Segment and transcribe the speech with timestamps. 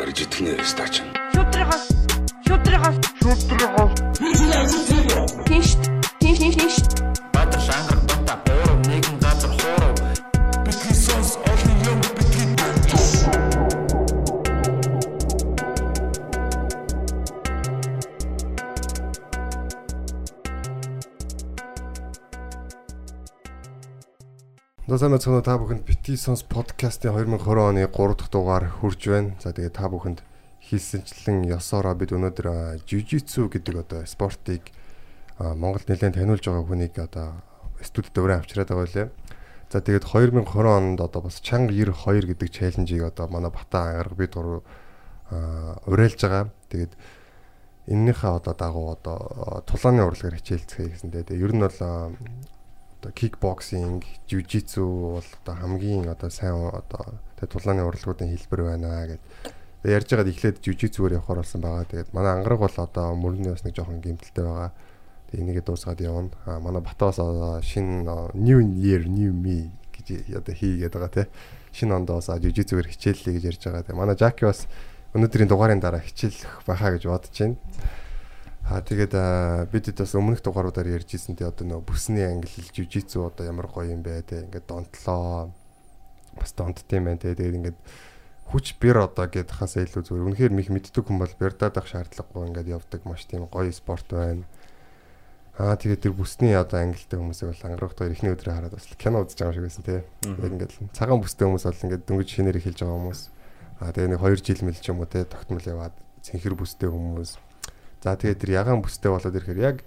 [0.00, 0.94] Арж итгэнэ стач.
[1.34, 1.84] Шүтрихос
[2.46, 3.92] шүтрихос шүтрихос
[5.46, 5.68] Тинш
[6.20, 7.13] тинш тинш Баатар
[24.94, 29.34] За сайн мэцгэнэ та бүхэнд Бити Сонс подкастын 2020 оны 3 дахь дугаар хүрж байна.
[29.42, 30.22] За тэгээ та бүхэнд
[30.70, 34.70] хийсэнчлэн ёсоороо бид өнөөдөр жижитсу гэдэг одоо спортыг
[35.34, 37.42] Монголд нэлээд таниулж байгаа хүнийг одоо
[37.82, 39.08] студид өрөө авчираад байгаа лээ.
[39.66, 44.38] За тэгээд 2020 онд одоо бас чанга 92 гэдэг челленжийг одоо манай Бата ангараг бид
[44.38, 44.62] гурав
[45.34, 46.54] а, уриалж байгаа.
[46.70, 46.94] Тэгээд
[47.90, 49.18] эннийхээ одоо дагуу одоо
[49.66, 51.26] тулааны урлагаар хичээлцгээе гэсэнтэй.
[51.26, 52.14] Тэгээд ер нь бол
[53.04, 59.20] одоо кикбоксинг, жижитсу бол одоо хамгийн одоо сайн одоо тэг тулааны урлагуудын хэлбэр байна гэд.
[59.84, 61.84] Тэг ярьж байгаад эхлээд жижитсүгээр явахаар болсон байгаа.
[61.84, 64.72] Тэгээд манай ангараг бол одоо мөрний бас нэг жоохон гэмтэлтэй байгаа.
[65.28, 66.32] Тэг энийгээ дуусгаад явна.
[66.48, 67.20] А манай Батаас
[67.60, 71.26] шинэ new year new me гэж одоо хийгээд байгаа тий.
[71.76, 73.84] Шинэ онд бас жижитсүгээр хичээллээ гэж ярьж байгаа.
[73.84, 74.64] Тэг манай Жаки бас
[75.12, 77.60] өнөөдрийн дугаарын дараа хичээлэх байхаа гэж бодож байна.
[78.64, 79.12] Аа тэгээд
[79.68, 83.92] бидэд бас өмнөх дугааруудаар ярьж ирсэн тий одоо нөө бүсний англи жижитсу одоо ямар гоё
[83.92, 85.52] юм бэ тий ингээд донтлоо
[86.32, 87.78] бас юм байна тий тэгээд ингээд
[88.48, 92.48] хүч бэр одоо гэд хасаа илүү зүгээр үнэхээр мих мэддэг хүн бол бэрдаад ах шаардлагагүй
[92.48, 94.48] ингээд явдаг маш тийм гоё спорт байна.
[95.60, 99.44] Аа тэгээд тэр бүсний одоо англитэй хүмүүсийг бол ангарахтаа эхний өдрөө хараад бас кино үзэж
[99.44, 100.00] байгаа шиг байсан тий.
[100.24, 103.20] Яг ингээд цагаан бүстэй хүмүүс бол ингээд дөнгөж шинээр эхэлж байгаа хүмүүс.
[103.84, 107.38] Аа тэгээд нэг 2 жил мэл ч юм уу тий тогтмол яваад цэнхэр бүстэй хүмүүс
[108.04, 109.80] За тэгээд тэр ягаан бүстэй болоод ирэхээр яг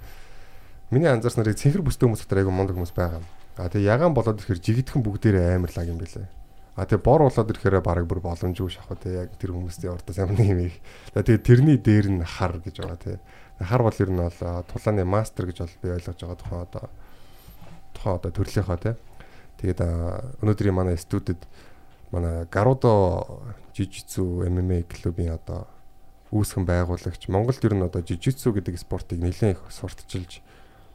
[0.89, 3.21] миний анзаарснарыг цэнхэр бүстэй хүмүүс дотор айгүй мундаг хүмүүс байгаа.
[3.61, 6.25] А тэгээд ягаан болоод ирэхээр жигдхэн бүгдээрээ амар лаг юм билээ.
[6.73, 10.41] А тэгээд бор болоод ирэхээр бараг бүр боломжгүй шахав те яг тэр хүмүүсийн ордоос амар
[10.41, 10.81] юм их.
[11.13, 13.21] За тэгээд тэрний дээр нь хар гэж байгаа те.
[13.61, 16.86] Хар бол ер нь бол тулааны мастер гэж бол би ойлгож байгаа тухайн одоо
[17.93, 18.92] тухайн одоо төрлийнхөө те.
[19.61, 19.80] Тэгээд
[20.42, 21.45] өнөөдрийн манай студид
[22.09, 23.45] манай Гарудо
[23.77, 25.69] жижитсу MMA клубын одоо
[26.32, 30.43] үүсгэн байгуулагч Монголд ер нь одоо жижитсу гэдэг спортыг нэлээд их сурталчилж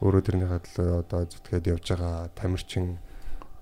[0.03, 2.99] өөрөө тэрнийхээ төлөө одоо зүтгээд явж байгаа тамирчин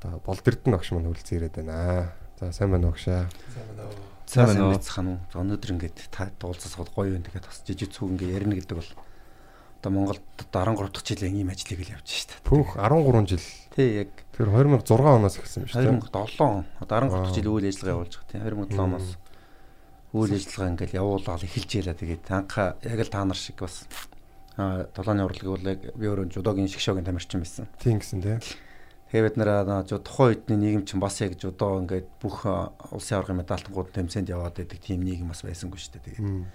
[0.02, 2.12] одоо болдэрдэн огш мань хөлцөн ирээд байна.
[2.42, 3.30] За сайн байна огшаа.
[4.26, 4.82] Сайн байна уу?
[4.82, 5.20] Цахан уу.
[5.38, 7.24] Өнөөдөр ингээд та дуулцас бол гоё юм.
[7.24, 8.92] Тэгээд бас жижигцүү ингээ ярина гэдэг бол
[9.78, 12.42] одоо Монголд 13 дахь жилийн ийм ажлыг л явж штэ.
[12.42, 13.46] Пүүх 13 жил.
[13.78, 14.12] Тий яг.
[14.34, 16.02] Тэр 2006 оноос эхэлсэн юм шүү дээ.
[16.10, 16.66] 2007 он.
[16.82, 18.30] Одоо 13 дахь жил үйл ажиллагаа явуулж байгаа.
[18.34, 19.08] Тий 2007 оноос
[20.12, 23.88] үйл ажиллагаа ингээл явуулаад эхэлж яла тэгээд анхаа яг л та нар шиг бас
[24.58, 27.68] долооны урлагийг бол яг би өөрөө жудогийн шгшогийн тамирчин байсан.
[27.80, 28.38] Тийм гэсэн тий.
[29.12, 32.44] Тэгээ бид нэр тухайн үедний нийгэм чинь бас яг жудо ингээд бүх
[32.92, 36.04] улсын аваргын медальтангууд тэмцээнд яваад байдаг тийм нийгэм бас байсангүй шүү дээ.
[36.20, 36.48] Тэгээд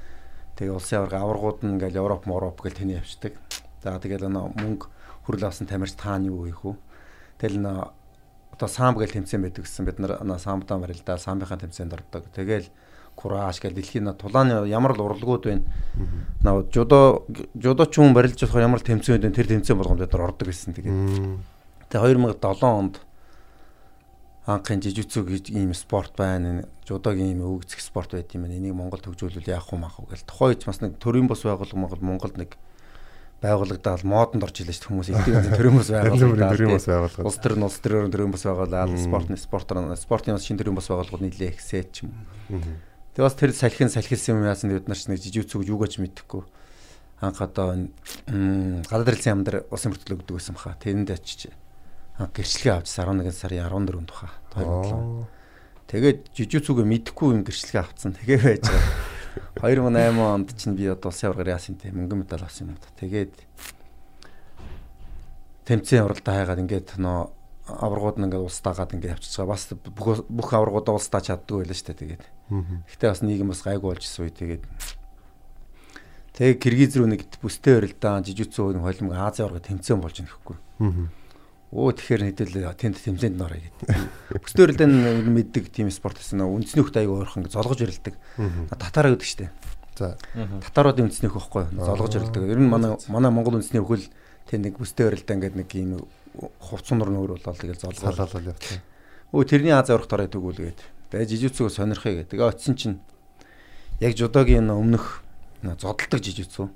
[0.61, 3.37] тэгээ улсын аварга аваргууд нь ингээл Европ, Мороп гэл тэний явцдаг.
[3.81, 4.89] За тэгэл мөнгө
[5.25, 6.77] хүрэл авсан тамирч тааны юу хийх үү?
[7.41, 7.73] Тэгэл нэ
[8.57, 12.25] одоо самб гэл тэмцээн байдаг гэсэн бид нар самбдаа марилдаа самбийнхаа тэмцээнд ордог.
[12.33, 12.73] Тэгэл
[13.17, 15.65] кураж гэл дэлхийн тулааны ямар л урлагууд байна.
[16.45, 17.25] Наа жудо
[17.57, 19.35] жудоч хүн барилж болох ямар л тэмцээн байна.
[19.35, 20.77] Тэр тэмцээн болгоомд дээр ордог гэсэн.
[20.77, 21.01] Тэгээд
[21.89, 23.01] тэгээ 2007 онд
[24.47, 26.69] анхын жижигцүү гэж ийм спорт байна.
[26.87, 28.61] Жудогийн ийм өвгцөх спорт байт юм байна.
[28.61, 30.29] Энийг Монгол төгжүүлвэл яах вэ маах вэ гэл.
[30.29, 32.55] Тухайд бас нэг төрийн бос байгууллага Монголд нэг
[33.43, 37.55] байгууллагадаа модонд орж илээ шүү хүмүүс эдгээр төрийн бос байгууллага төрийн бос байгууллага улс төр
[37.59, 41.89] нь улс төрөөр төрийн бос байгууллага спортны спортоор спортын шинэ төрийн бос байгууллагууд нийлээ ихсээд
[41.93, 42.17] ч юм.
[43.17, 46.45] Тэгээ бас тэр салхин салхилсан юм яасан бид нар ч нэг жижиг зүг юугаж мэдэхгүй.
[47.25, 47.89] Анх одоо
[48.29, 50.77] гадаад хэлсэн юм дээр улсын мөртлөө өгдөг байсан баха.
[50.77, 51.49] Тэрэнд очиж
[52.21, 54.37] гэрчлэгээ авч 11 сарын 14-нд баха.
[54.53, 55.33] 2007.
[55.89, 58.13] Тэгээд жижиг зүгээ мэдэхгүй юм гэрчлэгээ авцсан.
[58.21, 59.17] Тэгээ байж байгаа.
[59.65, 62.93] 2008 онд чинь би одоо улсын аваргаар яасан те мөнгөн медаль авсан юм да.
[63.01, 63.33] Тэгээд
[65.65, 67.33] тэмцээн уралдаа хайгаад ингээд нөө
[67.67, 69.55] аваргууд нь ингээд улс дагаад ингээд явчихж байгаа.
[69.55, 69.65] Бас
[70.31, 72.01] бүх аваргуудаа улс дааж чаддгүй байлаа шүү дээ.
[72.03, 72.25] Тэгээд
[72.87, 74.63] Гэхдээ бас нийгэм бас гайгүй болж исэн үе тэгээд
[76.37, 80.57] Тэгээ Киргиз рүү нэг бүстэй өрөлдөө жижигцүү нэг холимог Азийн орго тэмцээн болж нэхгүй.
[81.73, 83.89] Оо тэгэхээр хэдэл тэнд тэмцээнд нороо гэдэг.
[84.45, 84.87] Бүстэй өрөлдөө
[85.33, 88.15] мэддэг тийм спорт гэсэн үндэсний хөлт аяг өөрхөн золгож өрөлдөг.
[88.69, 89.57] Татараа гэдэг штеп.
[89.97, 90.21] За.
[90.37, 92.53] Татаруудын үндэсний хөх байхгүй золгож өрөлдөг.
[92.53, 94.05] Ер нь манай манай Монгол үндэсний хөл
[94.45, 96.05] тэнд нэг бүстэй өрөлдөө ингээд нэг ийм
[96.61, 98.13] хувцсан нур нөр болол тэгэл золгоо.
[98.13, 98.85] Салаалал явсан.
[99.33, 102.35] Өө тэрний Азийн орох дараа төгүүлгээд Тэгээ жижигцүүг сонирхъя гэдэг.
[102.35, 102.97] Тэгээ очисон чинь
[104.03, 105.23] яг жудогийн өмнөх
[105.63, 106.67] зодтолдог жижигцүү.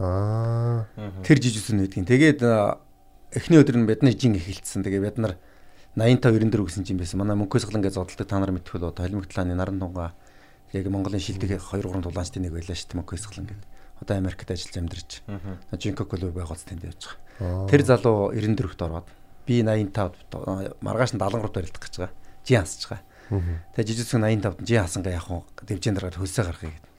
[0.00, 0.88] Аа.
[1.20, 2.08] Тэр жижигцүү нэгдгийн.
[2.08, 2.40] Тэгээд
[3.36, 4.80] эхний өдөр нь бидний жин эхэлсэн.
[4.80, 5.36] Тэгээ бид нар
[5.92, 7.20] 85 94 гэсэн чинь байсан.
[7.20, 10.16] Манай мөнхөөс глан гэж зодтолдог та нар мэдэх бол холимогтлааны наран тунгаа
[10.72, 13.68] Яг Монголын шилдэг 2 3 дулаанчдын нэг байлаа шүү дээ Мокесглан гэдэг.
[14.02, 15.10] Одоо Америкт ажиллаж амьдарч.
[15.78, 17.25] Жинко клуб байгаац тэнд явж байгаа.
[17.38, 19.08] Тэр залуу 94-т ороод
[19.46, 22.14] би 85 маргааш нь 73-т барилдах гэж байгаа.
[22.46, 23.02] Жи хасж байгаа.
[23.76, 25.42] Тэгээ жижигсэн 85-д жи хасангаа яах вэ?
[25.66, 26.92] Дэвжээнд дараад хөлсөө гаргахыг гэдэг.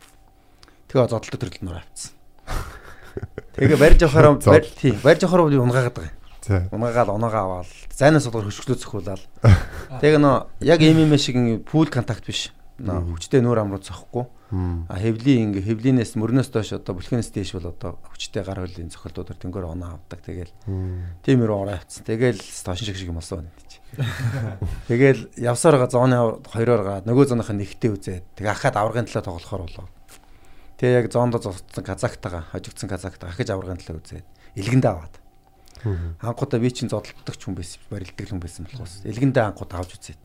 [0.88, 2.12] Тэгээ зодолтой төрөл нөр авцсан.
[3.58, 6.70] Тэгээ барьж авахаараа барь тийм барьж авахаараа би унгаагаад байгаа.
[6.72, 9.24] Унаагаад оноогоо аваад зайнаас болоор хөшгөлөө зөхүүлээд.
[10.04, 11.36] Тэгээ нөө яг MMA шиг
[11.68, 12.54] пул контакт биш.
[12.80, 14.30] Нөө хүчтэй нүүр амруу зохгүй.
[14.48, 19.36] А хэвлийн ингээ хэвлийнээс мөрнөөс доош одоо бүлхэнээс дээш бол одоо хүчтэй гар хөллийн цохилтуудаар
[19.44, 20.24] тэнгөр оноо авдаг.
[20.24, 20.56] Тэгэл
[21.28, 22.08] тиймэр ороо авцсан.
[22.08, 23.84] Тэгэл тошин шиг шиг юм болсон байна чи.
[24.88, 29.36] Тэгэл явсаар га зооны хоёроор га нөгөө зооных нь нэгтэй үзээд тэг ахаад аврагын талаа
[29.36, 29.88] тоглохоор болоо.
[30.80, 35.16] Тэгээ яг зоондо зогссон казактагаа хожигдсан казактаа ахиж аврагын талаа үзээд илгэндээ аваад.
[36.24, 40.22] Анхудаа би чинь зодтолдог ч хүн байсан барилдаг хүн байсан болохоос илгэндээ анхудаа авч үзээд.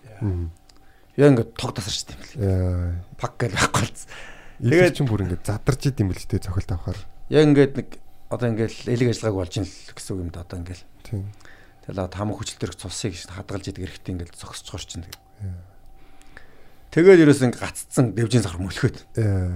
[1.16, 2.32] Яа ингээд тог тасарч тийм л.
[2.40, 2.96] Яа.
[3.20, 4.08] Пак гэж байхгүй болсон.
[4.62, 7.00] Тэгээд ч бүр ингээд задарч идэм бэл тээ цохилт авахаар.
[7.28, 7.88] Яг ингээд нэг
[8.32, 10.82] одоо ингээд элэг ажиллагааг болж ин л гэсэн үг юм да одоо ингээд.
[11.04, 11.28] Тийм.
[11.84, 15.04] Тэгэл хам хүчлэлтэр цусыг хадгалж идэг эрэхтэй ингээд зогсож горчин.
[16.94, 18.98] Тэгээд ерөөс ингээд гаццсан дэвжин сахар мөлхөөд.
[19.20, 19.52] Яа.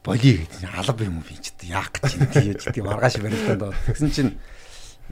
[0.00, 3.76] Боли гэдэг алба юм уу би ч яах гэж юм гэж тийм маргааш барилдаад.
[3.84, 4.32] Тэгсэн чинь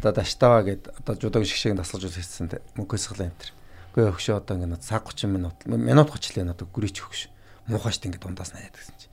[0.00, 3.52] одоо даштава гэд одоо жудаг шиг шиг дасгаж үзсэн мөнгөөс хэл амтэр.
[3.99, 7.27] Үгүй өгшөө одоо ингээд цаг 30 минут минут 30 л надад гүрийч өгш.
[7.67, 9.11] Муухайшт ингээд дундаас найд гэсэн чинь.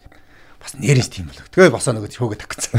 [0.61, 1.49] Бас нэрэж тийм болов.
[1.49, 2.77] Тэгээ босоо нөгөө хөөгд тавцсан.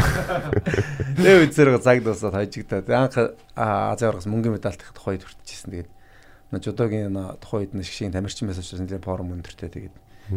[1.18, 2.86] Тэгээ үзэр цаг дуусаад хажигдаа.
[2.94, 3.18] Анх
[3.58, 5.74] Азийн оргоос мөнгөний медальт их тухайд хүртэжсэн.
[5.74, 5.90] Тэгээд
[6.62, 7.10] жудогийн
[7.42, 9.94] тухайд нэг шиг тамирчин байсан учраас нэлээд форум өндөртэй тэгээд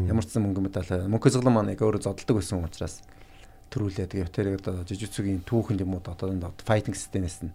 [0.09, 3.05] ямар ч сан мөнгөний медаль мөнгө зэглэн маань яг өөрөө зодтолдог байсан учраас
[3.69, 4.09] төрүүлээ.
[4.09, 6.33] Тэгээд тэр одоо жижигцүгийн түүхэнд юм уу одоо
[6.65, 7.53] файтинг системээс нь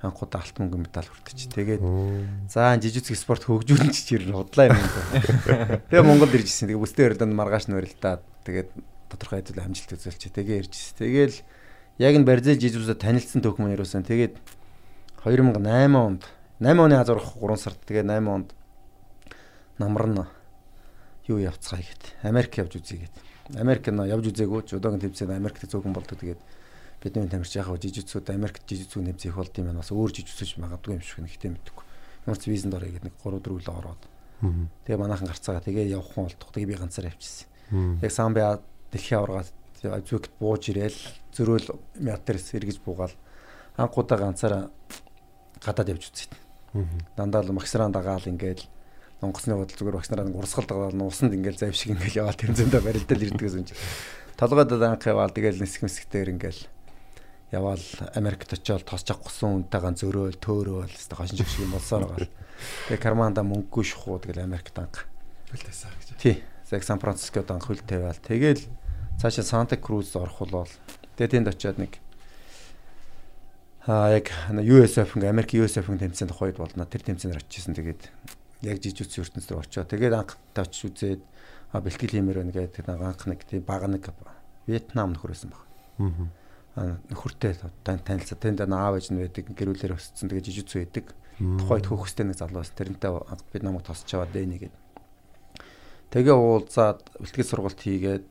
[0.00, 1.52] анхудаа алт мөнгө медаль хүртэж.
[1.52, 1.82] Тэгээд
[2.48, 5.80] за жижигцэг спорт хөгжүүлэн ч чир худлаа юм байна.
[5.92, 6.72] Тэгээ Монголд ирж ирсэн.
[6.72, 8.70] Тэгээ бүстэй өрөлдөнд маргааш нь барилдаад тэгээд
[9.12, 10.22] тодорхой хэдүүл амжилт үзүүлч.
[10.32, 10.96] Тэгээ ирж ирсэн.
[11.04, 11.36] Тэгээл
[12.00, 14.08] яг нь Барзил жижигчүүсээ танилцсан түүх маань юусэн.
[14.08, 14.40] Тэгээд
[15.20, 16.24] 2008 онд
[16.64, 18.48] 8 оны азар 3 сард тэгээ 8 онд
[19.76, 20.24] намар нь
[21.28, 22.04] юу явцгаая гэд.
[22.24, 23.14] Америк явж үзье гэд.
[23.60, 24.64] Америк нь явж үзээгүй.
[24.64, 26.16] Жудогийн тэмцээнд Америкт зөөгөн болдог.
[26.16, 26.40] Тэгээд
[27.00, 29.80] бидний тамирч яхаа жижигцүүд Америкт жижигцүүд нэмзэх болд юм байна.
[29.80, 31.84] Бас өөр жижигцүүч магадгүй юм шиг нэгтэй мэдгүй.
[32.28, 34.02] Ямар ч визэнд орё гэдэг нэг 3 4 л ороод.
[34.84, 36.52] Тэгээ манайхан гарцаага тэгээ явах хүн болдох.
[36.52, 37.48] Тэгээ би ганцаар явчихсан.
[38.04, 38.60] Яг самбиа
[38.92, 39.48] дэлхийн аваргаад
[39.80, 41.00] зүгт бууж ирээл
[41.32, 41.68] зөрөөл
[42.04, 43.16] мятерс эргэж буугаал
[43.76, 44.68] анхудаа ганцаараа
[45.64, 46.32] гадаад явж үзээд.
[47.16, 48.64] Дандаа л магистран дагаал ингээл
[49.20, 53.40] онгоцны бодол зүгээр багшнараа урсгал дагаад нусанд ингээл зав шиг ингээл яваад зөндөө барилдал ирдэг
[53.40, 53.80] гэсэн чинь.
[54.36, 56.60] Толгойд анх яваал тэгэл нисэх мэсгтэр ингээл
[57.50, 57.82] яваал
[58.14, 62.30] Америкт очиод тосч авахсан үнтэйгэн зөрөөл төөрөөл хэвээр хошин шиг шиг болсоор байгаа.
[62.86, 65.10] Тэгээ карманда мөнгөгүй шахуу тэгэл Америкт анх
[65.50, 66.08] Хөлтөөсаа гэж.
[66.22, 66.36] тий.
[66.70, 68.14] Яг Сан Францискод анх хөл тавиал.
[68.22, 68.62] Тэгэл
[69.18, 70.70] цаашаа Санта Круз орох болол.
[71.18, 71.98] Тэгээ тэнд очиод нэг
[73.82, 76.86] аа яг USF ингээ Америк USF тэмцээнд тухайд болно.
[76.86, 77.74] Тэр тэмцээнд очижсэн.
[77.74, 78.02] Тэгээд
[78.62, 81.18] яг жижиг үтс ертөнцийн очиод тэгээд анх тач үзээд
[81.74, 84.06] бэлтгэл хиймээр байна гэдэг анх нэг тийм баг нэг
[84.70, 85.66] Вьетнам нөхөр байсан баг.
[85.98, 86.30] Аа
[86.80, 87.52] нөхөртэй
[87.84, 91.12] танилцаа тэнд аав ээж нь байдаг гэрүүлэр өссөн тэгээд жижиг зүй байдаг.
[91.40, 92.76] Тухайд хөхөстэй нэг залуу байсан.
[92.76, 93.10] Тэрнтэй
[93.52, 94.80] бид намайг тосч аваад дээнэ гэдэг.
[96.10, 98.26] Тэгээ уулзаад бэлтгэл сургалт хийгээд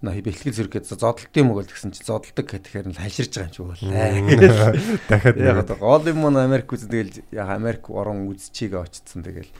[0.00, 3.90] на бэлтгэл зэрэгэд зодтолтын мөгөл гэсэн чи зодтолдог гэхээр нь хальширж байгаа юм чи болоо.
[5.12, 9.52] Дахиад Яг гол юм нь Америк үз тэгэл яг Америк орон үзчихийгээ очсон тэгэл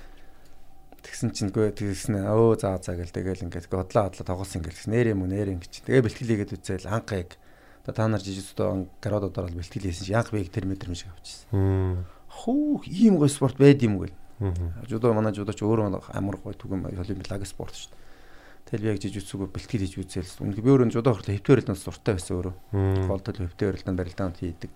[1.04, 5.06] тэгсэн чинь гүй тэгсэн өө заа заа гэл тэгэл ингээд годлоо хотлоо тоглосон ингээл нэр
[5.12, 7.36] юм нэр ингэж тэгээ бэлтгэл хийгээд үзээл анх яг
[7.92, 12.06] та нар жижигдөө гаруудаар бол бэлтгэл хийсэн чи янх бэг тэр метр юм шиг авчихсан.
[12.30, 14.16] Хүү ийм гой спорт байд юм гээл.
[14.88, 18.00] Жудо манай жудо ч өөрөө амар гой түгэм олимпиад спорт шүү дээ.
[18.70, 20.46] Тэгэл би яг жижигцүүг бэлтгэл хийж үзээл.
[20.46, 22.54] Үнэхээр би өөрөө жудо хөртө хэвтээрэлтэн суртай байсан өөрөө.
[23.10, 24.72] Голдол хэвтээрэлтэн барилдаанд хийдэг.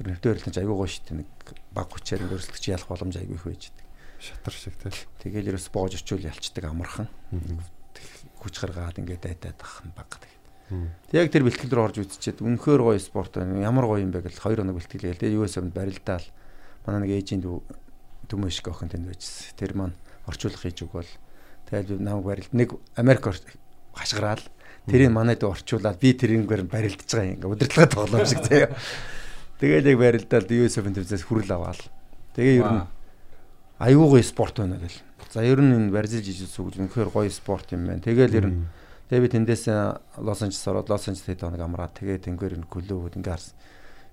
[0.00, 1.18] Тэр хэвтээрэлтэн айгүй гоё шүү дээ.
[1.20, 1.28] Нэг
[1.76, 3.86] баг хүчээр өрсөлдөж ялах боломж айгүй их байж дээ.
[4.24, 5.04] Шатар шиг тэл.
[5.20, 7.08] Тэгэл ерөөс боож очивол ялцдаг амархан.
[8.40, 10.16] Хүч гаргаад ингээд дайтаад ах нь баг.
[11.12, 13.58] Яг тэр бэлтгэл рүү орж үзчихэд үнэхээр гоё спорт байна.
[13.58, 15.22] Ямар гоё юм бэ гэл хоёр хоног бэлтгэл гээл.
[15.22, 16.26] Тэгээ юу эсэм барилдаал.
[16.86, 17.42] Манай нэг ээжийн
[18.30, 19.58] төмөшг охин тэнд байжсэн.
[19.58, 19.96] Тэр маань
[20.30, 21.10] орчуулах хийж өгвөл
[21.66, 23.26] тэгэл намайг барилд нэг Америк
[23.94, 24.42] хашгираал.
[24.86, 27.50] Тэрийг манайд орчуулаад би тэрийгээр барилдаж байгаа юм.
[27.50, 28.74] Удирдлага тоглоом шиг заяа.
[29.60, 31.82] Тэгэл яг барилдаал USF төвөөс хүрэл аваал.
[32.34, 32.82] Тэгээ ер нь
[33.78, 34.98] аюу гоё спорт байна гэл.
[35.30, 38.02] За ер нь энэ Бразил жижигсүү гэж үнэхээр гоё спорт юм байна.
[38.02, 38.66] Тэгэл ер нь
[39.10, 39.64] тэгээ би тэндээс
[40.22, 43.58] Лос Анжелес ороод Лос Анжелес хэд хоног амраад тэгээ тэнгэр энэ клубуд ингээ харсан.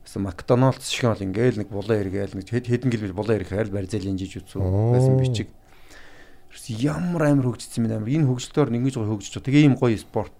[0.02, 4.18] Эсвэл Макдоналдс шиг бол ингээл нэг булан эргээл нэг хэдэн гэлбэл булан эрэх хайр Бразилийн
[4.18, 5.54] жижигсүү байсан бичиг.
[6.82, 9.46] ямар амар хөгжсөн юм амар энэ хөгжлөөр ингэж гоё хөгжиж байгаа.
[9.46, 10.34] Тэгээ ийм гоё спорт.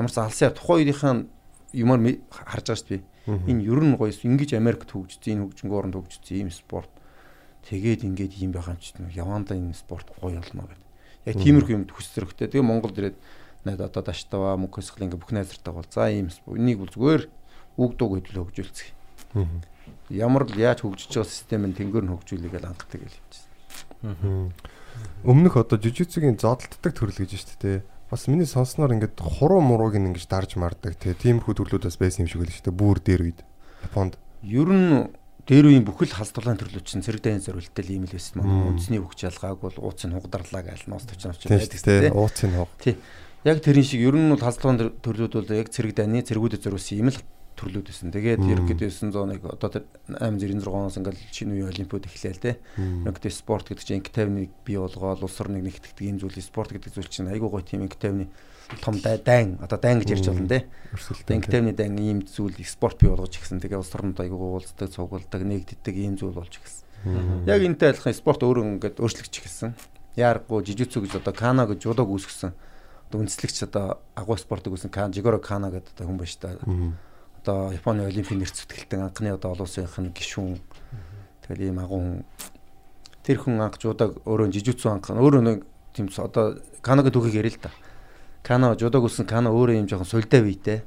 [0.00, 1.14] Ямар ч алсаа тухайн үеийнхээ
[1.76, 2.00] юмар
[2.32, 3.02] харж байгаа шүү дээ.
[3.52, 6.88] Энэ ер нь гоё ингэж Америкт хөгжсөн энэ хөгжингөө оронд хөгжсөн ийм спорт.
[7.68, 10.86] Тэгээд ингээд ийм байгаа юм чи явандаа энэ спорт гоё болно гэдэг.
[11.28, 12.48] Яг тиймэрхүү юмд хүсэж зөрөгтэй.
[12.48, 13.18] Тэгээ Монголд ирээд
[13.68, 17.22] найд одоо Даштава мөнхөсгөл ингээ бүх найзартаа бол за ийм энийг бол зүгээр
[17.76, 18.96] үг дууг хөдлөө хөгжүүлцгээе.
[20.08, 24.52] Ямар л яаж хөгжиж байгаа систем нь тэнгэр нь хөгжүүлэх гэж анхдаг гэж хэлжсэн.
[25.22, 27.78] Өмнөх одоо жижигцгийн зодтолдог төрөл гэж шүү дээ.
[28.08, 31.12] Бас миний сонсноор ингээд хуруу мурууг ингэж дарж мардаг тий.
[31.12, 32.80] Тиймэрхүү төрлүүдээс байсан юм шиг л шүү дээ.
[32.80, 33.40] Бүүр дээр үед
[33.84, 34.16] Японд.
[34.42, 35.12] Ер нь
[35.44, 38.40] дээр үеийн бүхэл халс дулаан төрлүүд чинь цэрэг дайны зориулттай ийм л байсан.
[38.40, 42.12] Манай үндэсний хөгж ялгааг бол ууцын хугдарлаа гэж ноос төвч навч байдаг тий.
[42.12, 42.72] Ууцын хуг.
[42.80, 42.96] Тий.
[43.48, 47.00] Яг тэрийн шиг ер нь бол халс дулаан төрлүүд бол яг цэрэг дайны цэргүүдэд зориулсан
[47.00, 47.16] юм л
[47.56, 48.12] төрлүүд байсан.
[48.12, 52.60] Тэгээд ерөнхийдөө 901 одоо тэр 896 оноос ингээл шинэ үеийн олимпиад эхлээл те.
[52.76, 56.92] Ерөнхийдөө спорт гэдэг чинь инк тайвныг бий болгоод улс орныг нэгтгэдэг ийм зүйл спорт гэдэг
[56.92, 58.28] зүйл чинь айгүй гоё тийм инк тайвны
[58.84, 60.60] том дайн одоо дайн гэж ярьж байна те.
[61.32, 63.64] Инк тайвны дайн ийм зүйл спорт бий болгож ихсэн.
[63.64, 66.84] Тэгээд улс орнод айгүй уулздаг, цугулдаг, нэгддэг ийм зүйл болж ихсэн.
[67.48, 69.72] Яг энэтэй адилхан спорт өөрөө ингээд өөрчлөгч ихсэн.
[70.20, 72.67] Яаргагүй жижигцүү гэж одоо кана гэж жудаг үүсгэсэн.
[73.08, 76.92] Үндэслэгч одоо агуу спортыг үүсэн кан жигоро кана гэдэг одоо хүн байна шүү дээ
[77.40, 80.60] одоо Японы олимпийн нэрц зүтгэлтэн анхны одоо олон улсынхын гишүүн
[81.46, 82.24] тэгэл ийм агуу хүн
[83.24, 87.62] тэр хүн анх жудаг өөрөө жижигцүү анх өөрөө нэг тийм одоо канагийн түүхийг ярил л
[87.64, 87.70] да.
[88.42, 90.84] Кана жудаг үсэн кана өөрөө юм жоохон сулдаа бийтэй.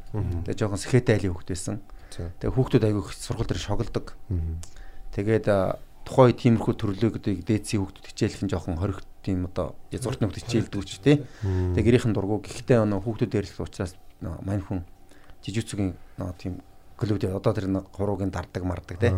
[0.48, 1.82] Тэгээ жоохон сэхэтэй айлын хүүхд байсан.
[2.16, 4.06] Тэгээ хүүхдүүд аягүй сургууль дээр шоглдог.
[5.14, 5.46] Тэгээд
[6.08, 11.16] тухайн тиймэрхүү төрлөөгдийг дээдсийн хүүхдүүд хичээлхэн жоохон хоригт тийм одоо язгууртны хүүхд хичээлдэг ч тий.
[11.42, 14.82] Тэгээ гэрийнхэн дургу гэхдээ өнөө хүүхдүүд ярьлах учраас мань хүн
[15.46, 15.94] жижигцүгийн
[16.38, 16.62] тийм
[17.02, 19.10] клубд одоо тэр хуруугийн дардаг мардаг те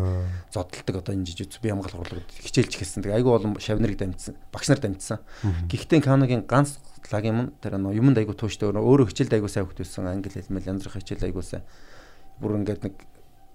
[0.52, 3.04] зодтолдог одоо энэ жижигц бие хамгаалах хурлууд хичээлж эхэлсэн.
[3.04, 4.36] Тэгээ айгүй олон шавнарыг дамжсан.
[4.48, 5.20] Багш нар дамжсан.
[5.68, 6.80] Гэхдээ Канагийн ганц
[7.12, 10.08] лагийн мөн тэр юмд айгүй тууштай өөрөө хичээлд айгүй сайн хөгтөсөн.
[10.08, 11.62] Англи хэл мэл янз бүрийн хичээл айгүй сайн.
[12.40, 12.94] Бүр ингээд нэг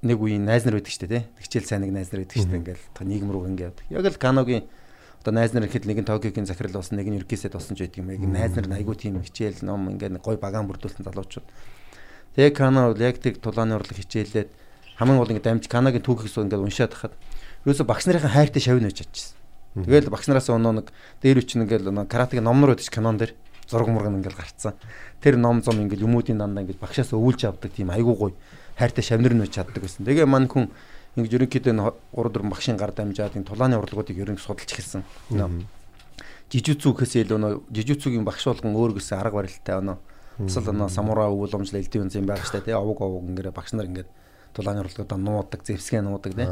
[0.05, 1.27] нэг үеийн найз нар байдаг шүү дээ те.
[1.41, 2.61] Хичээл сайн нэг найз нар байдаг шүү дээ.
[2.61, 3.77] Ингээл нийгэм рүү ингээд.
[3.89, 4.69] Яг л Канагийн
[5.21, 7.99] одоо найз нар ихэд нэг нь Токиогийн захирал болсон, нэг нь Еркисэд болсон ч байдаг
[7.99, 8.11] юм.
[8.11, 11.47] Яг найз нар айгүй тийм хичээл ном ингээд гой багаан бүрдүүлсэн залуучууд
[12.35, 14.47] Тэгээ Кана бол яг тэг тулааны урлаг хичээлээд
[14.95, 17.13] хамгийн гол ингэ дамж Канагийн түүхийг суу ингээд уншаад хахад
[17.65, 19.35] ерөөсө багш нарын хайртай шавь нэж чадчихсан.
[19.75, 20.87] Тэгэл багш нараас өнөө нэг
[21.19, 23.33] дээр үчин ингээл каратегийн номнор байдаг ч канон дээр
[23.65, 24.77] зураг мурган ингээл гарцсан.
[25.19, 28.33] Тэр ном зам ингээл юмуудын дандаа ингээд багшаас өвүүлж авдаг тийм айгуу гоё
[28.77, 30.05] хайртай шавнар нэж чаддаг байсан.
[30.05, 30.69] Тэгээ мань хүн
[31.19, 35.03] ингэж ерөнхийдөө 3 4 багшийн гар дамжаад энэ тулааны урлагуудыг ерөнх судалж эхэлсэн.
[36.49, 39.97] Жижүүцүү гэхээс илүү нөө жижүүцүүгийн багш болгон өөр гэсэн арга барилтай өнөө
[40.39, 43.75] Бас л нөө самураа өвөлөмжл элдийн үнц юм байгаа штэ тий овог овог ингээд багш
[43.75, 44.07] нар ингээд
[44.55, 46.47] тулааны урлагуудаа нуудаг, зэвсгээ нуудаг тий.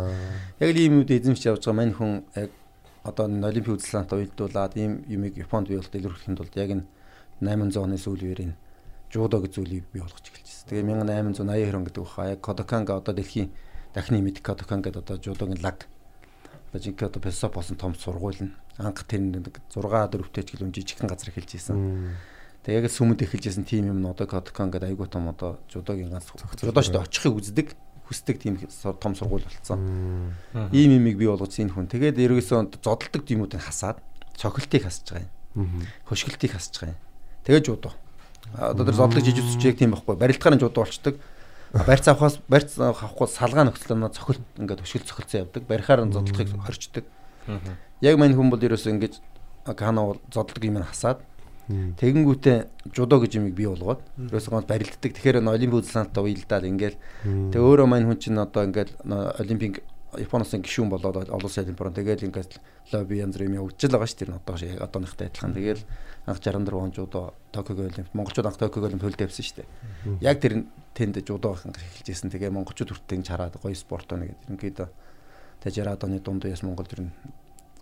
[0.59, 2.51] Яг л ийм үед эзэмшиж явж байгаа мань хүн яг
[3.07, 6.85] одоо олимпийн үзлэнт уйлдуулаад ийм юмыг Японд бий болт илэрхийлэхэд бол яг энэ
[7.39, 8.59] 800 оны сүүл үеийн
[9.07, 10.67] жудо гэж зүйлийг бий болгож эхэлжсэн.
[10.67, 13.55] Тэгээ 1882 он гэдэг баха яг Кодоканга одоо дэлхийн
[13.97, 15.89] дахны мэд Кодокан гэдэг одоо жудогийн лаг
[16.69, 20.73] одоо жинхэнэ одоо Песо болсон том сургууль нь анх тэр нэг 6 4 тэжгэл үн
[20.77, 22.13] жижигхэн газар эхэлж исэн.
[22.61, 26.29] Тэгээ яг л сүмэд эхэлжсэн тим юм одоо Коткон гэдэг айгуу том одоо жудогийн ганц
[26.29, 27.67] жудооч очихыг үздэг
[28.07, 28.55] хүсдэг тийм
[29.01, 30.31] том сургууль болцсон.
[30.71, 31.89] Ийм имийг бий болгож энэ хүн.
[31.89, 33.99] Тэгээд ерөөсөө зодтолдог тиймүүдийг хасаад
[34.37, 35.87] цохилтыг хасж байгаа юм.
[36.07, 37.01] Хөшгөлтийг хасж байгаа юм.
[37.43, 37.93] Тэгээд жудоо.
[38.55, 40.15] Одоо тэр зодлог жижиг зүчээг тийм байхгүй.
[40.15, 41.19] Барилдахаар жудоо болчдөг.
[41.73, 45.63] Барьц авахаас барьц авахгүй салгаа нөхцөлөө цохилт ингээд хөшгөл цохилцсан явдаг.
[45.67, 47.05] Барихаар нь зодлохыг хорчдөг.
[48.01, 49.13] Яг мань хүн бол ерөөсөө ингэж
[49.75, 51.19] кано зодлог юм хасаад
[51.67, 55.11] Тэгэнгүүтээ жудо гэж юмыг бий болгоод ерөөсөө гол барилддаг.
[55.11, 56.95] Тэгэхээр олимпийн үзлэнттэй уялдаад ингээл
[57.51, 58.95] тэг өөрөө маань хүн чинь одоо ингээл
[59.35, 59.83] олимпийн
[60.15, 62.61] Японосын гишүүн болоод олон улсын олимпиарон тэгэл ингээд
[62.95, 64.39] лобби янз бүр юм явуулж байгаа шүү дээ.
[64.39, 64.55] Одоо
[64.87, 65.51] одооныхтай адилхан.
[65.51, 65.83] Тэгэл
[66.23, 69.67] анх 64 он жудо Токиогийн олимп монголчууд анх Токиогийн олимп хөлд явсан шүү дээ.
[70.23, 70.63] Яг тэр
[70.95, 72.31] тэнд жудо ахын эхэлжсэн.
[72.31, 74.47] Тэгээ монголчууд хүртэл чараад гоё спорт байна гэдэг.
[74.47, 74.79] Ингээд
[75.59, 77.11] тэжраад оны дунд яс Монгол тэр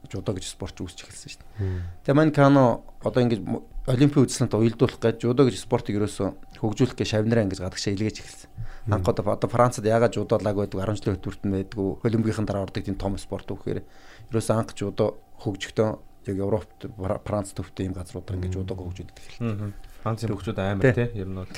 [0.09, 2.09] жудо гэж спорт үүсч эхэлсэн шүү дээ.
[2.09, 3.41] Тэгээ мань кано одоо ингэж
[3.85, 8.49] олимпийн үзлэнт уялдуулах гэж жудо гэж спортыг ерөөсө хөгжүүлэх гэж шавнараа ингэж гадагшаа илгээж эхэлсэн.
[8.85, 12.65] Анх одоо одоо Францад ягаад жудо лаг байдаг 10 жилийн хөтөлбөрт нь байдгүй олимпийн дараа
[12.69, 13.81] ордог тийм том спорт үхээр
[14.29, 15.89] ерөөсө анх жудо хөгжөхдөө
[16.29, 16.89] яг Европт
[17.25, 19.73] Франц төвтэй юм газруудаар ингэж жудог хөгжүүлдэг эхэлсэн.
[20.01, 21.49] Францын хөгжүүд амар тий ер нь бол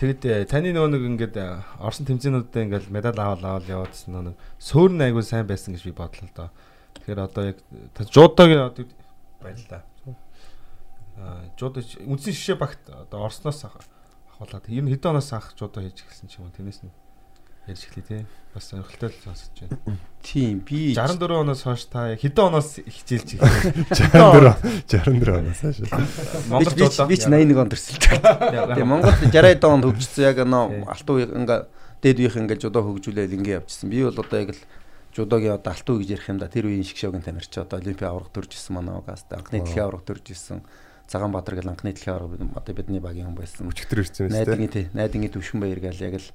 [0.00, 4.32] Тэгэд э, таны нөгөө нэг ингээд э, Орсын тэмцээнүүдэд ингээд медаль аваад аваад яваадсан нөгөө
[4.56, 6.48] сөөр нь айгүй сайн байсан гэж би бодлоо л доо.
[6.96, 7.58] Тэгэхээр одоо яг
[8.08, 8.88] жуудогийн одоо
[9.44, 9.84] баярлаа.
[11.20, 13.60] Аа жуудо үндсэн шишээ багт одоо Орсноос
[14.40, 16.92] авахлаад ер нь хэдэн оноос анх жуудо хийж эхэлсэн ч юм уу тэрнээс нь
[17.68, 18.22] ярьж эхлэе тий.
[18.50, 19.78] Бас сонирхолтой л сонсож байна.
[20.24, 23.84] Тийм би 64 оноос хойш та хэдэн оноос хичээлж эхэлсэн?
[23.94, 24.58] 64
[24.90, 25.78] 64 оноос хойш.
[26.50, 28.18] Монгол би ч- би ч 81 онд төрсөлтэй.
[28.18, 31.60] Тэгээ Монгол 60 онд хөгжсөн яг нөө алтуу ингээ
[32.02, 33.86] дээд үеийнх ингээ жудо хөгжүүлээд ингээ явчихсан.
[33.92, 34.62] Би бол одоо яг л
[35.14, 36.48] жудогийн одоо алтуу гэж ярих юм да.
[36.50, 40.26] Тэр үеийн шгшөөгийн тамирч одоо олимпи авраг төрж исэн манай угаас анхны дэлхийн авраг төрж
[40.32, 40.64] исэн.
[41.10, 43.66] Цагаан Баатар гэл анхны дэлхийн авраг одоо бидний багийн хүн байсан.
[43.66, 44.46] Өчигдөр ирсэн юм шүү дээ.
[44.46, 46.28] Найдгийн тий, найдгийн төвшин баяр гэл яг л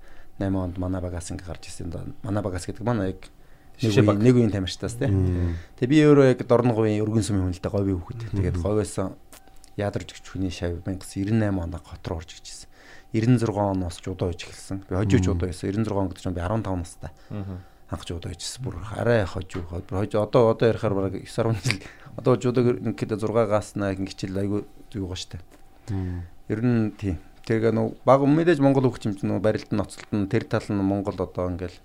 [0.44, 1.96] 8 онд манай багаас ингээ гарч ирсэн.
[2.28, 3.24] Манай багаас гэдэг манай яг
[4.20, 5.08] нэг үеийн тамирчтаас тий.
[5.80, 8.36] Тэгээ би өөрөө яг Дорноговын өргөн сүмийн хүн л дээ говийн хүүхэд.
[8.36, 8.96] Тэгээд говьоос
[9.80, 12.68] ядарч өгч хүний шав 1998 онд хот руу орж ирсэн.
[13.16, 14.84] 96 оноос жудоо хийж эхэлсэн.
[14.92, 15.72] Би хожиж жудоо хийсэн.
[15.72, 17.12] 96 он гэдэг чинь би 15 настай.
[17.32, 17.75] Анх
[18.06, 18.64] жудоо хийжсэн.
[18.66, 21.82] Бүр арай бүр хожиж одоо одоо ярихаар бараг 9 10 жил.
[22.18, 24.62] Одоо жудоо ингээд 6-аас нэг хичээл айгүй
[24.98, 25.40] юугаа штэ.
[26.50, 27.22] Ер нь тийм.
[27.46, 30.66] Тэгээ нөө баг мэдээж Монгол хөгч юм чинь нөө барилт нь ноцолт нь тэр тал
[30.66, 31.78] нь Монгол одоо ингээл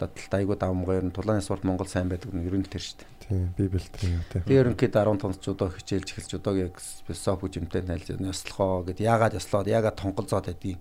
[0.00, 2.80] одоо талд айгүй давмгаа ер нь тулааны спорт Монгол сайн байдаг нь ер нь тэр
[2.80, 3.04] штэ.
[3.28, 4.40] Тийм би бэлтгэн юм тий.
[4.40, 9.36] Тэгээ ерөнхийдөө 15 тонц жудоо хичээлж эхэлж жудоог яг спесоф хэмтэй найлж яслахоо гэд яагаад
[9.36, 10.80] яслаад яагаад тонголзоод байдгийг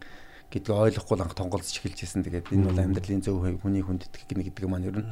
[0.52, 2.24] гэдгийг ойлгохгүй л анх тонголзож эхэлжсэн.
[2.26, 5.10] Тэгээд энэ бол амьдралын зөв хөв- хүний хүнд итгэх гэнэ гэдэг маань ер нь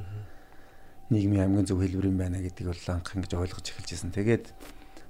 [1.12, 4.12] нийгмийн хамгийн зөв хэлбэр юм байна гэдгийг бол анх ингэж ойлгож эхэлжсэн.
[4.16, 4.46] Тэгээд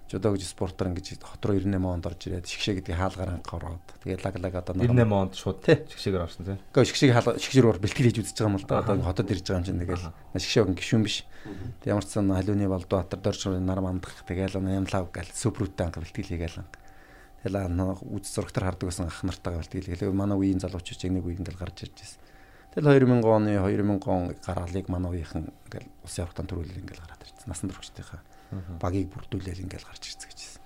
[0.10, 3.82] жудо гэж спортоор ингэж хот руу 98 онд орж ирээд шгшээ гэдгийг хаалгаар анх ороод
[4.04, 5.78] тэгээд лаг лаг одоо 98 онд шууд Тий.
[5.90, 6.58] чигшээгээр орсон тий.
[6.70, 8.82] Гэхдээ шгшээг хаалга шгшээр бэлтгэл хийж үзэж байгаа юм л да.
[8.84, 10.06] Одоо хотод ирж байгаа юм чинь тэгэл
[10.38, 11.18] шгшээ гişүн биш.
[11.88, 16.62] Ямар ч сан халууны Балдбаатар дөржрын нар мандах тэгэл нямлав гал сүпрүүттэй анх бэлтгэл хийгээл
[16.62, 16.74] анх.
[17.44, 17.68] Тэгэл
[18.08, 21.60] үз зурагтар хардаг байсан ах нартайгаа бэлтгэл хийгээл манай үеийн залуучууд яг нэг үеийн ингээл
[21.60, 22.22] гарч ирж байсан.
[22.72, 27.48] Тэгэл 2000 оны 2000 он гараалыг манай үеийнхэн ингээл улсын аврагтан төрүүлэл ингээл гараад ирсэн.
[27.52, 28.22] Насан туршидтайхаа
[28.80, 30.64] багийг бүрдүүлээл ингээл гарч ирсэн гэж байсан.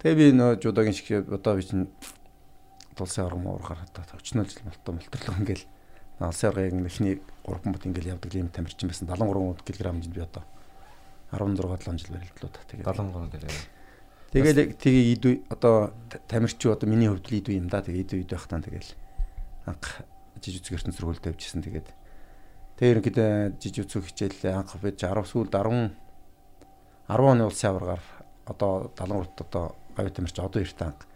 [0.00, 1.92] Тэгээ би нөө жудогийн шиг одоо би чинь
[2.96, 5.64] тулсын авраг муур гараад өчнөл жил молтоо молторлог ингээл
[6.24, 10.42] улсын аврагын эхний 3 бот ингээл явдаг юм тамирчин байсан 73 кг би одоо
[11.36, 13.77] 16 7 жил барилдлуу та тэгээ 73 дээр.
[14.28, 17.80] Тэгэл тэгээ ид одоо та- тамирчин одоо миний хувьд л ид юм да.
[17.80, 18.92] Тэгээ ид үед байх таа тэгэл.
[19.64, 20.04] Анх
[20.44, 21.88] жижиг ертөнц сургуульд явжсэн тэгээд.
[22.76, 25.96] Тэгээ ерөнхийдөө жижиг зүг хичээл анх би 10 сүүлд 10
[27.08, 28.04] 10 оны улсын аваргаар
[28.44, 29.64] одоо 73-т одоо
[29.96, 31.08] говь тамирч одоо эрт анх.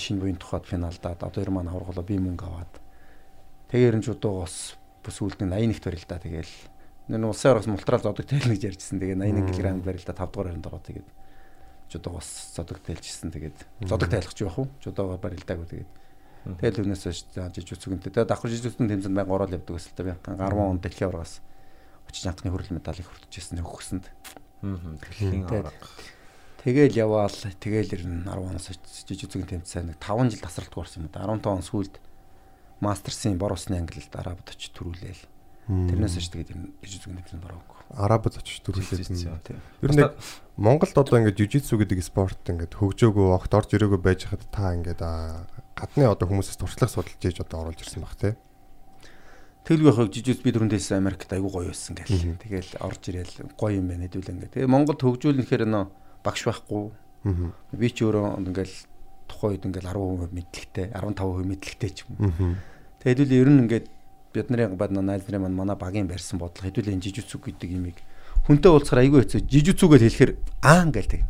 [0.00, 2.72] Шинэ буян тухайд финалдаад одоо ер маань аваргалаа би мөнгө аваад.
[3.68, 6.54] Тэгээ ерөн жудуугаас бүсүүлд нь 81-т барил да тэгээл
[7.12, 9.00] нэр улсын аваргаас мултраал зодог тайл гэж ярьжсэн.
[9.00, 11.08] Тэгээ 81 кг барил да 5 дугаар харинд ороо тэгээд
[11.90, 13.30] жудуугаас зодог тайлжсэн.
[13.30, 15.90] Тэгээд зодог тайлах юу яах вэ жудуугаар барилдаагүй тэгээд.
[16.46, 20.18] Тэгэл түүнээс хойш жижиг зүгэнтэй тэгээд давхар жижиг зүгэн тэмцэнд байнга ороод явдаг гэсэн л
[20.22, 21.42] та 10 он дэлхийн аваргаас
[22.06, 24.06] очиж анхны хөрөл медалийг хүртэжсэн хөгсөнд.
[24.62, 25.74] Дэлхийн авраг.
[26.62, 27.34] Тэгэл яваал.
[27.34, 28.66] Тэгэл ер нь 10 оноос
[29.06, 31.26] жижиг зүгэн тэмцээн нэг 5 жил тасралтгүй орсон юм да.
[31.26, 31.94] 15 он сүүлд
[32.78, 35.22] мастерсын бор усны ангилалд арабд очиж төрүүлээл.
[35.66, 39.46] Тэрнээс хойш тэгээд ер нь жижиг зүгэн тэмцээнд ороогүй Арабд очиж төрүүлээд.
[39.46, 39.56] тий.
[39.82, 40.18] Ер нь яг
[40.56, 45.04] Монголд одоо ингээд жижитсу гэдэг спорт ингээд хөгжөөгөө огт орж ирээгүй байж хад та ингээд
[45.76, 48.34] гадны одоо хүмүүсээс туршлага судалж ийж одоо оруулж ирсэн баг тий.
[49.66, 51.98] Тэглгүй хог жижиг би дөрөндөөс Америкт айгүй гоё байсан.
[51.98, 52.38] Мгм.
[52.38, 54.54] Тэгэл орж ирээл гоё юм байна хэдүүл ингээ.
[54.54, 55.84] Тэгээ Монголд хөгжүүлнэхээр нөө
[56.22, 56.84] багш байхгүй.
[57.74, 58.76] Би ч өөрөө ингээл
[59.26, 62.14] тухайн үед ингээл 10% мэдлэгтэй, 15% мэдлэгтэй ч юм.
[62.30, 62.54] Аа.
[63.02, 63.86] Тэгээ хэдүүл ер нь ингээд
[64.36, 67.98] бидний бад найз нарын маань манай багийн барьсан бодлого хэдүүл энэ жижигцүг гэдэг имийг
[68.46, 69.40] хүнтэй уулзахаар айгүй хэцүү.
[69.50, 71.22] Жижигцүг гэж хэлэхээр аа гээл тэг.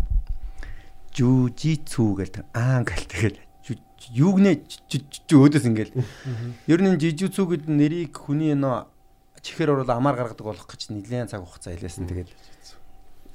[1.17, 2.45] Жужицүү гээл тэг.
[2.53, 3.39] Аа гээл тэгэл.
[4.13, 4.61] Юуг нэ
[5.33, 5.97] өөдөөс ингээл.
[6.69, 8.85] Ер нь жижигцүү гэдэг нэрийг хүний нөө
[9.41, 12.07] чихэр орол амаар гаргадаг болох гэж нэлээд цаг хугацаа хэлээсэн.
[12.07, 12.31] Тэгээд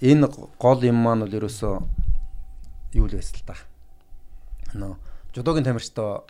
[0.06, 0.30] энэ
[0.62, 1.74] гол юм маань бол ерөөсөө
[3.02, 3.58] юу л байсан л та.
[4.78, 4.96] Нөө
[5.34, 6.22] жудогийн тамирчтай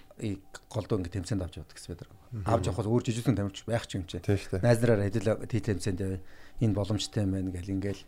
[0.71, 2.20] голдоо ингэ тэмцээнд авч явдаг гэсэн байдаг.
[2.31, 4.23] Авч явахаас өөр жижигхэн тамирч байх ч юм чи.
[4.63, 6.19] Найз нараар хэдэл тий тэмцээнд яваа.
[6.63, 8.03] Энэ боломжтой юм байна гэл ингээл.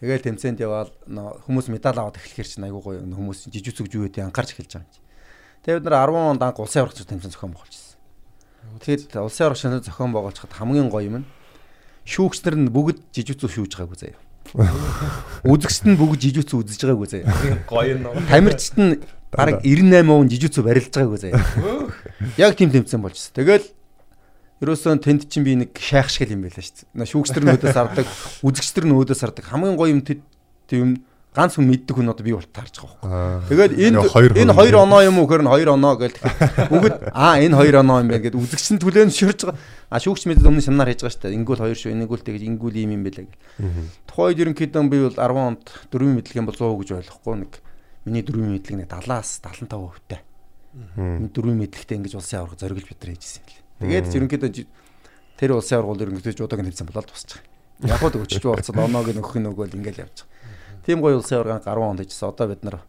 [0.00, 0.90] Тэгэл тэмцээнд яваал
[1.44, 5.00] хүмүүс медаль аваад эхлэхэр чинь айгуу гоё хүмүүс жижигцэг гэдэг анхаарч эхэлж байгаа юм чи.
[5.68, 7.98] Тэгээд бид нар 10 онд анх улсын аврагч тэмцээн зохион байгуулжсэн.
[8.78, 11.28] Тэгэхэд улсын аврагч зохион байгуулчихад хамгийн гоё юм нь
[12.08, 14.20] шүүгчнэр нь бүгд жижигцүү шүүж байгаагүй заяа.
[15.52, 17.28] Үзэгчд нь бүгд жижигцүү үзэж байгаагүй заяа.
[17.68, 18.16] Гоё нөө.
[18.32, 18.92] Тамирчид нь
[19.32, 21.42] бараг 98% жижигцүү барилж байгаагүй заяа.
[22.40, 23.34] Яг тийм тэмцээн болчихсон.
[23.36, 23.66] Тэгэл
[24.64, 27.10] ерөөсөө тэнд чинь би нэг шайх шиг юм байлаа шүү дээ.
[27.12, 28.06] Шүүгчтэр нь өөдөөс хардаг,
[28.46, 29.44] үзэгчтэр нь өөдөөс хардаг.
[29.46, 30.24] Хамгийн гоё юм тэд
[30.66, 31.04] тийм
[31.36, 33.52] ганц хүн мэддэг хүн одоо би бол таарч байгаа байхгүй.
[33.52, 33.98] Тэгээд энэ
[34.42, 37.76] энэ хоёр оноо юм уу гэхээр нь хоёр оноо гэл тэгэхээр бүгд аа энэ хоёр
[37.84, 39.60] оноо юм байна гэд үзэгч нь түлэн ширж байгаа.
[39.92, 41.36] А шүүгч мэдэд өмнө семинар хийж байгаа шүү дээ.
[41.38, 43.38] Ингүүл хоёр шүү, ингүүл тэгж ингүүл ийм юм байлаа гэл.
[44.10, 47.52] Тухайд ерөнхийдөө би бол 10 онд дөрвийн мэдлэг юм бол 100% гэж ойлгохгүй нэг
[48.08, 50.20] миний дөрвийн мэдлэг нэг 70-аас 75% таа.
[50.96, 54.02] Миний дөрвийн мэдлэгтэй ингэж улсын авраг зориглож бид нар хийжсэн юм лээ.
[54.02, 54.50] Тэгээд ерөнхийдөө
[55.38, 57.38] Тэр улсын аваргууд ерөнхийдөө жуудагийн тэмцээн болоод тусчих.
[57.86, 60.82] Яг л өчөж болцол оноог нөхөх нөгөөл ингээл явж байгаа.
[60.82, 62.26] Тийм гоё улсын аваргаан 10 онд хийжсэн.
[62.26, 62.82] Одоо бид нар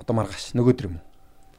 [0.00, 1.04] одоо маргааш нөгөөдөр юм уу?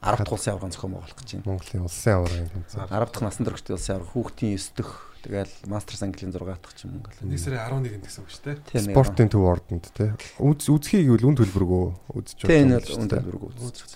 [0.02, 1.46] 10 дахь улсын аваргаан зохион байгуулах гэж байна.
[1.46, 2.90] Монголын улсын аваргын тэмцээн.
[2.90, 4.90] 10 дахь насан туршид улсын аварга хүүхдийн 9 дэх
[5.24, 7.28] тэгэл мастерс английн 6 дахь ч юм ингээл.
[7.28, 8.56] Нэг сарын 11-нд гэсэн үг шүү дээ.
[8.70, 10.06] Тийм Спортын төв ордонд те.
[10.40, 11.84] Үз үзхийг гэвэл үн төлбөргөө
[12.16, 13.20] үзэж Тийм нэг шүү үн дээ.
[13.20, 13.90] төлбөргүй үзэж.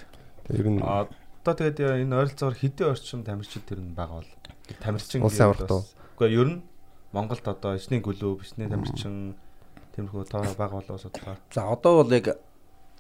[0.44, 0.80] Тэр ер нь
[1.44, 4.30] Одоо тэгээд энэ ойролцоогоор хэдэн орчим тамирчид тэр нь байгаа бол
[4.80, 6.62] тамирчин Улсын бас- Үгүй ер нь
[7.12, 9.37] Монголд одоо ичний гөлөө, бичний тамирчин
[9.92, 11.37] тиймэрхүү тоо бага болоо судлаа.
[11.52, 12.32] За одоо бол яг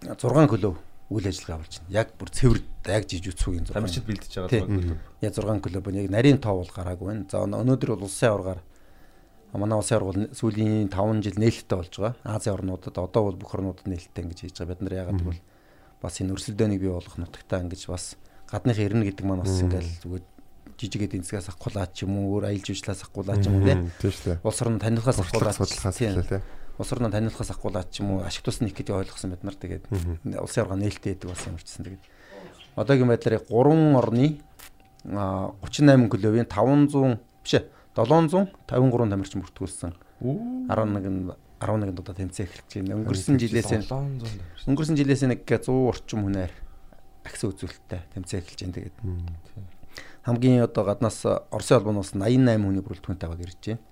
[0.04, 0.76] 6 кг
[1.10, 1.92] үйл ажиллагаа болж байна.
[1.92, 3.76] Яг бүр цэвэр яг жижигцүүгийн 6.
[3.76, 6.00] Тамирчид бэлдэж байгаа бол Яг 6 кг байна.
[6.00, 7.24] Яг нарийн тоо бол гараагүй байна.
[7.28, 8.60] За өнөөдөр бол улсын аваргаар
[9.54, 12.14] манай улсын аварга бол сүүлийн 5 жил нээлттэй болж байгаа.
[12.24, 14.72] Азийн орнуудад одоо бол бүх орнуудад нээлттэй ингэж хийж байгаа.
[14.74, 15.42] Бид нар ягаад гэвэл
[16.00, 18.16] бас энэ өрсөлдөөнийг бий болгох нутагтаа ингэж бас
[18.50, 20.24] гадных ирнэ гэдэг маань бас ингээл зүгээр
[20.78, 23.80] жижиг эдийн засгаас авахгуулаа ч юм уу өөр аялал жуулчлалаас авахгуулаа ч юм уу тийм
[24.42, 26.18] улс орн танилцахаас судлахаас тийм.
[26.78, 29.54] Улс орноо танилцахаас авахгуулаа ч юм уу ашиг тус нэг гэдэг ойлгосон бид нар.
[29.54, 29.84] Тэгээд
[30.40, 32.04] улсын аварга нээлттэй байдаг болсон юмчсан тэгээд
[32.74, 34.26] одоогийн байдлаар 3 орны
[35.14, 39.92] а 38 клубын 500 биш ээ 753 тамирчин бүртгүүлсэн.
[40.20, 42.94] 11 11 удаа тэмцээн эхэлж байна.
[43.06, 44.66] Өнгөрсөн жилээс энэ 700 тамирчин.
[44.66, 46.52] өнгөрсөн жилээс нэг 100 орчим хүнээр
[47.24, 48.74] агс үзүүлэлттэй тэмцээн эхэлж байна.
[48.74, 48.96] Тэгээд
[50.26, 51.22] хамгийн одоо гаднаас
[51.54, 53.82] Оросын холбооноос 88 хүний бүрэлдэхүүнтэй байгааг ирж байна.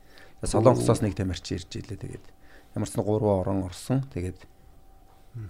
[0.43, 2.25] Солонгосоос нэг тамирчин ирж илээ тэгээд
[2.77, 4.39] ямар ч нэг 3 орон орсон тэгээд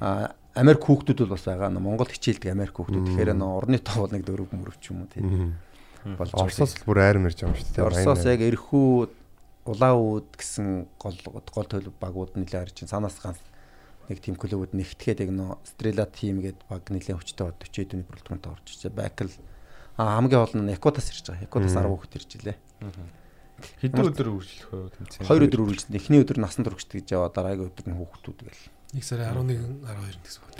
[0.01, 1.73] а Америк хүүхдүүд бол бас байгаа.
[1.73, 3.09] Монгол хичээлдэг Америк хүүхдүүд.
[3.09, 5.57] Тэгэхээр нөө орны тоо бол нэг дөрөв мөрөв ч юм уу тийм
[6.05, 6.45] болж байгаа.
[6.45, 7.87] Оросоос л бүр айр мэрж байгаа юм шүү дээ.
[7.89, 8.89] Оросоос яг эрхүү
[9.65, 10.67] улаауд гэсэн
[11.01, 12.93] гол гол төлөв багууд нэлээд харж байна.
[12.93, 13.41] Санаас ганц
[14.13, 18.07] нэг тийм клубуд нэгтгэхэд яг нөө Стрела тим гээд баг нэлээд хүчтэй бод 40 дүүний
[18.13, 19.09] бүрэлдэхүүнтэй орж байгаа.
[19.09, 19.33] Бакл
[19.97, 21.47] а хамгийн гол нь Якутаас ирж байгаа.
[21.49, 22.57] Якутаас 10 хүүхэд ирж илээ.
[23.81, 25.27] Хэдэн өдөр үргэлжлэх вэ тэмцээн?
[25.29, 28.62] Хоёр өдөр үргэлжлэн эхний өдөр насан туршид гэж яваа дараагийн өдөр нь хүүхдүүд гэл.
[28.92, 30.53] Нэг сарын 11 12 гэсэн үг.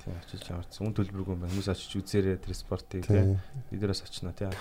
[0.00, 0.82] Тийм очиж яваарсан.
[0.86, 1.52] Үн төлбөргүй юм байна.
[1.52, 3.36] Хүмүүс очиж үзээрэй тэр спортыг Тийм.
[3.36, 3.74] тийм.
[3.74, 4.52] Эдгээрээс очно тийм.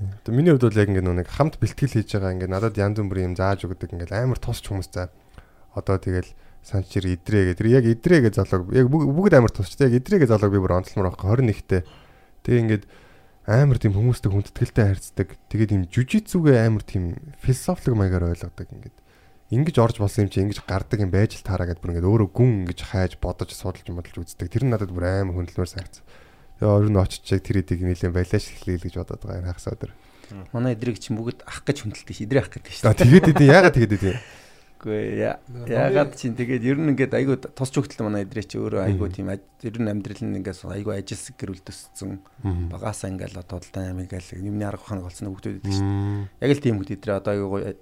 [0.00, 3.32] Тэгээ миний хувьд бол яг ингэ нэг хамт бэлтгэл хийж байгаа ингэ надад янз бүрийн
[3.32, 5.12] юм зааж өгдөг ингэ амар тусч хүмүүс за
[5.76, 6.26] одоо тэгэл
[6.64, 7.58] санчир идрээ гэдэг.
[7.60, 10.60] Тэр яг идрээ гэж залууг яг бүг- бүгд амар тусчтай яг идрээ гэж залууг би
[10.60, 11.82] бүр онцлмор байхгүй 21-тэй.
[12.44, 12.84] Тэгээ ингээд
[13.50, 15.28] амар тийм хүмүүстэй хүндэтгэлтэй харьцдаг.
[15.50, 18.96] Тэгээд юм жүжицүүгээ амар тийм философик маягаар ойлгодог ингээд.
[19.50, 22.30] Ингиж орж болсон юм чи ингэж гардаг юм байж л таараа гэдээ бүр ингээд өөрөө
[22.30, 24.46] гүн ингэж хайж бодож судалж модалж үздэг.
[24.46, 26.06] Тэр нь надад бүр амар хөндлөмөр санагц.
[26.62, 29.90] Тэгээ нь очиж яг тэр эдийг нэлээд балиаш хэлээ гэж бодоод байгаа юм хагас өдөр.
[30.54, 32.22] Манай эдрийг чинь бүгд ах гэж хүндэлдэг ш.
[32.22, 32.86] Идрээ ах гэдэг ш.
[32.86, 34.14] А тэгээд идэв яагаад тэгээд идэв?
[34.80, 35.28] Үгүй.
[35.68, 39.28] Ягаад чинь тэгээд ер нь ингээд айгу тусч хөлтөл манай эдрээ чи өөрөө айгу тийм
[39.28, 42.16] ер нь амьдрал нь ингээс айгу ажилсаг гэрүүл төссөн.
[42.72, 45.88] Багаасаа ингээл одоо толтон амиг гээл юмны арга ухааныг олсон хүмүүс байдаг шүү.
[46.40, 47.76] Яг л тийм хүмүүс эдрээ одоо гоё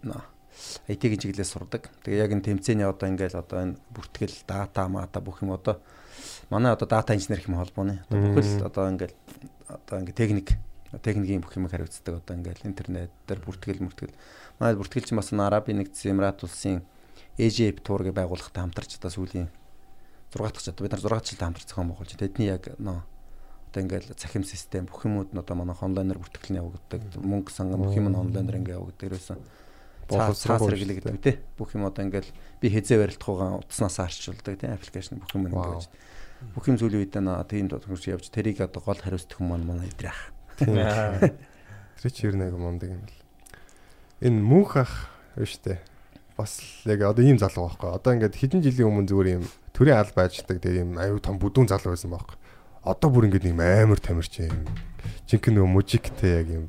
[0.90, 1.86] IT-ийн чиглэлээр сурдаг.
[2.02, 5.78] Тэгээ яг энэ тэмцээний одоо ингээл одоо энэ бүртгэл дата мата бүх юм одоо
[6.50, 9.14] манай одоо дата инженер хэм холбооны одоо бүхэл одоо ингээл
[9.70, 10.58] одоо ингээ техник
[11.02, 14.14] техникийн бүх юмыг хариуцдаг одоо ингээл интернет дээр бүртгэл мөртгэл
[14.58, 16.82] манай бүртгэлч бас н Арабын нэгдсэн Эмират улсын
[17.38, 19.48] EJP туурыг байгуулахад хамтарч одоо сүүлийн
[20.34, 23.00] 6 дахь ч одоо бид нар 6 жилд хамтарч зохион байгуулж тэдний яг нөө
[23.68, 27.84] одоо ингээл цахим систем бүх юмуд нь одоо манай онлайнаар бүртгэл нь явагддаг мөнгө санган
[27.84, 29.38] бүх юм нь онлайнаар ингээ явагддаг ерөөсөн
[30.08, 31.36] цаас хэрэглэгддэг тий?
[31.54, 34.72] Бүх юм одоо ингээл би хязээ барилдах байгаа утаснаас арчилдаг тий?
[34.72, 35.78] Аппликейшн бүх юм Вау.
[35.78, 35.84] ингээд
[36.56, 40.32] бүх юм зүйлийн үед наа тийм төгс явж тэрийг одоо гол хариуцдаг хүмүүс манай идрэх
[42.02, 43.17] Тэр чи ер нь айгу мундаг юм бэл.
[44.18, 44.92] Энэ мөнх ах
[45.38, 45.78] биш үү?
[46.34, 47.90] Бас яг одоо ийм залуу байхгүй.
[47.94, 51.70] Одоо ингээд хэдэн жилийн өмнө зүгээр юм төрийн аль байждаг тэгээ юм аюу том бүдүүн
[51.70, 52.36] залуу байсан байхгүй.
[52.82, 54.66] Одоо бүр ингээд юм амар тамирч юм.
[55.30, 56.64] Жинхэнэ нөгөө мужиктэй яг юм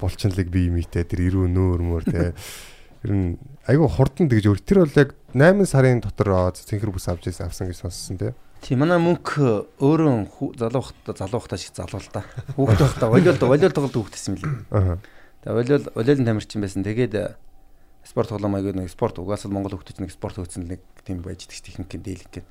[0.00, 2.32] булчинлаг бие мийтэй тэр ирүү нөөр мөр тэ.
[3.04, 3.36] Ер нь
[3.68, 4.60] айгу хурдан тэгж өр.
[4.64, 8.32] Тэр бол яг 8 сарын дотор цэнхэр бүс авч ирсэн авсан гэж сонссон тэ.
[8.64, 9.38] Тийм манай мөнх
[9.78, 12.24] өөрөө хүү- залуу хата залуу хата шиг залуу л да.
[12.58, 13.08] Хүүхд байхдаа
[13.46, 14.56] волейбол тоглолт хүүхдсэн юм лээ.
[14.74, 14.98] Аа.
[15.42, 16.82] Тэгээ волейбол волейболын тамирчин байсан.
[16.82, 17.36] Тэгээд э,
[18.02, 21.62] спорт тоглоом аягүй нэг спорт угаасаа Монгол хүүхдүүд нэг спорт хөгцөн нэг тийм байж дэг
[21.62, 22.46] техникийн дийлэх гэх.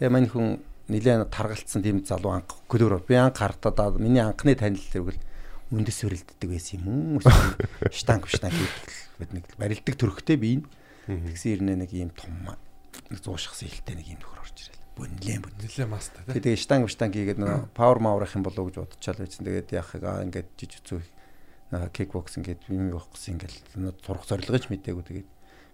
[0.00, 4.80] Тэгээ мань хүн нилээн таргалцсан тийм залуу анх клуб би анх хартаа миний анхны танил
[4.80, 5.20] тэргэл
[5.72, 7.20] үндэс өрөлддөг байсан юм уу?
[7.92, 8.56] Штанг штанг
[9.18, 10.68] гэдэг нэг барилдаг төрхтэй би энэ.
[11.08, 12.32] Тэгсэн ирнэ нэг ийм том
[13.08, 14.80] нэг 100 шахсан хилтэй нэг ийм нөхөр орж ирэл.
[14.96, 15.54] Бөнлээ бөн.
[15.64, 16.40] Нилээ маста тий.
[16.44, 19.48] Тэгээ штанг штанг хийгээд нэг павер маврах юм болов гэж бодчихал байсан.
[19.48, 21.00] Тэгээд яахыг аа ингээд жижигцүү
[21.72, 25.28] кикбокс ингээд юм явахгүйсэн ингээд нөө турах зорилгож мэдээгүй тэгээд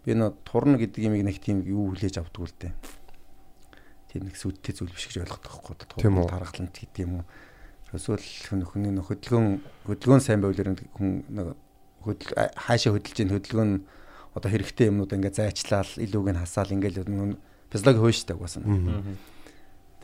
[0.07, 2.73] би нөө турна гэдэг юм нэг тийм юу хүлээж авдаг л дээ.
[4.09, 6.31] Тийм нэг сүдтэй зүйл биш гэж ойлгодог байхгүй Тийм үү?
[6.31, 7.25] тархалт гэдэг юм уу.
[7.93, 9.49] Эсвэл хүн хүний хөдөлгөөн
[9.91, 11.59] хөдөлгөөн сайн байвал хүн нэг
[12.05, 13.73] хөдөл хаашаа хөдөлж ийн хөдөлгөөн
[14.39, 17.33] одоо хэрэгтэй юмнууд ингээ зайчлал илүүг нь хасаал ингээл нүүн
[17.73, 18.65] физиологи хөөштэй угаасан.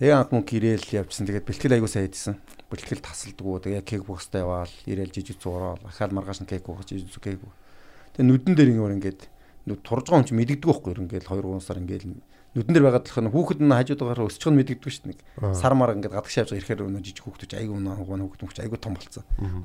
[0.00, 1.28] Тэгээ анх мөн гэрэл явжсан.
[1.28, 2.34] Тэгээд бэлтгэл аягүй сайн хийдсэн.
[2.74, 3.62] Бэлтгэл тасалдгүй.
[3.70, 7.38] Тэгээ кек бокстай яваал, ирээл жижиг зураа, ахаал маргааш нь кек бокс, жижиг кек.
[8.18, 9.20] Тэгээ нүдэн дээр ингээ ингээд
[9.70, 10.92] нүд турж байгаа юм чи мэддэггүй байхгүй?
[11.06, 12.04] Ингээд 2 3 сар ингээд
[12.54, 15.54] нүдэн дээр байгаад тахын хүүхэд нь хажуудаагаар өсчих нь мэддэггүй шүү дээ.
[15.54, 18.94] Сар мар ингээд гадагш явж ирэхээр өнөө жижиг хүүхдүүч аягүй өнөө хүүхэд хүүхэд аягүй том
[18.94, 19.24] болцсон.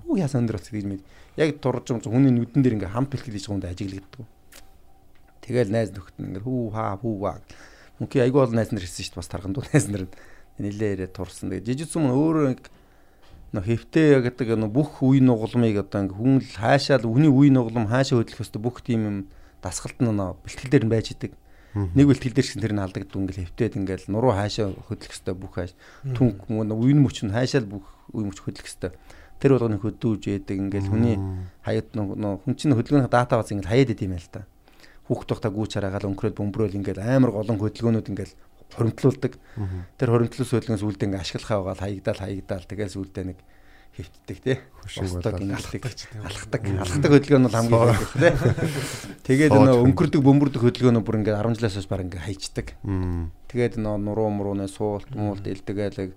[0.09, 1.01] Үу яасан өндөр болцсон гэж мэд.
[1.37, 4.25] Яг турж юм хүний нүдэн дээр ингээ хам бэлтгэл хийж байгаа хүнд ажиглагддаг.
[5.45, 7.37] Тэгэл найз нөхд нь ингээ хүү хаа хүү ваа.
[8.01, 10.03] Мөнхий аягүй бол найз нар ирсэн шүү дээ бас тарганд найз нар
[10.57, 11.53] нилээ ирээ турсан.
[11.53, 12.45] Тэгээ жижигсэн мөн өөрөө
[13.53, 17.89] нөх хэвтэй гэдэг нөх бүх үе нугалмыг одоо ингээ хүн л хаашаал үний үе нугалм
[17.89, 19.17] хаашаа хөдлөх ёстой бүх тийм юм
[19.61, 21.33] дасгалт нь нөө бэлтгэл дээр нь байж идэг.
[21.73, 25.53] Нэг бэлтгэл дээр чинь тэр нь алдагддаг ингээл хэвтээд ингээл нуруу хаашаа хөдлөх ёстой бүх
[25.57, 25.73] хааш
[26.13, 28.93] түнх мөн үе мөч нь хаашаал бүх үе мөч хөдлөх ёстой.
[29.41, 31.17] Тэр болгоны хөдөөж яадаг ингээл хүний
[31.65, 34.45] хаяад нөө хүн чинь хөдөлгөөний дата баз ингээл хаяад идэм байл та.
[35.07, 38.33] Хүүхд тухта гүүч хараагаал өнгөрөөл бөмбөрөөл ингээл амар голон хөдөлгөөнүүд ингээл
[38.75, 39.33] хоримтлуулдаг.
[39.97, 43.39] Тэр хоримтлуулс хөдөлгөөс үлдээ ингээ ашиглахаа байгаа хаягдаал хаягдаал тэгээс үлдээ нэг
[43.97, 44.57] хэвтдэг тий.
[44.85, 45.83] Хөшөг ингэлдэг
[46.23, 46.61] алхдаг.
[46.63, 48.33] Алхдаг хөдөлгөөн нь хамгийн гол тий.
[49.27, 52.67] Тэгээд нөө өнгөрдөг бөмбөрдөг хөдөлгөөнөө бүр ингээ 10 жилээс хойш баг ингээ хайчдаг.
[53.49, 56.13] Тэгээд нөө нуруу мурууны суулт муулт элдэгээл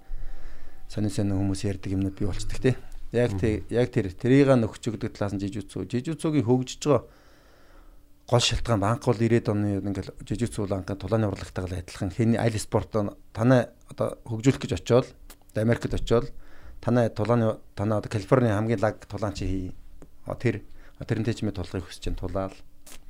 [0.86, 2.76] сонин сонин хүмүүс ярьдаг юмнууд бий болчдөг тий.
[3.10, 5.88] Яг тий яг тэр тэрийг нөхч өгдөг талаас нь жижүүцүү.
[5.88, 7.08] Жижүүцүүгийн хөгжиж байгаа
[8.28, 12.94] гол шалтгаан банк бол 90-ад оны ингээл жижигцүү банкын тулааны урлагтайгаа адилхан хэн аль спорт
[13.34, 15.06] танай одоо хөгжүүлэх гэж очиод
[15.54, 16.32] Америкт очиод
[16.80, 19.74] танай тулааны танай одоо Калифорни хамгийн лаг тулаан чи хий.
[20.40, 20.62] Тэр
[21.02, 22.54] тэрнтэй ч мэ тулахыг хүсэж чинь тулаал.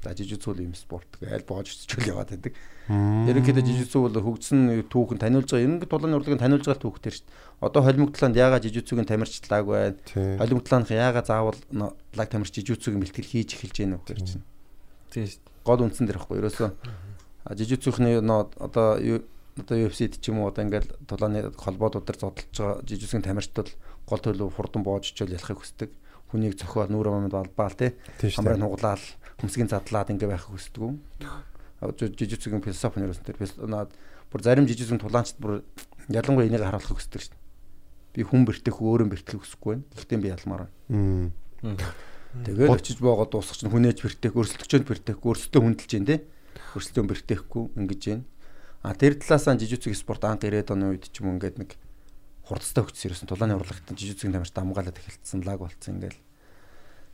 [0.02, 2.54] За жижигцүү юм спорт аль боож өсчөөл яваад байдаг.
[2.88, 7.66] Ерөнхийдөө жижигцүү бол хөгжсөн түүхэн таниулж байгаа ерөнхий тулааны урлагийг таниулж байгаа түүхтэй шүү дээ.
[7.66, 10.38] Одоо холимогдлоонд яагаад жижигцүүгийн тамирчлаг байна?
[10.38, 14.46] Холимогдлооных яагаад заавал лаг тамирч жижигцүүгийн бэлтгэл хийж эхэлж байна вэ гэж чинь
[15.12, 15.28] Тийм
[15.62, 16.70] гол үндсэн дээр ихгүй ерөөсөө
[17.52, 18.98] жижигцүүхний нөө одоо
[19.52, 23.68] одоо UFC-д ч юм уу одоо ингээл тулааны холбоодууд дээр зодтолж байгаа жижигсэн тамирчдад
[24.08, 25.90] гол төлөв хурдан боож очил ялахыг хүсдэг.
[26.32, 26.56] Хүнийг
[27.28, 27.92] балбаал те.
[28.16, 28.56] Тийм шүү дээ.
[28.56, 29.04] Хамраа нуглаал,
[29.44, 30.96] хөмсгийн задлаад ингээ байхыг хүсдэг.
[31.84, 33.36] Жижигцүүгийн философи ерөөсөө тэр
[33.68, 33.92] наад
[34.32, 35.60] бүр зарим жижигсэн тулаанчд бүр
[36.08, 37.40] ялангуяа энийг харуулахыг хүсдэг дээ.
[38.16, 39.84] Би хүн бэртэх өөрөө бэртгэхийг хүсэхгүй байна.
[39.92, 40.62] Гэхдээ би ялмаар
[41.60, 41.92] байна.
[42.32, 46.20] Тэгээд очиж боогоо дуусах чинь хүнээж бэртээх, өрсөлдөгчөнд бэртээх, өрсөлдөө хүндэлж дээ тий.
[46.72, 48.24] Өрсөлдөөн бэртээхгүй ингэж байна.
[48.80, 51.76] А тэр талаасаа жижигцэг спорт анх 90-ад оны үед ч юм ингээд нэг
[52.48, 56.16] хурцтай хөгжсөн ерөөсөн тулааны урлагт жижигцэг тамирт дамгаалаад эхэлсэн лаг болцсон ингээд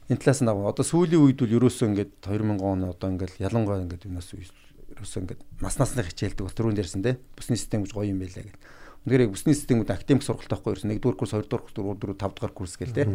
[0.08, 4.08] энэ талаас нь одоо сүүлийн үед бол ерөөсөн ингээд 2000 он одоо ингээд ялангуяа ингээд
[4.08, 7.20] юунаас ерөөсөн ингээд нас насны хичээлдэг бол түрүүнд ярьсан тий.
[7.36, 8.56] Бүсний систем гэж гоё юм байлаа гэдэг
[9.08, 11.80] Үнэхээр яг бүсний системүүд академик сургалт байхгүй ерөөс 1 дугаар курс, 2 дугаар курс, 3
[11.80, 13.08] дугаар, 5 дугаар курс гээл те.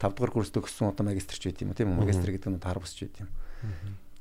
[0.00, 2.00] 5 дугаар курс төгссөн одоо магистрч байт юм уу тийм үү?
[2.00, 3.28] Магистр гэдэг нь таар босч байт юм.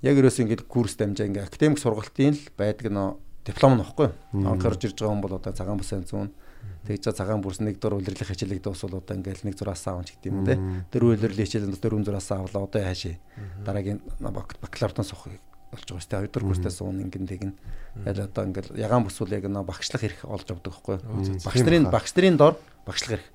[0.04, 3.08] Яг ерөөс ингээд курс дамжаа ингээд академик сургалтын л байдаг нөө
[3.47, 4.10] диплом нь баггүй.
[4.43, 6.30] Анхаарж ирж байгаа хүн бол одоо цагаан бүсэн зүүн.
[6.84, 10.30] Тэгж цагаан бүрс нэг дор үлрэлийн хичээлэг дуус бол одоо ингээд нэг зураас аавч гэдэг
[10.30, 10.56] юм үү те.
[10.91, 13.15] Дөрөв үлрэлийн хичээлэнд дөрөв зураас авлаа одоо яашаа.
[13.63, 15.39] Дараагийн бакалавртан сухыг
[15.76, 16.20] болж байгаа шүү дээ.
[16.24, 17.54] Хоёр дахь курстаа суун ингэн тэгнэ.
[18.08, 20.98] Ял одоо ингээл ягаан бүсүүл яг нөө багшлах хэрэг олж авдаг байхгүй.
[21.44, 22.56] Багш нарын багш нарын дор
[22.88, 23.28] багшлах хэрэг.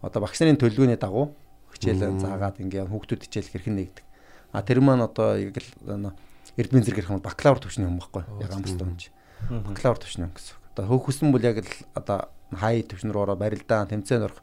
[0.00, 1.36] Одоо багш нарын төлөвлөгөөний дагуу
[1.76, 4.04] хичээл заагаад ингээ хүүхдүүд хичээл хэрхэн нэгдэг.
[4.52, 6.12] А тэр маань одоо яг л
[6.56, 8.24] эрдмийн зэрэг хэрхэн бакалавр төвчний юм байхгүй.
[8.42, 9.08] Ягаан бүстэй юм чи.
[9.48, 10.56] Бакалавр төвчний юм гэсэн.
[10.74, 14.40] Одоо хөөсөн бол яг л одоо хай төвчнөр ороо барилдаа тэмцээнд орох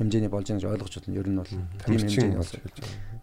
[0.00, 1.18] хэмжээний болж байгаа гэж ойлгож байна.
[1.20, 1.52] Ер нь бол
[1.84, 2.56] тийм хэмжээний улс.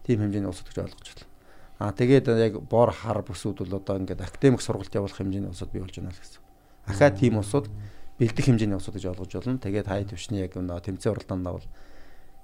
[0.05, 1.36] Тийм хэмжээний улсууд гэж ойлгож байна.
[1.77, 5.81] Аа тэгээд яг бор хар бүсүүд бол одоо ингээд академик сургалт явуулах хэмжээний улсууд бий
[5.85, 6.41] болж байна л гэсэн.
[6.89, 7.69] Ахаа тийм улсууд
[8.17, 9.61] бэлдэх хэмжээний улсууд гэж ойлгож байна.
[9.61, 11.67] Тэгээд хай төвчний яг нөө тэмцээн уралдаанд бол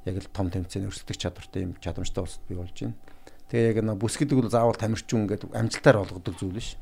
[0.05, 2.93] яг л том тэмцээний өрсөлдөх чадвартай юм чадамжтай улсууд бий болж байна.
[3.49, 6.77] Тэгээ яг нөө бүс гэдэг бол заавал тамирчин ингээд амжилтаар олгодог зүйл биш.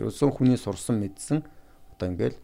[0.00, 1.44] Ерөөсөн хүний сурсан мэдсэн
[2.00, 2.36] одоо ингээд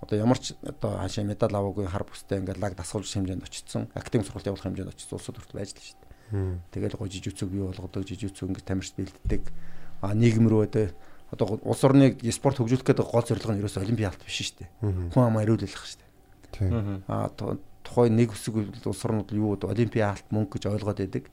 [0.00, 4.26] одоо ямар ч одоо хаашаа медаль аваагүй хар бүстэй ингээд лаг дасгалж хэмжээнд очсон академик
[4.26, 6.07] сургалт явуулах хэмжээнд очсон улсууд хүртэл байж л шүү дээ.
[6.30, 9.42] Тэгэл гоо жижигцөг бий болгодог жижигцөг ингээд тамирч бэлддэг.
[10.02, 10.86] А нийгэм рүү одоо
[11.30, 14.68] одоо улс орныг спорт хөгжүүлэх гэдэг гол зорилго нь ерөөсөө олимпиад биш шүү дээ.
[15.12, 16.08] Хүн амаа ирүүлэх шүү дээ.
[16.52, 17.04] Тийм.
[17.08, 17.28] А
[17.84, 21.24] тухайн нэг үсэг улс орнууд юу олимпийн алт мөнгө гэж ойлгоод байдаг.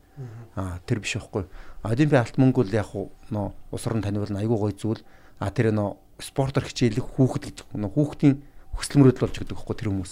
[0.55, 1.47] А тэр биш байхгүй.
[1.83, 2.91] Олимпийн алт мөнгө бол яг
[3.31, 5.03] нөө улс орн таниулна айгүй гоё зүйл.
[5.39, 8.35] А тэр нөө спортоор хичээлэх хүүхэд гэж нөө хүүхдийн
[8.75, 10.11] хүсэл мөрөөдөл болж өгдөг байхгүй тэр хүмүүс.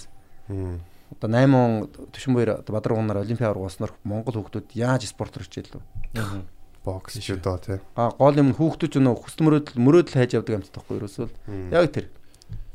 [1.20, 5.80] Одоо 8 он Төшөнбөөр Бадруу гунаар олимпиад оргоосноор Монгол хүүхдүүд яаж спортоор хичээлв?
[6.84, 7.80] Бокс жудо тий.
[7.96, 11.28] А гол юм хүүхдүүд нөө хүсэл мөрөөдөл мөрөөдөл хайж явдаг юмтай байхгүй ерөөсөө.
[11.72, 12.10] Яг тэр.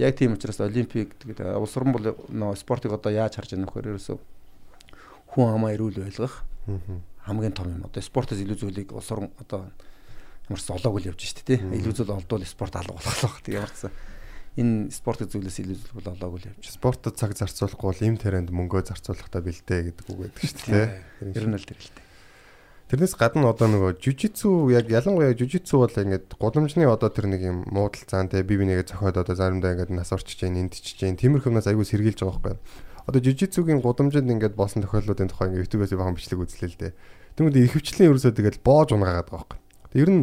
[0.02, 3.89] Яг тийм учраас олимпик гэдэг улс орн бол нөө спортыг одоо яаж харж байгаа нөхөр
[3.93, 4.17] ерөөсөө
[5.30, 6.41] хүн амаа ирүүл байлгах.
[7.30, 7.86] Хамгийн том юм.
[7.86, 9.69] Одоо спортоос илүү зүйлийг улс орон одоо
[10.49, 11.60] ямар ч олоог л явж штэ тий.
[11.62, 13.38] Илүү зүйл олдвол спорт алга болох болох.
[13.45, 13.93] Тэг ямар ч
[14.55, 16.70] энэ спорт зүйлээс илүү зүйл бол олоог л явж.
[16.70, 20.87] Спортод цаг зарцуулахгүй бол им тэрэнд мөнгөө зарцуулахдаа бэлдээ гэдэг үг байдаг шүү дээ.
[21.35, 22.05] Ер нь л тэр л дээ.
[22.85, 27.59] Тэрнээс гадна одоо нөгөө жижитсу яг ялангуяа жижитсу бол ингээд гудамжны одоо тэр нэг юм
[27.66, 31.66] муудал цаан те би бинийгээ зохиод одоо заримдаа ингээд нас орчиж जैन эндчиж जैन тиймэрхүүнээс
[31.72, 32.61] аягүй сэргийлж байгаа байхгүй.
[33.09, 36.92] Одоо жижитсугийн гудамжинд ингээд болсон тохиолдлуудын тухай ингээд YouTube-ээс бахан бичлэг үзлээ л дээ.
[37.40, 39.59] Тэгмэд ихэвчлэн ерөөсөө тэгэл боож унгаагаад байгаа байхгүй.
[39.98, 40.22] Ер нь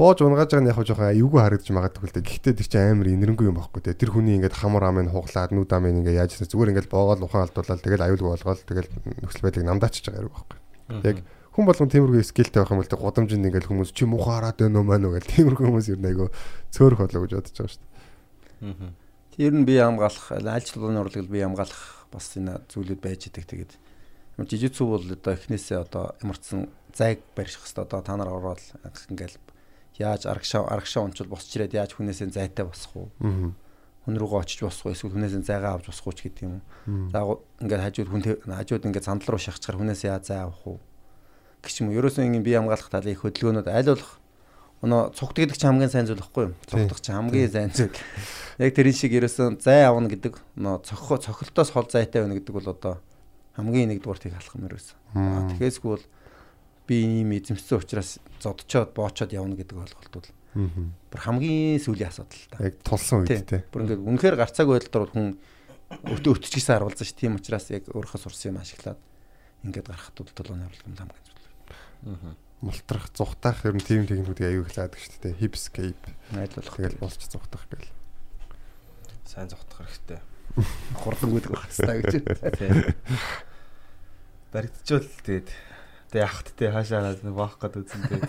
[0.00, 2.24] боож унгааж байгаа нь яг жоохон аюулгүй харагдаж магадгүй л дээ.
[2.24, 3.92] Гэхдээ тэр чинь амар инэрэнгүй юм байхгүй те.
[3.92, 7.44] Тэр хүний ингээд хамар амын хуглаад нүд амын ингээд яаж гэсэн зүгээр ингээд боогоол ухаан
[7.44, 8.88] алдуулаад тэгэл аюулгүй болгоол тэгэл
[9.20, 10.58] нөхцөл байдлыг намдаачиж байгаа юм байхгүй.
[11.04, 11.16] Яг
[11.52, 14.80] хүн болгон тиймэрхүү скиллтэй байх юм бол тэг гудамжинд ингээл хүмүүс чи муухай хараад байна
[14.80, 16.32] уу маа нүгэл тиймэрхүү хүмүүс ер нь айгу
[16.72, 18.94] цөөрөх болоо гэж бодож байгаа шүү дээ.
[19.36, 23.72] Тэр нь бие хамгаалах ч тулааны урлаг бие хамгаалах бас энэ зүйлүүд байж идэг тэгээд
[24.40, 28.62] жижигцүү бол одоо эхнээсээ одоо ямарчсан зайг барих хэвээр одоо та нар ороод
[29.12, 29.36] ингээл
[30.00, 33.08] яаж арагшаа арагшаа унчвал босч ирээд яаж хүнээсээ зайтай босох уу?
[33.20, 33.52] Аа.
[34.08, 37.12] Хүн рүүгээ очиж уу эсвэл хүнээсээ зайгаа авч уу ч гэдэг юм уу.
[37.12, 37.20] За
[37.60, 40.80] ингээд хажууд хүн хажууд ингээд сандал руу шахчихаар хүнээсээ яаж зай авах уу?
[41.62, 41.98] гэх юм уу.
[42.00, 44.12] Ерөөсөө ингэ бие хамгаалах талын их хөдөлгөөнүүд аль болох
[44.80, 46.54] өнөө цугт гэдэг чинь хамгийн сайн зүйл байхгүй юу?
[46.64, 47.92] Цугтах чинь хамгийн сайн зүйл.
[48.56, 52.68] Яг тэрэн шиг ерөөсөө зай авна гэдэг нөө цохоо цохилтоос хол зайтай байна гэдэг бол
[52.72, 52.94] одоо
[53.60, 54.96] хамгийн нэгдүгээр тийг халах юм ерөөсөө.
[55.52, 56.04] Тэгэхээсгүй бол
[56.90, 62.66] би ийм эзэмссэн учраас зодчоод боочоод явна гэдэг ойлголт бол бүр хамгийн сүүлийн асуудал та.
[62.66, 63.62] Яг тулсан үед те.
[63.70, 65.28] Бүр ингээд үнэхээр гарцааг байдалд бол хүн
[66.10, 68.98] өтө өтчихсэн харуулсан ш тийм учраас яг өөрийнхөө сурсан юм ашиглаад
[69.62, 74.76] ингээд гарахт бол толгойн орлого юм хамгийн мултрах зүхтаах ер нь тийм техникүүдийг аягүй их
[74.76, 75.40] лаадаг шүү дээ.
[75.40, 76.06] Hipscape.
[76.36, 76.76] Найдлуулах.
[76.76, 77.88] Тэгэл болч зүхтах гэл.
[79.24, 80.20] Сайн зүхтах хэрэгтэй.
[81.00, 82.94] Хурлангүйдэг байх хэрэгтэй гэж.
[84.52, 85.48] Баригдчихвол тэгээд
[86.10, 88.24] тэг яхад те хаашаа хараад нэг баах гээд үзэн тэгээд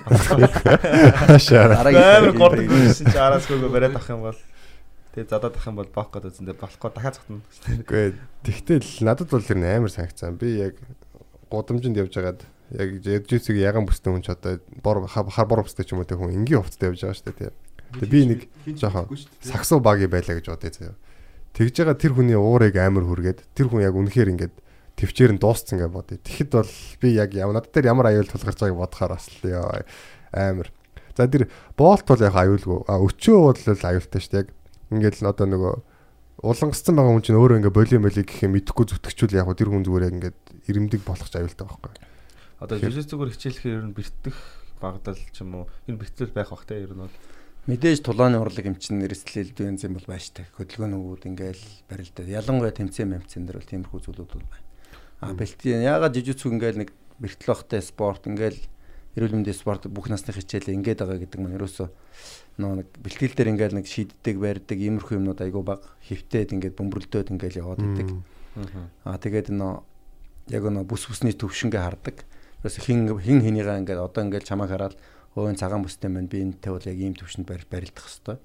[1.17, 4.39] хаашаа амар гордог байсан чи араас гөөгөө бариад авах юм бол
[5.17, 7.41] тэгээд задаад авах юм бол баах гээд үзэн тэгээд болохгүй дахиад цогтно.
[7.81, 8.05] Үгүй
[8.45, 10.37] тэгтэл надад бол тэр амар санагцсан.
[10.37, 10.77] Би яг
[11.49, 12.41] гудамжинд явж байгаад
[12.77, 12.89] яг
[13.27, 16.31] жижиг яган бүстэй хүн ч одоо бор хар бор бүстэй ч юм уу те хүн
[16.31, 17.51] энгийн хувцтай явж байгаа шүү дээ.
[17.99, 18.41] Тэгээ би нэг
[18.79, 19.11] жоохон
[19.43, 20.95] саксуу баги байлаа гэж бодъё заяа.
[21.51, 24.55] Тэгж байгаа тэр хүний уурыг амар хүргээд тэр хүн яг үнэхээр ингээд
[24.97, 26.19] төвчээр нь дууссан гэж бодъё.
[26.19, 29.85] Тэгэхэд бол би яг над дээр ямар аюул тулгарч байгааг бодохоор бас л ёо
[30.33, 30.69] амар.
[31.17, 32.79] За тэр боолт бол яг аюулгүй.
[32.87, 34.41] А өчөө бол аюултай шүү дээ.
[34.45, 34.49] Яг
[34.91, 35.73] ингээд л одоо нөгөө
[36.41, 39.85] улангассан байгаа хүн чинь өөрөө ингээд болио молиг гэх юм мэдэхгүй зүтгэжүүл яг тэр хүн
[39.85, 40.39] зүгээр ингээд
[40.73, 41.93] ирэмдэг болох ч аюултай байхгүй.
[42.61, 44.37] Одоо жижиг зүгээр хичээлэхээр ер нь бэртэх
[44.81, 47.17] багадал ч юм уу энэ бэртэл байх бах те ер нь бол
[47.69, 52.73] мэдээж тулааны урлаг юм чинь нэрслэл дүүнз юм бол байж та хөдөлгөөнүүд ингээл барилдаа ялангуяа
[52.73, 54.70] тэмцээн мэмцэн дээр бол тиймэрхүү зүйлүүд бол байна.
[55.21, 56.89] А бэлтийн ягаад жижигцүү ингээл нэг
[57.21, 58.57] бэртэл бахтай спорт ингээл
[59.15, 61.87] эрүүл мэндийн спорт бүх насны хичээлээ ингээд байгаа гэдэг маань ерөөсөө
[62.57, 67.31] нөө нэг бэлтгэл дээр ингээл нэг шийддэг барьдаг иймэрхүү юмнууд айгүй баг хөвтөөд ингээд бөмбөрлөдөд
[67.37, 68.09] ингээл яваад идэг.
[69.05, 69.85] Аа тэгээд нөө
[70.55, 72.25] яг нөө бүс бүсний төвшингээ хардаг
[72.63, 74.93] Бас хин хин хинийгаа ингээд одоо ингээд чамайг хараад
[75.33, 78.37] өөний цагаан бүстэй мэн би энэтэй бол яг ийм төвшөнд барилдах хэвээр.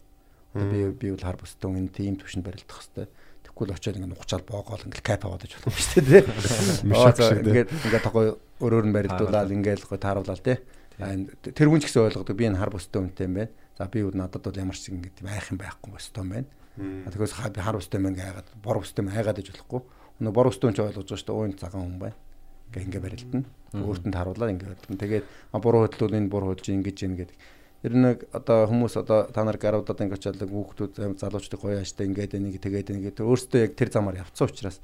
[0.57, 3.11] Одоо би би бол хар бүстэй энэ тийм төвшөнд барилдах хэвээр.
[3.57, 6.23] Тэгвэл очиод ингээд нухчаал боогоол ингээд кап аваад иж болох юм шүү дээ.
[7.41, 10.61] Ингээд ингээд тохой өрөөр нь барилдуулаад ингээд гоо тааруулаад тий.
[11.57, 13.53] Тэр хүн ч гэсэн ойлгодог би энэ хар бүстэй үнтэй юм байна.
[13.81, 16.49] За би бол надад бол ямар ч ингээд байх юм байхгүй бостой юм байна.
[17.09, 19.81] Тэгээс би хар бүстэй мэн гайгаад бор бүстэй мэн хайгаад иж болохгүй.
[20.21, 21.41] Өнөө бор бүстэй ч ойлгож байгаа шүү дээ.
[21.41, 22.17] Ууны цагаан хүн байна
[22.73, 23.47] ингээ ингээ барилдана.
[23.75, 25.01] Өөртөө харуулаад ингээ барилдана.
[25.01, 25.25] Тэгээд
[25.63, 27.37] буруу хөдлөл энэ буруу хөдлөж ингэж ийн гэдэг.
[27.87, 32.35] Тэр нэг одоо хүмүүс одоо та нар гаруудад ингээ очиад хүүхдүүд залуучдыг гоё ааштай ингээд
[32.35, 34.83] нэг тэгээд нэг тэр өөртөө яг тэр замаар явцсан учраас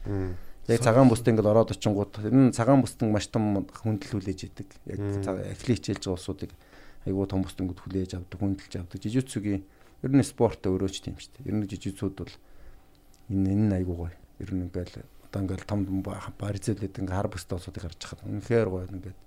[0.71, 4.71] яг цагаан бүст ингээд ороод очингууд энэ цагаан бустан маш том хүндэл хүлээж идэг.
[4.87, 6.55] Яг ахли хичээлж байгаа улсуудыг
[7.03, 9.03] айгүй том бустангууд хүлээж авдаг, хүндэлж авдаг.
[9.03, 9.67] Жижигцүгийн
[10.07, 11.51] ер нь спорт өөрөө ч тийм шүү дээ.
[11.51, 12.35] Ер нь жижигцүүд бол
[13.35, 14.15] энэ энэ айгүй гоё.
[14.39, 15.83] Ер нь ингээл одоо ингээл том
[16.39, 19.19] баризэлээд ингээ хар бүстэй улсуудыг гарч хахад үнэхээр гоё ингээд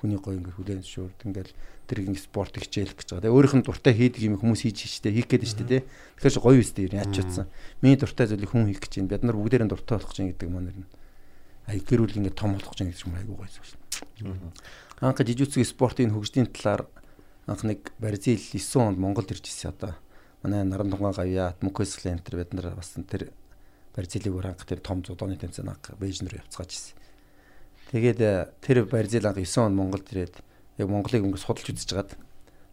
[0.00, 1.52] хүний гоё ингээ хүлээн зөвшөөрд ингээл
[1.86, 3.24] тэр ингээ спорт хичээлэх гэж байгаа.
[3.26, 5.82] Тэгээ өөрийнх нь дуртай хийдэг юм хүмүүс хийж штэ хийх гээд штэ тий.
[6.20, 7.46] Тэгэхээр гоё үстэй яач чадсан.
[7.80, 9.10] Миний дуртай зүйлийг хүн хийх гэж байна.
[9.14, 10.88] Бид нар бүгдээрээ дуртай болох гэж гэдэг маань ер нь
[11.66, 13.78] ай гэрүүл ингээ том болох гэж гэдэг юм айгуу гоё шүү.
[15.02, 16.86] Анх жижигцгийн спортын хөгжлийн талаар
[17.46, 19.94] анх нэг Бразил 9 онд Монголд ирж ирсэн одоо
[20.42, 23.30] манай наран тунгай гавья Атмокос Лентер бид нар бас тэр
[23.94, 26.95] Бразилийг өөр хангах тэр том зодооны тэмцээн анх Бээжин рүү явцгааж ирсэн.
[27.92, 30.42] Тэгээд э, тэр Бразил анх 9 он Монголд ирээд
[30.78, 32.18] яг Монголыг өнгө судалж үзэж жагаад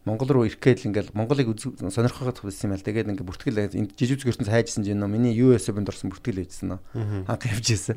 [0.04, 2.84] Монгол руу ирэхэд л ингээл Монголыг сонирхоход хэлсэн юм аа л.
[2.84, 6.76] Тэгээд ингээд бүртгэл энд жижиг ертөнц хайжсан чинь нөө миний US бэнд орсон бүртгэл байжсэн
[6.76, 7.24] нөө.
[7.24, 7.96] Анх явжсэн.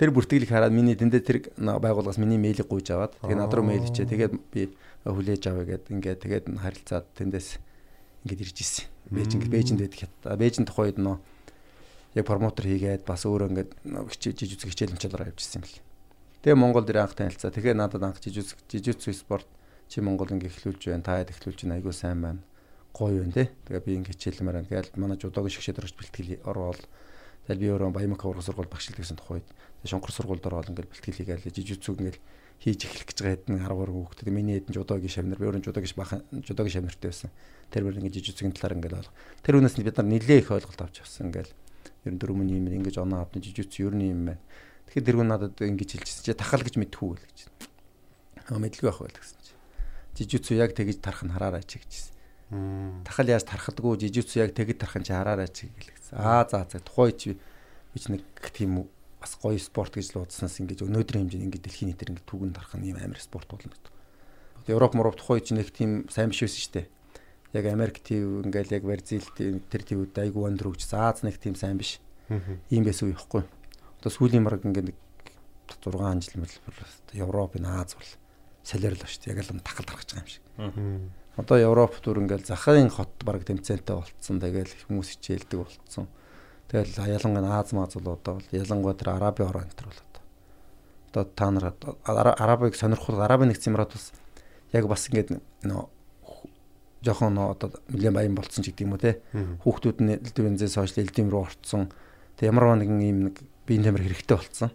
[0.00, 3.84] Тэр бүртгэлийг хараад миний тэндээ тэр байгууллагаас миний мэйлийг гуйж аваад тэгээд над руу мэйл
[3.84, 4.08] ичээ.
[4.08, 4.72] Тэгээд би
[5.04, 7.60] хүлээж авъя гэд ингээд тэгээд харилцаад тэндээс
[8.24, 8.88] ингээд ирж исэн.
[9.12, 10.40] Бээжинг Бээжинд байдаг хятад.
[10.40, 11.20] Бээжин тухайд нөө
[12.16, 13.70] яг промотер хийгээд бас өөрөө ингээд
[14.16, 15.76] жижиг хичээл хэмжээлээр явж исэн юм л.
[16.44, 17.48] Тэгээ Монгол дээр анх танилцаа.
[17.48, 19.48] Тэгэхээр надад анх жижиг жижиг спорт
[19.88, 21.00] чи Монгол ингээ эхлүүлж байна.
[21.00, 21.80] Та хэд эхлүүлж байна.
[21.80, 22.44] Айгуу сайн байна.
[22.92, 23.48] Гоё байна те.
[23.64, 24.68] Тэгээ би ингээ хичээлмээр байна.
[24.68, 26.84] Гээл манай жудогийн шгшээд орж бэлтгэл орвол.
[27.48, 29.48] Тэгэл би өөрөө Баямка ургас сургууль багшлал гэсэн тухайд.
[29.80, 32.20] Тэгээ шонхор сургуульд ороод ингээ бэлтгэл хийгээл жижигцүг ингээ
[32.60, 35.96] хийж эхлэх гэж байгаа хэдэн 10 гаруй хүүхдэд миний хэдэн жудогийн шавнар би өөрөө жудогийн
[35.96, 37.32] бахан жудогийн шавнартай байсан.
[37.72, 39.12] Тэр бүр ингээ жижигцүгийн талаар ингээ ойлго.
[39.40, 41.52] Тэр үнээс бид нар нилээ их ойлголт авч авсан ингээл
[42.04, 44.40] ер нь дөрөв мөний юм ингэж оноо авны жижигцү ер нь юм байна.
[44.88, 47.38] Тэгэхээр тэр хүн надад ингэж хэлчихсэн чи тахал гэж мэдхүү гэл гэж.
[48.50, 49.54] Аа мэдлгүй байх байл гэсэн чи.
[50.14, 52.14] Жижигцү яг тэгэж тарах нь хараарай чи гэжсэн.
[53.02, 56.14] Тахал яаж тархадгүй жижигцү яг тэгэж тарах нь чи хараарай чи гэлсэн.
[56.20, 57.40] Аа за за тухай чи
[57.90, 58.22] би ч нэг
[58.52, 58.86] тийм
[59.18, 62.76] бас гоё спорт гэж л удснаас ингэж өнөөдрийн хэмжээнд ингэж дэлхийн нийтээр ингэж түгэн тарах
[62.76, 63.90] нь ийм амар спорт болно гэдэг.
[64.68, 66.86] Европ моров тухай чи нэг тийм сайн биш байсан шүү дээ.
[67.56, 71.40] Яг Америк тийм ингээл яг Бразил тийм тэр тийм үед айгу онд рууч Аз нэг
[71.40, 71.98] тийм сайн биш.
[72.68, 73.48] Ийм байсан үе ихгүй.
[74.04, 74.98] Одоо сүүлийн марг ингээд нэг
[75.80, 76.52] 6 жил мэл
[77.16, 78.10] Европ энэ Аз бол
[78.60, 79.32] солиорлоо шүү дээ.
[79.32, 80.44] Яг л тахал тархаж байгаа юм шиг.
[81.40, 84.44] Одоо Европ түр ингээл захын хот баг тэмцээнтэй болцсон.
[84.44, 86.12] Тэгэл хүмүүс хичээлдэг болцсон.
[86.68, 90.22] Тэгэл ялангуяа Аз маз бол одоо бол ялангуяа тэр Араби орон энэ төр бол одоо.
[91.08, 91.72] Одоо та нар
[92.04, 94.12] Арабыг сонирхол Арабын нэгдсэн эмират бас
[94.76, 95.88] яг бас ингээд нөө
[97.08, 99.24] жоохон нөө одоо нэлээд баян болцсон ч гэдэг юм уу те.
[99.32, 101.88] Хүүхдүүд нь элдвэнзээс хойш элдэм рүү орцсон.
[102.36, 104.70] Тэг ямар нэгэн юм нэг биеийн тамир хэрэгтэй болцсон.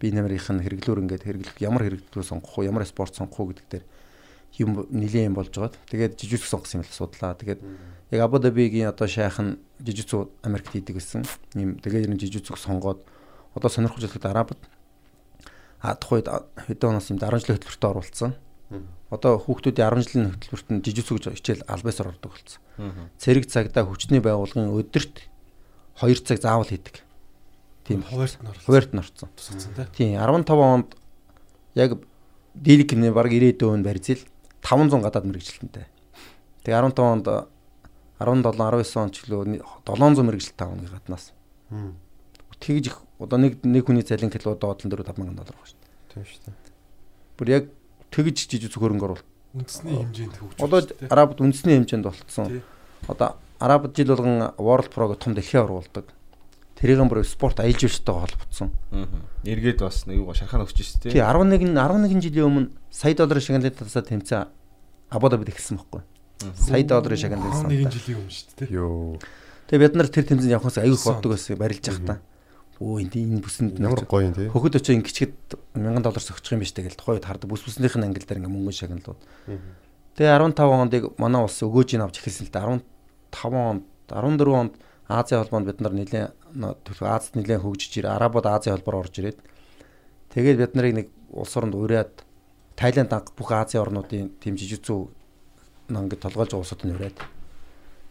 [0.00, 3.66] Биеийн тамирынх нь хэрэглүүр ингээд хэрэглэх ямар хэрэглүү сонгох уу, ямар спорт сонгох уу гэдэг
[3.68, 3.84] дээр
[4.60, 5.76] юм нэлээд юм болж байгаад.
[5.90, 7.36] Тэгээд жижиг сонгосон юм л судлаа.
[7.36, 7.60] Тэгээд
[8.12, 11.24] яг Абу Дабигийн одоо шайх нь жижиг Америкт хийдэг гэсэн.
[11.56, 13.04] Ийм тэгээд ер нь жижиг сонгоод
[13.52, 14.60] одоо сонирхож байхад Арабад
[15.80, 18.32] а тухайд хэдэн оноос юм 10 жилийн хөтөлбөртөд оруулсан.
[19.12, 22.60] Одоо хүүхдүүдийн 10 жилийн хөтөлбөрт нь жижиг зүг хичээл албасаар ордог болсон.
[23.20, 25.28] Цэрэг цагтаа хүчний байгууллагын өдөрт
[26.00, 27.05] 2 цаг заавал хийдэг.
[27.86, 28.64] Тийм хуваарт нь орлоо.
[28.66, 29.28] хуваарт нь орсон.
[29.38, 29.86] Тусгацсан тий.
[29.94, 30.96] Тийм 15 онд
[31.74, 32.02] яг
[32.54, 34.20] дийликний баг 90 дөөнд барьзил
[34.62, 35.86] 500 гадаад мэрэгчлэнтэй.
[36.66, 37.26] Тэгээ 15 онд
[38.18, 41.30] 17 19 он ч лөө 700 мэрэгчлэлтэй авны гаднаас.
[42.58, 45.78] Тэгж их одоо нэг нэг хүний цалин кило одоо бодлон 4 5000 доллар байна шүү
[45.78, 45.92] дээ.
[46.10, 46.54] Тийм шүү дээ.
[47.36, 47.64] Бүр яг
[48.10, 49.28] тэгж жижиг хөрөнгө оруулалт.
[49.54, 50.80] Үндэсний хэмжээнд хөгжиж Одоо.
[51.12, 52.62] Арабд үндэсний хэмжээнд болцсон.
[53.08, 56.12] Одоо Арабд жил болгон World Pro гэх том дэлхийн оруулдаг.
[56.76, 58.68] Тэрийг бүр спорт аялал жуулчтайгаа холбогдсон.
[59.48, 61.24] Эргээд бас нэг юу шархаа өгч шүү Тий дээ.
[61.24, 64.48] 11 11 жилийн өмнө сая долларын шагналынтасаа тэмцээн
[65.08, 66.04] Абу Дабид эхэлсэн байхгүй.
[66.52, 68.68] Сая долларын шагналын 11 жилийн өмнө шүү дээ.
[68.68, 68.76] тий.
[68.76, 69.16] Йоо.
[69.72, 72.20] Тэгээ бид нар тэр тэмцээнд явахаас аюул боддог байсан барилж явах та.
[72.76, 74.52] Өө энэ энэ бүсэнд Ямар гоё юм те.
[74.52, 75.32] хөхөд очоо ингэчгэд
[75.80, 78.76] 1000 доллар сохчих юм биш тэгэл тухайд хардаг бүс бүснийх нь ангил дээр ингээ мөнгө
[78.76, 79.20] шагналууд.
[80.12, 82.84] Тэгээ 15 ондыг манай улс өгөөж ин авч эхэлсэн л да 15
[83.56, 84.72] онд 14 онд
[85.08, 89.38] Азийн холбоонд бид нар нэлээд Азад нэлээд хөгжиж ирээ Арабууд Азийн холбоор орж ирээд.
[90.32, 92.24] Тэгээд бид нарыг нэг улс оронд ураад
[92.76, 94.98] Тайланд анх бүх Азийн орнуудын тэм жижигцүү
[95.92, 97.18] ингээд толгойлж улсууд нь ураад.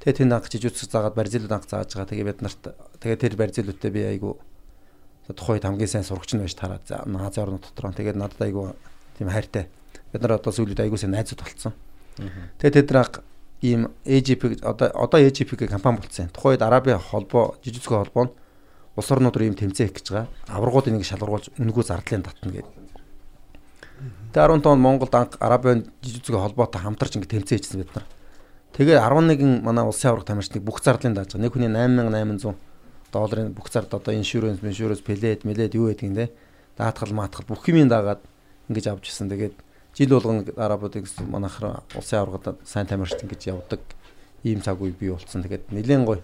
[0.01, 2.09] Тэгээд тэнд анх жижигцүү заагаад Бразилд анх зааж байгаа.
[2.09, 2.61] Тэгээд бид нарт
[3.01, 4.37] тэгээд тэр Бразилуудтай би айгу
[5.33, 8.73] тухайд хамгийн сайн сурагч нь байж тараад за Азийн орнууд дотор тэгээд надад айгу
[9.17, 9.69] тийм хайртай.
[10.13, 11.73] Бид нар одоо сүүлийн айгу сайн найзууд болцсон.
[12.61, 13.25] Тэгээд тэд нар анх
[13.61, 16.29] ийм AGP одоо одоо AGP гэх компани болцсон.
[16.29, 18.33] Тухайд Арабын холбоо жижигхэн холбоо нь
[18.95, 20.27] улс орнууд руу ийм тэмцээн хийх гэж байгаа.
[20.47, 22.73] Аваргуудыг нэг шалгаруулж үнгүү зардлын татна гэдэг.
[24.35, 28.05] Тэгээ 15 онд Монголд анх Арабын жижигхэн холбоотой хамтарч ингэ тэмцээн хийсэн бид нар.
[28.75, 31.43] Тэгээ 11 манай улсын аврах тамирчныг бүх зардлын дааж байгаа.
[31.47, 32.55] Нэг хүний 8800
[33.15, 36.31] долларын бүх зард одоо иншүрэнс, иншүрэнс, плед, мэлед юу гэдэг юм те.
[36.75, 38.19] Даатгал, маатгал бүх юмыг дагаад
[38.67, 39.31] ингэж авч ирсэн.
[39.31, 39.55] Тэгээд
[39.97, 43.79] жил болгон арабуудыг манайхаар улсын аврагад сайн тамирчид ингэж явдаг
[44.43, 45.41] ийм цаг үе бий болсон.
[45.41, 46.19] Тэгээд нэлээд гоё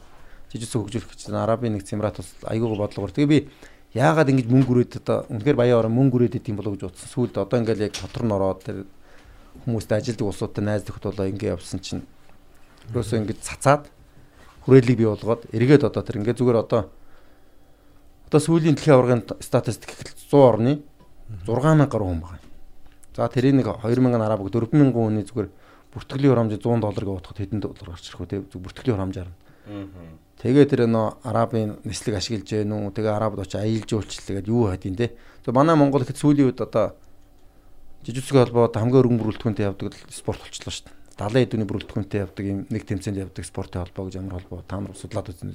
[0.52, 3.16] жижиг хөгжүүлэх гэж арабын нэг цэмрат бас айгуугаа бодлогоор.
[3.16, 3.48] Тэгээ би
[3.96, 7.08] яагаад ингэж мөнгө өрөөд одоо үнэхээр баян орон мөнгө өрөөд идэм болов гэж утсан.
[7.08, 8.78] Сүүлд одоо ингээл яг хотор нь ороод тэр
[9.64, 12.04] хүмүүст ажилдаг улсуудтай найзлахад болоо ингэ явсан чинь
[12.92, 13.88] ерөөсөө ингэж цацаад
[14.68, 16.92] хүрээлийг бий болгоод эргээд одоо тэр ингээ зүгээр одоо
[18.28, 20.72] одоо сүүлийн дэлхийн аваргын статистик гэхэл 100 орны
[21.48, 22.41] 6000 гаруй хүн байна.
[23.16, 25.50] За тэрийг нэг 2000 арабаг 4000 хүний зүгээр
[25.92, 28.48] бүртгэлийн хурамж 100 долларыг утгахад хэдэн доллар гарч ирэх вэ?
[28.48, 29.30] Тэг бүртгэлийн хурамжаар.
[30.42, 32.96] Тэгээ тэр нөө арабын нислэг ашиглаж гэнэ үү?
[32.96, 35.14] Тэгээ арабд очиж аялал жуулчлалгээд юу хадин те.
[35.46, 36.96] За манай Монгол ихэд сүүлийн үед одоо
[38.02, 40.98] жижигсэг холбоод хамгийн өргөн бүрэлдэхүүнтэй явдаг спорт болчихлоо шүү дээ.
[41.22, 44.98] 70 хэдүүний бүрэлдэхүүнтэй явдаг юм нэг тэмцээнд явдаг спортын холбоо гэж ямар холбоо та нар
[44.98, 45.54] судлаад үзнэ.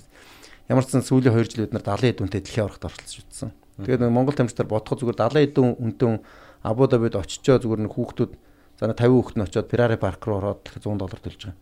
[0.71, 3.51] Ямар ч сан сүүлийн 2 жил бид нар 70 хэдүүнтэй дэлхийн аврагт оролцож утсан.
[3.83, 6.15] Тэгээд Монгол тамирчдаар бодоход зүгээр 70 хэдүүн хүнтэн
[6.63, 8.33] Абу Дабид очичоо зүгээр нэг хүүхдүүд
[8.81, 11.59] за 50 хүүхэд нь очиод Ferrari парк руу ороод 100 доллар төлж байгаа.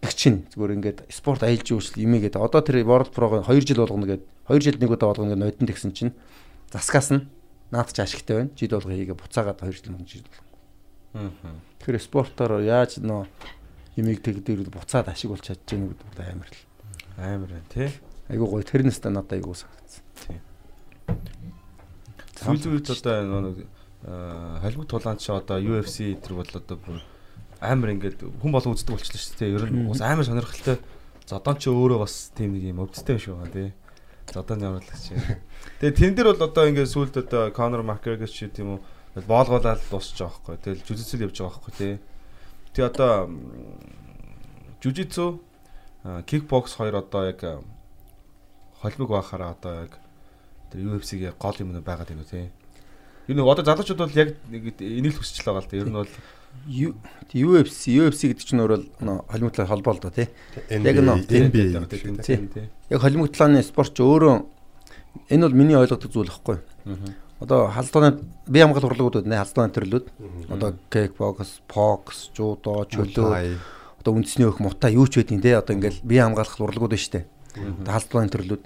[0.00, 4.08] Тэг чинь зүгээр ингээд спорт аялал жуулчлал имигээд одоо тэр World Pro-го 2 жил болгоно
[4.08, 6.16] гээд 2 жилд нэг удаа болгоно гээд нодон тэгсэн чинь
[6.72, 7.28] засгаас нь
[7.68, 8.50] наад чи ашигтай байна.
[8.56, 10.48] Жид болго хийгээ буцаагаад 2 жил мөн жил болгоно.
[11.44, 11.52] Аа.
[11.84, 13.28] Тэгэхээр спортоор яаж нөө
[14.00, 16.64] имийг тэгдэр буцаад ашиг болж чадж байгаа гэдэг амар л.
[17.20, 17.92] Амар байна тий.
[18.32, 20.04] Айгуу гоё тэрнээс та надад айгуу санагдсан.
[22.40, 23.68] Сүүлийн үед одоо нэг
[24.04, 27.02] холбог тулаан чи одоо UFC тэр бол одоо бүр
[27.60, 29.52] амар ингээд хүн болон үздэг болчихлоо шүү дээ.
[29.52, 30.80] Ер нь бас амар сонирхолтой.
[31.28, 33.68] Зодон ч өөрөө бас тийм нэг юм өвдөлттэй шиг байна тий.
[34.32, 35.04] Зодон явуулагч.
[35.84, 40.16] Тэгээ тэн дээр бол одоо ингээд сүүлд одоо Conor McGregor ч тийм үү боолгуулаад дуусч
[40.16, 40.56] байгаа байхгүй.
[40.64, 41.94] Тэгэл жүжигцэл явж байгаа байхгүй тий.
[42.72, 43.12] Тэгээ одоо
[44.80, 45.30] жүжигцүү
[46.24, 47.40] кикбокс хоёр одоо яг
[48.80, 49.92] холбог байхаараа одоо яг
[50.72, 52.48] тэр UFC-ගේ гол юм байна тий.
[53.30, 55.78] Юу нэг одоо залуучууд бол яг нэг энийг л хүсэж байгаа л да.
[55.78, 56.10] Ер нь бол
[57.30, 58.80] UFC UFC гэдэг чинь өөрөө
[59.30, 60.26] холимотлоо холбоо л доо тий.
[60.66, 62.66] Яг нөө NBA тий.
[62.90, 64.34] Яг холимотлооны спорт ч өөрөө
[65.30, 66.58] энэ бол миний ойлгодог зүйл байхгүй.
[67.38, 68.18] Одоо халдвааны
[68.50, 70.06] бие хамгаалалт урлагуудад нэ халдвааны төрлүүд
[70.50, 73.56] одоо kickbox, box, judo, чөлөө
[74.02, 77.24] одоо үндэсний өх мута юу ч байдیں۔ те одоо ингээл бие хамгаалах урлагууд байна штэ.
[77.54, 78.64] Одоо халдвааны төрлүүд.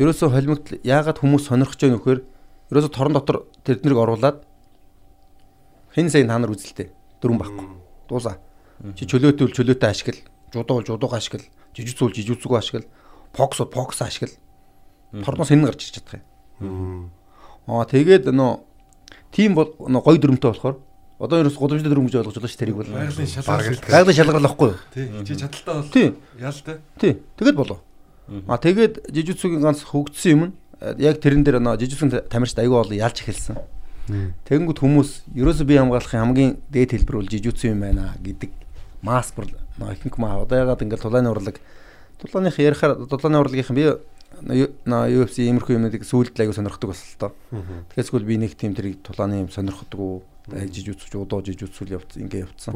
[0.00, 2.18] Ерөөсөө холимогт яагаад хүмүүс сонирхож байгаа нөхөр
[2.72, 4.40] ерөөсө торон дотор тэднийг оруулаад
[5.92, 6.88] хин сайн та нар үзэлтэй
[7.20, 7.66] дөрөн байхгүй.
[8.08, 8.38] Дуусаа.
[8.96, 10.24] Чи чөлөөтэй чөлөөтэй ашигла.
[10.56, 11.44] Жудуул жудууга ашигла.
[11.76, 12.88] Жижигцүүл жижигцүүгөө ашигла.
[13.36, 14.32] Покс покс ашигла.
[15.12, 16.24] Торноос хин гарч ирж чадах
[16.64, 17.12] юм.
[17.68, 18.64] Аа тэгээд нөө
[19.36, 20.80] тийм бол нөө гой дүрмтэй болохоор
[21.20, 22.88] одоо ерөөс гудамжны дүрм гэж ойлгож байгаа шүү тэрийг бол.
[22.88, 24.72] Байгалийн шалгарлахгүй.
[24.96, 25.06] Тий.
[25.28, 25.92] Чи чадaltaа бол.
[25.92, 26.08] Тий.
[26.40, 26.80] Яалтай.
[26.98, 27.12] Тий.
[27.36, 27.78] Тэгэл болоо.
[28.48, 30.52] Аа тэгээд жижигцүүгийн ганц хөгдсөн юм нь
[30.98, 33.56] яг тэрэн дээр нөө жижигцүн тамирчид аягүй бол ялж эхэлсэн.
[34.50, 38.50] Тэгэнгүүт хүмүүс ерөөсөө бие хамгаалахын хамгийн дээд хэлбэр бол жижигцэн юм байна гэдэг
[39.02, 39.46] масс бүр
[39.78, 41.62] ихэнх маа одоо ягаад ингээд тулааны урлаг
[42.18, 43.94] тулааных ярихаар тулааны урлагийнхан би
[44.42, 47.32] на UFC иймэрхүү юмнуудыг сүүлд аягүй сонирхдаг бас л тоо.
[47.94, 52.46] Тэгэхээр сүүл би нэг тийм тэрийг тулааны юм сонирхдаг яг жижигцч удаа жижигцүүл явц ингээ
[52.48, 52.74] явцсан.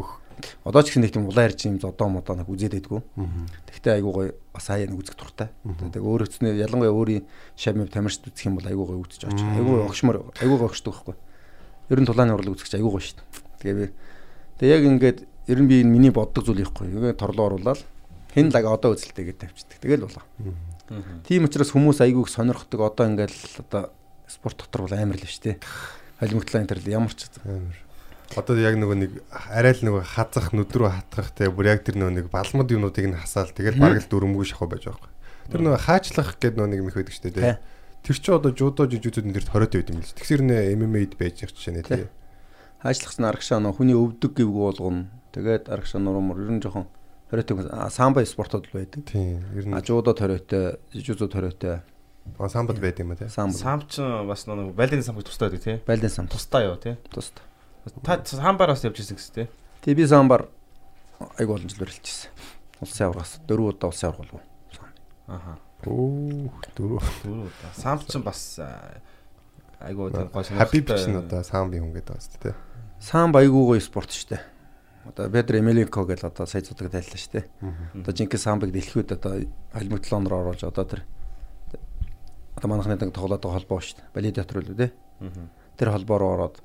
[0.65, 3.01] Одоо ч гэсэн нэг тийм улаан ярьж юм зодоо модоо нэг үзээд байдгүй.
[3.73, 5.49] Тэгтээ айгүй гоё бас аяа нэг үзэх туртай.
[5.65, 7.25] Тэг өөрөөцнөө ялангуяа өөрийн
[7.57, 9.47] шамив тамирчд үзэх юм бол айгүй гоё үзэж очиж.
[9.57, 11.17] Айгүй огшмор айгүй огшдог байхгүй.
[11.89, 13.27] Ер нь тулааны урлаг үзэх чинь айгүй гоё шүү дээ.
[13.65, 13.87] Тэгээ би
[14.61, 16.93] тэг яг ингээд ер нь би энэ миний боддог зүйл ихгүй.
[16.93, 17.81] Тэгээ торлоо оруулаад
[18.37, 19.81] хэн лаг одоо үзэлтэй гэж тавьчихдаг.
[19.81, 20.25] Тэгэл болоо.
[21.25, 23.33] Тийм учраас хүмүүс их сонирхдаг одоо ингээд
[23.65, 23.91] одоо
[24.29, 25.57] спорт дотор бол амар л ба штэ.
[26.21, 27.86] Холимогтлын интерл ямар ч Амар.
[28.35, 32.15] Одоо яг нөгөө нэг арай л нөгөө хазах нүдрүү хатгах те бүр яг тэр нөгөө
[32.19, 35.15] нэг балмад юмнуудыг нь хасаал тэгэл бараг л дөрөмгүй шахуу байж байгаа байхгүй.
[35.55, 37.59] Тэр нөгөө хаачлах гэдэг нөгөө нэг юм их байдаг шүү дээ.
[38.03, 40.15] Тэр чи одоо жудо жижигүүд нэрт хориотой байд юм л.
[40.15, 42.07] Тэгсэр нэ MMA-д байж байгаа чинь нэ тий.
[42.83, 45.11] Хаажлагч нь аргашаа нөө хүний өвдөг гэвгүй болгоно.
[45.35, 46.87] Тэгээд аргашаа нурмар ер нь жоохон
[47.31, 49.07] хориотой самбо спортод л байдаг.
[49.11, 49.43] Тий.
[49.55, 51.83] Ер нь А жуудод хориотой, жижигзууд хориотой.
[52.39, 53.27] А самбад байд юм а тий.
[53.27, 53.59] Самбо.
[53.59, 55.77] самч бас нэг байлын самч тустай байдаг тий.
[55.87, 56.31] Байлын самбо.
[56.31, 56.95] Тустай юу тий.
[57.11, 57.43] Туст.
[58.03, 59.47] Та самбар бас явж ирсэн гэсэн тий.
[59.83, 60.49] Тэг би самбар
[61.39, 62.31] айгу олон жил барилжсэн.
[62.83, 64.43] Улсын аврагаас дөрөв удаа улсын авраг болов.
[65.27, 65.59] Аха.
[65.87, 67.05] Оо дөрөв.
[67.23, 67.71] Дөрөв удаа.
[67.79, 68.59] Самч ч бас
[69.81, 72.55] айгуу тийм гой Хабиб ч н одоо самби хүн гэдэг шүү дээ.
[73.01, 74.41] Самбо айгу гоё спорт штэ.
[75.07, 77.47] Одоо Педро Эмеленко гэж одоо сая цудаг тайллаа штэ.
[77.95, 81.01] Одоо жинхэнэ самбыг дэлхийд одоо холимотлоноор оруулж одоо тэр
[82.59, 84.03] одоо манайхны нэг тоглоод байгаа холбоо штэ.
[84.11, 84.93] Бали театр үлээ те.
[85.79, 86.57] Тэр холбоо руу ороод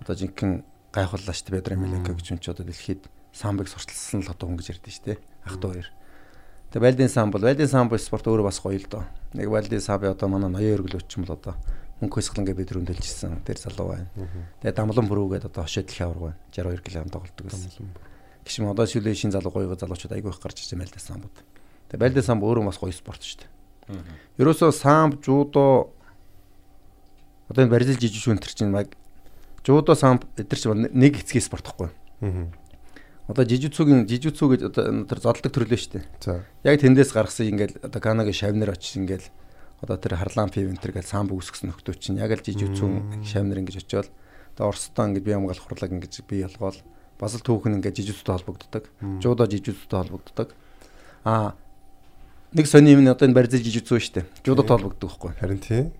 [0.00, 4.48] одоо жинхэнэ гайхууллаа штэ Педро Эмеленко гэж юм чи одоо дэлхийд самбыг сурталчилсан л одоо
[4.48, 5.18] хүн гэж ярьдэн штэ.
[5.44, 5.88] Ах トゥ хоёр.
[6.72, 9.04] Тэгээ Валдин самбо, Валдин самбо спорт өөрөө бас гоё л доо.
[9.32, 11.54] Нэг Валдин самбо одоо манай ноён өргөлөөч юм бол одоо
[12.00, 13.44] мөнгө хөсгөлнгээ бид рүндэлжсэн.
[13.46, 14.08] Тэр залуу байна.
[14.60, 16.38] Тэгээ дамлан бүрүүгээд одоо хошоо дэлхийн авраг байна.
[16.52, 17.88] 62 кг тоглолдог гэсэн.
[18.44, 21.34] Гişм одоо шүлээ шин залуу гоё залуучууд айгүй их гарч ирсэн Валдин самбод.
[21.88, 23.56] Тэгээ Валдин самбо өөрөө бас гоё спорт шүү дээ.
[24.42, 25.94] Ерөөсөө самб, жудо
[27.48, 28.90] одоо энэ Бразил жижиг шүүн төр чинь mag
[29.66, 31.90] жудо самб эдгэр чинь нэг хэсгийн спорт гэхгүй.
[32.22, 32.46] Аа.
[33.26, 36.04] Одоо жижигцүүгийн жижигцүү гэж одоо тэр зодолдог төрлөө шүү дээ.
[36.22, 36.46] За.
[36.62, 39.26] Яг тэндээс гаргасан ингээл одоо Канагийн шавнар очиж ингээл
[39.82, 44.08] одоо тэр харлаан пивентер гэж самб үсгсэн нөхдөө чинь яг л жижигцүүн шавнар ингэж очиод
[44.54, 46.78] одоо Оростон ингэж бие хамгаалах хурлаг ингэж бий болгоол
[47.18, 48.84] бас л түүхэн ингэж жижигцүүтэй холбогддог.
[49.18, 50.48] Жуудо жижигцүүтэй холбогддог.
[51.26, 51.58] Аа
[52.54, 54.26] нэг сони юм нь одоо энэ Бразил жижигцүү шүү дээ.
[54.46, 55.32] Жуудод холбогддог байхгүй.
[55.36, 55.90] Харин тий.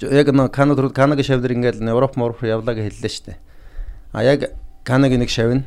[0.00, 3.38] Яг нэг Канада руу Канагийн шавнар ингээл Европ морф явлаа гэж хэллээ дээ.
[4.12, 4.50] А яг
[4.82, 5.64] Канагийн нэг шавн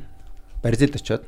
[0.61, 1.23] Барзилд очиод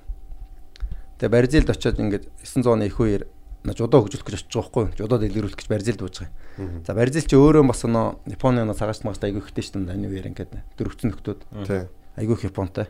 [1.19, 3.23] тэгээ Барзилд очиод ингээд 900 оны их үеэр
[3.63, 6.83] жудоо хөгжүүлэх гэж очиж байгаа байхгүй жудоо дэлгэрүүлэх гэж Барзилд бууж байгаа.
[6.85, 10.09] За Барзил чи өөрөө бас нөө Японы нөө цагаач магаас айгүй ихтэй шүү дээ энэ
[10.11, 11.39] үеэр ингээд дөрөвцөн нөхдүүд
[12.19, 12.87] айгүй их Японтай.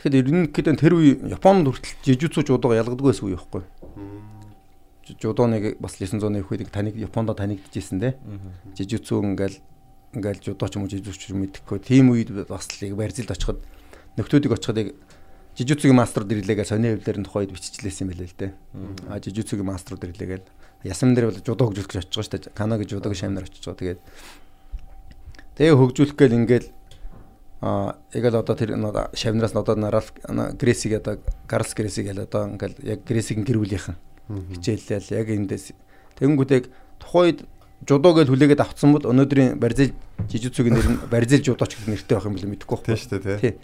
[0.00, 3.64] Тэгэхээр ерөнхийдөө тэр үе Японд хүртэл жижүүцүү жудоога ялгадаг байсан үе байхгүй.
[5.18, 8.14] Жудооныг бас 900-ны их үед таныг Япондо танигдчихсэн те.
[8.76, 9.58] Жижүүцүү ингээл
[10.14, 11.78] ингээл жудоо ч юм уу жижүүч ч юм мэдэхгүй.
[11.82, 13.62] Тийм үед бас л яг Барзилд очиход
[14.18, 14.88] нөхдүүдийг очиход яг
[15.54, 18.52] жижүүцгийн маструуд ирлээгээ сони хөвлөр нь тухайд биччихлээсэн юм байлээ л дээ.
[19.06, 20.46] А жижүүцгийн маструуд ирлээгээл
[20.86, 22.58] ясам дээр бол жудоо хөгжүүлэх гэж очиж байгаа шүү дээ.
[22.58, 23.78] Кано гэж жудоог шамнаар очиж байгаа.
[23.78, 24.00] Тэгээд
[25.58, 26.68] тэгээ хөгжүүлэх гээл ингээл
[27.60, 28.72] а яг л одоо тэр
[29.14, 30.10] шавнараас одоо нараф
[30.56, 33.96] Гресиг одоо Карлс Гресиг л одоо ингээл яг Гресигийн гэр бүлийнхэн
[34.30, 35.64] хичээллээ яг эндээс
[36.18, 36.64] тэгэнгүүт яг
[37.02, 37.44] тухайд
[37.86, 39.96] жудоо гэж хүлээгээд авцсан бол өнөөдрийн Барзил
[40.28, 43.00] жижигцүгийн нэр нь Барзил жудооч гэх нэртэй байх юм бол мэдэхгүй Тий байхгүй.
[43.00, 43.54] шүү дээ тий.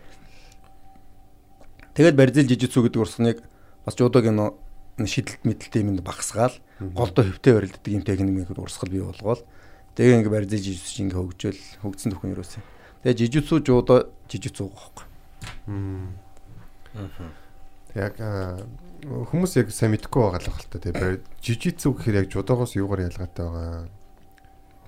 [1.95, 3.39] Тэгээд Барзил жижигцүү гэдэг урсныг
[3.85, 4.57] бас жудоогийн нөө
[5.05, 6.57] шидэлт мэдлэлтэй юм багсгаал
[6.97, 9.45] голдоо хөвтэй барилддаг юм техникийг урсгал бий болгоол
[10.01, 12.65] тэгээ ингээ Барзил жижигцүү ингээ хөгжөөл хөгжсөн төхөн юусэн.
[13.05, 15.05] Тэгээ жижигцүү жудоо жижигцүү байхгүй.
[17.95, 18.19] Яг
[19.07, 20.93] хүмүүс яг сайн мэдгүй байгаа л байна л та тий.
[21.45, 23.87] Жижицүү гэхээр яг жудоогоос юугаар ялгаатай байгаа.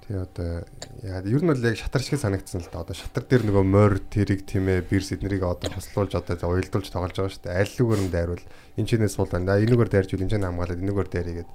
[0.03, 0.65] Тий одоо
[1.05, 2.83] яа ер нь бол яг шатар шиг санагдсан л да.
[2.83, 7.15] Одоо шатар дээр нөгөө морь тэрэг тийм ээ бирс эднэрийг одоо хослуулж одоо уйлдуулж тоглож
[7.15, 7.61] байгаа шүү дээ.
[7.63, 8.45] Аль нүгээр нь дайрвал
[8.75, 9.61] энэ чинээс сул байна.
[9.61, 11.51] Энэгээр дайрчвал энэ чинь хамгаалаад энэгээр дайрыгээд.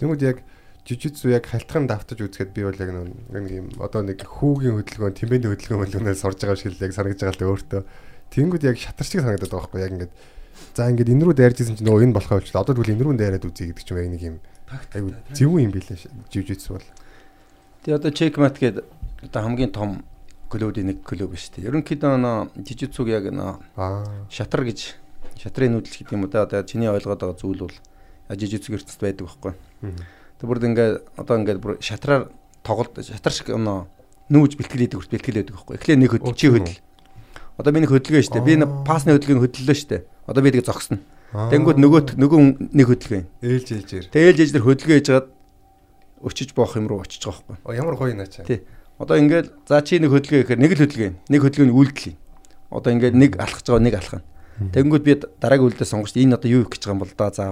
[0.00, 0.38] Тэнгүүд яг
[0.84, 5.48] жижицүү яг халтхан давтаж үзэхэд би бол яг нэг юм одоо нэг хүүгийн хөдөлгөөн, тэмбэний
[5.48, 7.82] хөдөлгөөн хөлөөнөөс сурж байгаа шиг л яг санагдаж байгаа л да өөртөө.
[8.36, 10.12] Тэнгүүд яг шатар шиг санагдаад байгаа байхгүй яг ингээд
[10.74, 12.62] За ингээд энэ рүү дайржсэн чинь нөгөө энэ болохоо болчихлоо.
[12.62, 14.36] Одоо тэгвэл энэ рүү дайраад үзье гэдэг чинь яг нэг юм
[14.94, 15.98] айгу зөв юм билээ
[16.30, 16.86] живжитс бол.
[17.84, 18.84] Тэгээ одоо Checkmate гэдэг
[19.30, 20.04] одоо хамгийн том
[20.48, 21.68] клубын нэг клуб шүү дээ.
[21.70, 24.06] Ерөнхийдөө нөө жижигцүүг яг нөө Аа.
[24.30, 24.94] шатар гэж
[25.38, 27.76] шатрын нүүдэл гэдэг юм уу да одоо чиний ойлгоод байгаа зүйл бол
[28.30, 29.52] жижигцэг ертөнцид байдаг байхгүй.
[30.38, 32.30] Тэг бүр ингээд одоо ингээд бүр шатраар
[32.62, 33.86] тоглолт шатар шиг нөө
[34.30, 35.74] нүүж бэлтгэлээд хүрт бэлтгэлээд байдаг байхгүй.
[35.76, 36.80] Эхлээ нэг хөдөл чи хөдөл.
[37.58, 38.46] Одоо миний хөдөлгөөн шүү дээ.
[38.46, 40.02] Би нэг пасны хөдөлгөөг хөдлөлөө шүү дээ.
[40.26, 40.98] Одоо би тийг зогсно.
[41.34, 42.40] Тэнгүүд нөгөө нөгөө
[42.74, 43.26] нэг хөдөлгөөн.
[43.42, 44.06] ээлж ээлжээр.
[44.10, 45.26] Тэгээл жиж тэр хөдөлгөөн хийжгаад
[46.24, 47.74] өчиж боох юм руу очиж байгаа байхгүй.
[47.78, 48.46] Ямар гоё наа чаа.
[48.46, 48.62] Тий.
[48.98, 51.14] Одоо ингээд за чи нэг хөдөлгөөн гэхээр нэг л хөдөлгөөн.
[51.30, 52.16] Нэг хөдөлгөөний үйлдэл.
[52.70, 54.22] Одоо ингээд нэг алхаж байгаа нэг алхах.
[54.54, 57.44] Тэнгүүд би дараагийн үйлдэл сонгож энэ одоо юу их гэж байгаа юм бол да за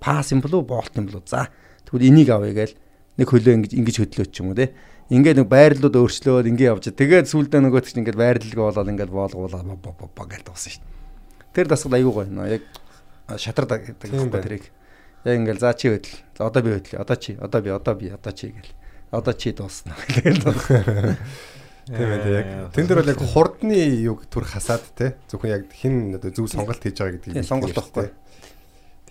[0.00, 1.52] пас юм болов боолт юм болов за
[1.84, 2.74] тэгвэл энийг авъя гээл
[3.20, 4.72] нэг хөлөө ингэж ингэж хөдлөөч юм уу те.
[5.10, 9.62] Ингээд нэг байрлалууд өөрчлөөд ингээд явж тэгээд сүүлдээ нөгөөт чинь ингээд байрлалгаа болоод ингээд боолгуулаа
[9.66, 10.84] бо гэж дуусна шít.
[11.50, 12.62] Тэр дасгал аюу гоё нөө яг
[13.34, 14.46] шатар гэдэг Тийм байхгүй байна.
[14.46, 14.64] тэрийг.
[15.26, 16.14] Яг ингээл за чи хөдөл.
[16.38, 17.02] За одоо би хөдлөе.
[17.02, 18.70] Одоо чи, одоо би, одоо би, одоо чи гэл.
[19.10, 19.98] Одоо чи дуусна.
[20.46, 21.26] Дуусна.
[21.90, 22.46] Тийм ээ яг.
[22.70, 25.18] Тэн дээр бол яг хурдны юг түр хасаад те.
[25.26, 27.34] Зөвхөн яг хин одоо зөв сонголт хийж байгаа гэдгийг.
[27.34, 28.06] Тийм, сонголт байхгүй.
[28.06, 28.14] шүү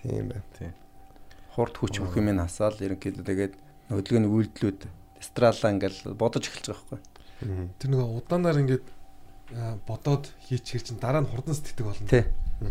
[0.00, 0.72] Тийм байна.
[1.52, 3.54] Хурд хүч бүх юм насаал ерөнхийдөө тэгээд
[3.92, 4.80] хөдөлгөөний үйлдэлүүд
[5.20, 7.70] дистралаа ингээл бодож эхэлж байгаа байхгүй.
[7.78, 8.86] Тэр нэг удаанаар ингээд
[9.86, 12.08] бодоод хийчихэр чинь дараа нь хурдан сэтгэдэг болно.
[12.08, 12.24] Тий.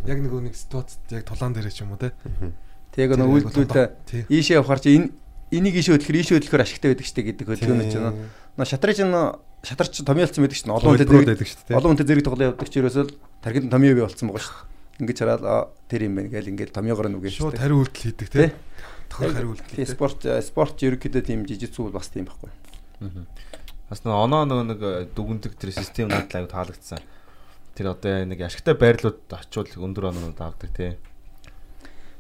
[0.06, 2.14] Яг нөгөө нэг ситуацид яг тулаан дээр ч юм уу те.
[2.20, 2.54] Нэг
[2.98, 4.24] яг үйлдэлүүдээ Тий.
[4.30, 5.10] ийшээ явахаар чи энэ
[5.52, 8.06] энийг ийшээ хөдлөхөр ийшээ хөдлөхөр ашигтай байдаг штэ гэдэг хөдөлгөөнөд чинь
[8.58, 9.14] нөө шатрын чинь
[9.66, 11.78] шатарч томьёолцсон байдаг чинь олон хүнтэй байдаг шүү дээ.
[11.78, 13.06] олон хүнтэй зэрэг тоглоо явдаг чи ерөөсөө
[13.44, 14.58] тархинд томьёо бий болцсон байгаа шүү.
[15.00, 17.64] Ингээд хараад аа, тэр юм байна гээл ингээд томьёогоор нүгэн Шууд штэ.
[17.64, 18.48] хариу үйлдэл хийдэг Тий.
[18.52, 18.56] те.
[19.10, 19.74] Тохир хариу үйлдэл.
[19.76, 19.96] Тий хийдэг.
[19.96, 22.52] спорт спорт ерөнхийдөө тийм жижигцүү бас тийм байхгүй.
[23.90, 24.80] Бас нэг оноо нэг
[25.18, 27.00] дүгндэг тэр систем надад аяг таалагдсан.
[27.74, 30.98] Тэр одоо нэг ашигтай байрлууд очивол өндөр оноо давдаг тий.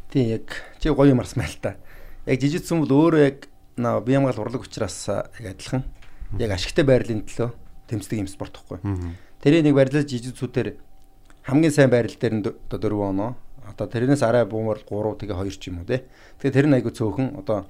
[0.09, 0.49] Тийм яг
[0.81, 1.75] чи гоё юм арсмаа л та.
[2.25, 3.45] Яг жижигцэн бол өөрөө яг
[3.77, 5.83] бие хамгаал урлаг учраас яг адилхан.
[6.41, 7.53] Яг ашигтай байрлалын төлөө
[7.89, 8.81] тэмцдэг юм спорт байхгүй.
[9.45, 10.73] Тэрийг нэг барилал жижигцүүдээр
[11.45, 13.35] хамгийн сайн байрал дээр нь д- одоо 4 оноо.
[13.69, 16.03] Одоо тэрнээс арай буумар 3 тэгээ 2 ч юм уу те.
[16.41, 17.69] Тэгээ тэр нь айгу цөөхөн одоо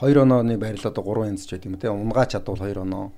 [0.00, 1.88] 2 онооны байрал одоо 3 янз ч гэдэг юм те.
[1.88, 3.12] Унгаа чадвал 2 оноо.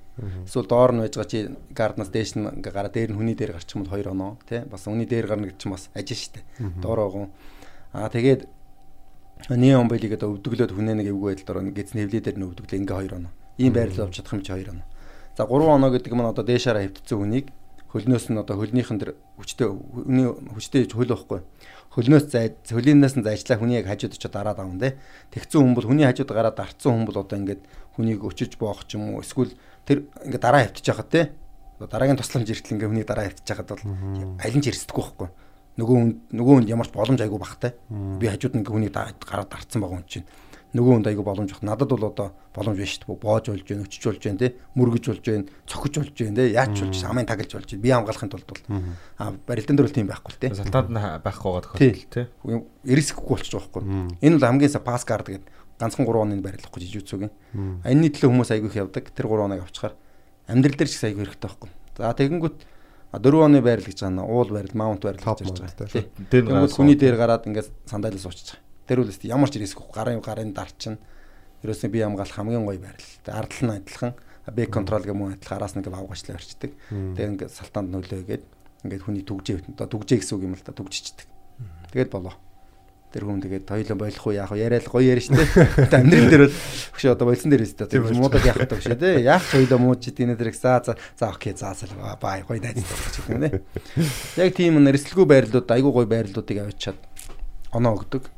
[0.47, 1.39] Эсвэл доор нь байж байгаа чи
[1.75, 4.63] гарднаас дээш нь ингээ гараа дээр нь хүний дээр гарч юм бол 2 оноо те.
[4.63, 6.39] Бас хүний дээр гарна гэдэг чинь бас ажин штэ.
[6.79, 7.27] Доор огон.
[7.91, 8.47] Аа тэгээд
[9.47, 12.97] Неон байлиг одоо өвдөглөөд хүнээ нэг эвгүй байдал дороо гэц нэвлээ дээр нь өвдөглөө ингээ
[13.07, 13.31] 2 оноо.
[13.55, 14.87] Ийм байрлал авч чадах юм чи 2 оноо.
[15.39, 17.47] За 3 оноо гэдэг нь одоо дээшаараа хөвтцэн хүнийг
[17.89, 21.41] хөлнөөс нь одоо хөлнийхэн дэр хүчтэй хүний хүчтэй хөл байхгүй.
[21.89, 25.01] Хөлнөөс зай хөлийнээс нь зайчлаа хүний яг хажууд очиод дараад авна те.
[25.33, 27.65] Тэгцэн хүн бол хүний хажууд гараад дарцсан хүн бол одоо ингээд
[27.97, 29.57] хүнийг өчөж боох ч юм уу эсвэл
[29.89, 31.33] тэр ингээд дараа хахад те.
[31.81, 33.83] Одоо дараагийн тусламж иртэл ингээд хүний дараа хавтчих хахад бол
[34.37, 35.29] аль нь ч эрсдэхгүй байхгүй.
[35.81, 37.73] Нөгөө хүн нөгөө хүнд ямар ч боломж айгүй багтай.
[38.21, 40.27] Би хажууд нь ингээд хүнийг да- гараад дарцсан байгаа хүн чинь.
[40.69, 41.63] Нөгөө хүнд айгүй боломж баг.
[41.65, 43.21] Надад бол одоо боломж биш шүү дээ.
[43.25, 46.77] Боож болж гэн, өчөж болж гэн те, мөргөж болж гэн, цохиж болж гэн те, яаж
[46.77, 47.69] ч болж амын таглаж болж.
[47.73, 48.61] Би хамгаалахын тулд бол
[49.17, 50.53] аа барилдан дээр бол тийм байхгүй л те.
[50.53, 52.29] Салтаад нь байхгүй байгаа тохиолдол тий.
[52.85, 54.21] Эрисэхгүй болчих жоохоо байхгүй.
[54.21, 55.49] Энэ бол хамгийн са пас кард гэдэг
[55.79, 57.33] ганцхан 3 оны барилахгүй жижүүцүүгийн.
[57.87, 59.09] Энэний төлөө хүмүүс айгүй их явдаг.
[59.15, 59.95] Тэр 3 оныг авчихаар
[60.45, 61.69] амьдрал дээр ч их айгүй хэрэгтэй байхгүй.
[61.97, 62.57] За тэгэнгүүт
[63.15, 66.05] 4 оны байрал гэж байгаа нь уул байрал, маунт байрал гэж мount, байгаа.
[66.29, 68.59] Тэгэнгүүт хүний дээр гараад ингээд сандалиас суучих.
[68.89, 70.97] Тэр үл өсті ямар ч риск гарын гарын дарчин.
[71.61, 73.05] Ерөөсөө би хамгаалах хамгийн гоё байрал.
[73.21, 74.13] Тэгээ ардл нь адилхан,
[74.49, 76.73] бэк контрол гэх юм адилхан араас нэг авгачлаа орчдөг.
[76.89, 78.43] Тэгээ ингээд салтаанд нөлөөгээд
[78.89, 81.27] ингээд хүний түгжээ одоо түгжээ гэсэн үг юм л да түгжчихдэг.
[81.93, 82.33] Тэгээд болоо.
[83.09, 84.61] Тэр хүн тэгээд хоёлоо болох уу яах вэ?
[84.61, 85.41] Яриад гоё яриа штэ.
[85.97, 86.57] Амьдрал дээр бол
[86.93, 87.89] өгш одоо болсон дээр өстэй.
[87.89, 89.25] Тэгээд муудад яах вэ өгш тэ.
[89.25, 91.89] Яах ч хоёлоо мууд чи дийнэ дэрэг за за за окей за за
[92.21, 93.49] бай гоё найз гэж юм нэ.
[94.37, 97.01] Яг тийм нэрсэлгүй байрлууд айгуу гоё байрлуудыг авчиад
[97.73, 98.29] оноо өгдөг.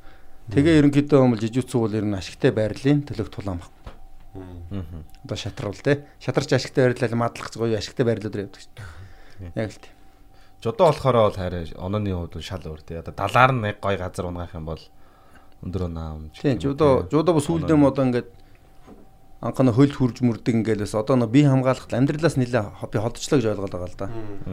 [0.51, 3.71] Тэгээ ерөнхийдөө бол жижүүцүү бол ер нь ашигтай байрлалын төлөв тулаан баг.
[5.23, 6.03] Одоо шатар бол тэ.
[6.19, 8.83] Шатарч ашигтай байрлал мадлах гоё ашигтай байрлууд явдаг шүү.
[9.55, 9.95] Яг л тийм.
[10.61, 12.99] Жодоо болохоор бол хараа онооны хувьд шал өөр тий.
[12.99, 14.83] Одоо далаар нэг гой газар унгаах юм бол
[15.63, 16.35] өндөр оноо амж.
[16.37, 18.29] Тийм жудо жудо бас үлдээ модоо ингээд
[19.41, 22.61] анхны хөл хурж мөрдөг ингээл бас одоо нөө бие хамгаалалт амьдралаас нэлээ
[22.93, 24.07] би холдчлаа гэж ойлгоод байгаа л да.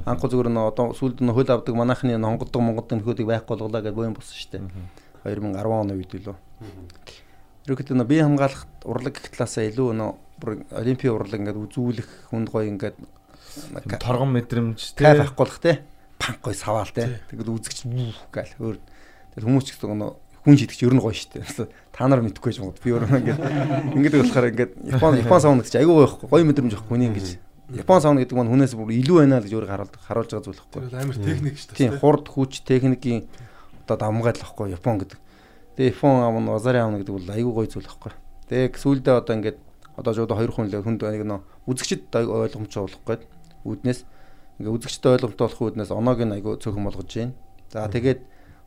[0.08, 3.92] Анх зүгээр нөө одоо сүүлд нөө хөл авдаг манайхны хонгоддог монгодын нөхөдийг байхгүй болголаа гэж
[3.92, 4.64] бөөм болсон шүү дээ.
[5.24, 6.36] 2010 оны үед лөө.
[7.68, 10.10] Ерөөхдөө нөө бие хамгаалалт урлаг гэх талаасаа илүү нөө
[10.78, 12.96] олимпийн урлаг ингээд үзүүлэх хүнд гоё ингээд
[13.98, 15.04] торгон мэдрэмж тий.
[15.04, 15.82] авахгүй болох те.
[16.18, 17.20] Панк гой саваал те.
[17.28, 17.84] Тэгэл үзэгч
[18.32, 18.76] гээл өөр.
[19.36, 20.12] Тэгэл хүмүүс ч гэсэн нөө
[20.48, 21.44] хүн шидэгч ер нь гоё штэ
[21.98, 23.40] та нар мэдхгүй юм би өөр ингээд
[23.98, 26.28] ингээд болохоор ингээд Япон Япон сауна гэж айгүй гоё байхгүй.
[26.30, 27.28] Гоё мэдрэмж байхгүй хүний ингэж.
[27.74, 30.62] Япон сауна гэдэг нь хүнээс бүр илүү байна л гэж өөр харуулж харуулж байгаа зүйл
[30.62, 30.80] байхгүй.
[30.88, 31.80] Тэр амар техник шүү дээ.
[31.82, 33.20] тийм хурд хүч техникийн
[33.88, 35.18] одоо дамгаал байхгүй Япон гэдэг
[35.80, 38.12] тэгээ Япон аав нь Озари аав гэдэг бол айгүй гоё зүйл байхгүй
[38.52, 39.58] тэгээ сүүлдээ одоо ингээд
[39.96, 43.22] одоо жоо хоёр хүн л хүнд нэг нөө үзэгчд ойлгомжтой болох гээд
[43.66, 44.00] үүднээс
[44.62, 47.34] ингээ үзэгчтэй ойлгомжтой болох үүднээс оноог нь айгүй цөөхөн болгож байна.
[47.70, 48.20] За тэгээд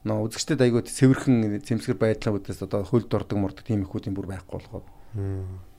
[0.07, 4.27] нөө үзэгчдэд айгүй цэвэрхэн цэмсгэр байдлаа үүднээс одоо хөлд ордог мордог тийм их үүдийн бүр
[4.27, 4.87] байхгүй болгоод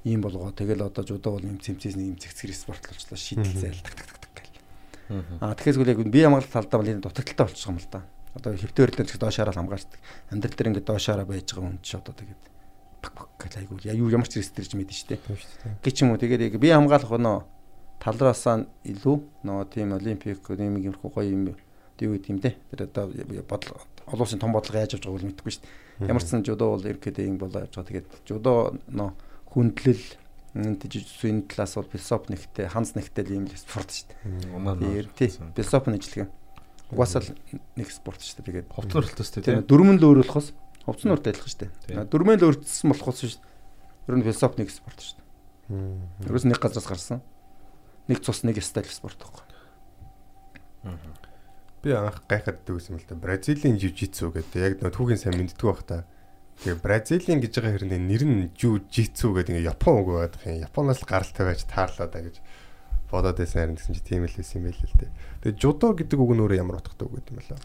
[0.04, 0.52] ийм болгоо.
[0.52, 4.08] Тэгэл одоо жудаа бол юм цэмцээс нэг юм цэгцгэр спорт болчлоо шийдэл зайл так так
[4.08, 4.60] так так гэл.
[5.40, 8.00] Аа тэгэхээр зүгээр яг би хамгаалалт талдаа бол энэ дутагдaltaй болчих юм л да.
[8.32, 10.00] Одоо хэвтээр дээр ч доошаараа хамгаалдаг.
[10.32, 12.42] Амьдрал дээр ингээ доошаараа байж байгаа хүн чи одоо тэгээд
[13.02, 15.20] пак пак гэл айгүй юу ямар ч рестерж мэдэн штэ.
[15.84, 17.36] Гэч юм уу тэгээд яг би хамгаалах өнөө
[18.00, 22.56] талраасаа илүү нөгөө тийм олимпик ийм юмрхүү гоё юм юу гэдэг юм те.
[22.72, 23.12] Тэр одоо
[23.46, 26.08] бодол олон улсын том бодлого яаж явж байгааг мэдэхгүй дээ.
[26.08, 28.02] Ямар ч сан жудо бол ерөөдөө юм болоо явж байгаа.
[28.02, 29.10] Тэгээд жудо нөө
[29.52, 30.04] хүндлэл
[30.58, 34.18] энэ жижигсүү энэ талаас бол философи нэгтэй, ханс нэгтэй ийм л спорт шүү дээ.
[34.82, 35.30] Тэр тий.
[35.30, 36.28] Философи нэжлэг.
[36.92, 37.32] Угаасаа л
[37.76, 38.66] нэг спорт шүү дээ.
[38.66, 39.68] Тэгээд Ховтон өрөлтөөстэй тийм тий.
[39.68, 40.52] дөрмөн л өөр болохоос
[40.84, 42.06] ховцон өрт адилхан шүү дээ.
[42.10, 43.50] Дөрмөн л өөрчлөсөн болохоос шүү дээ.
[44.10, 46.26] Ер нь философи нэг спорт шүү дээ.
[46.26, 47.22] Ерөөс нэг газраас гарсан.
[48.10, 49.46] Нэг цус нэг стайл спорт байхгүй.
[51.82, 53.14] Би анх гайхаад дүүсэн юм л да.
[53.14, 56.06] Бразилийн жижитсу гэдэг яг нөө түүхийн сайн мэддгүү бах та.
[56.62, 60.62] Тэгээ Бразилийн гэж байгаа хэрнээ нэр нь жужитсу гэдэг ингээ Япон үг байдаг юм.
[60.62, 62.38] Японоос гаралтай байж таарлаа да гэж
[63.12, 65.10] бодоод байсан харин гэсэн чи тийм л байсан юм байл л дээ.
[65.44, 67.60] Тэгээ жудо гэдэг үг нь өөрөө ямар утгатай үг гэдэг юм бэ?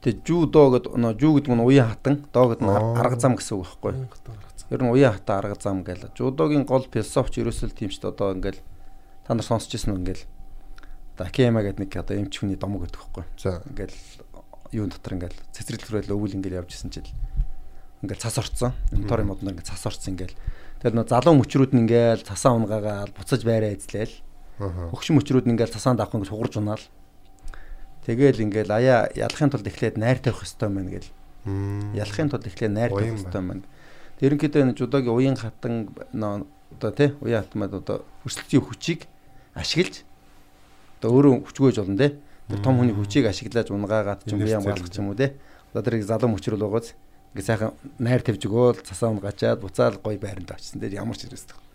[0.00, 3.54] Тэгээ жудо гэдэг нөө жу гэдэг нь уян хатан, доо гэдэг нь арга зам гэсэн
[3.60, 3.92] үг байхгүй.
[4.72, 6.08] Ер нь уян хатан арга зам гээл.
[6.16, 8.08] Жудогийн гол философч ерөөсөл тийм дээ.
[8.08, 8.64] Одоо ингээл
[9.28, 10.24] та нар сонсч ирсэн ингээл
[11.20, 13.24] одоо Акема гэдэг нэг одоо эмч хүний домог гэдэг байхгүй.
[13.36, 13.60] За.
[13.68, 13.92] Ингээл
[14.72, 17.12] юун дотор ингээл цэцэрлэг төрөл өвөл ингээл явж исэн чил.
[18.00, 18.72] Ингээл цас орцсон.
[18.96, 20.38] Мотор юм ингээл цас орцсон ингээл.
[20.80, 24.16] Тэр нөө залуу мөчрүүд нь ингээл цасаа унгаагаал буцаж байраа эзлээл.
[24.60, 26.84] Хөгшин мөчрүүд ингээл цасаанд авах ингээд хугарж унаал.
[28.04, 31.08] Тэгэл ингээл аяа ялахын тулд эхлээд найр тавих хэвээр байна гэл.
[31.96, 33.64] Ялахын тулд эхлээд найр тавих хэвээр байна.
[34.20, 39.08] Ерөнхийдөө энэ жудогийн уян хатан одоо тий уян хатмад одоо өрсөлдсөн хүчийг
[39.56, 40.04] ашиглаж
[41.00, 42.12] одоо өөрөө хүчгөөж болно тий.
[42.52, 45.32] Тэр том хүний хүчийг ашиглаж унгаагаад ч юм уу Инерц юм уу тий.
[45.72, 46.92] Одоо тэрийг залуу мөчрөл байгаач
[47.32, 51.69] ингээ сайхан найр тавьж өгөөл цасаа унгачаад буцаал гой байранд авчихсан дээр ямар ч хэрэгсдэг.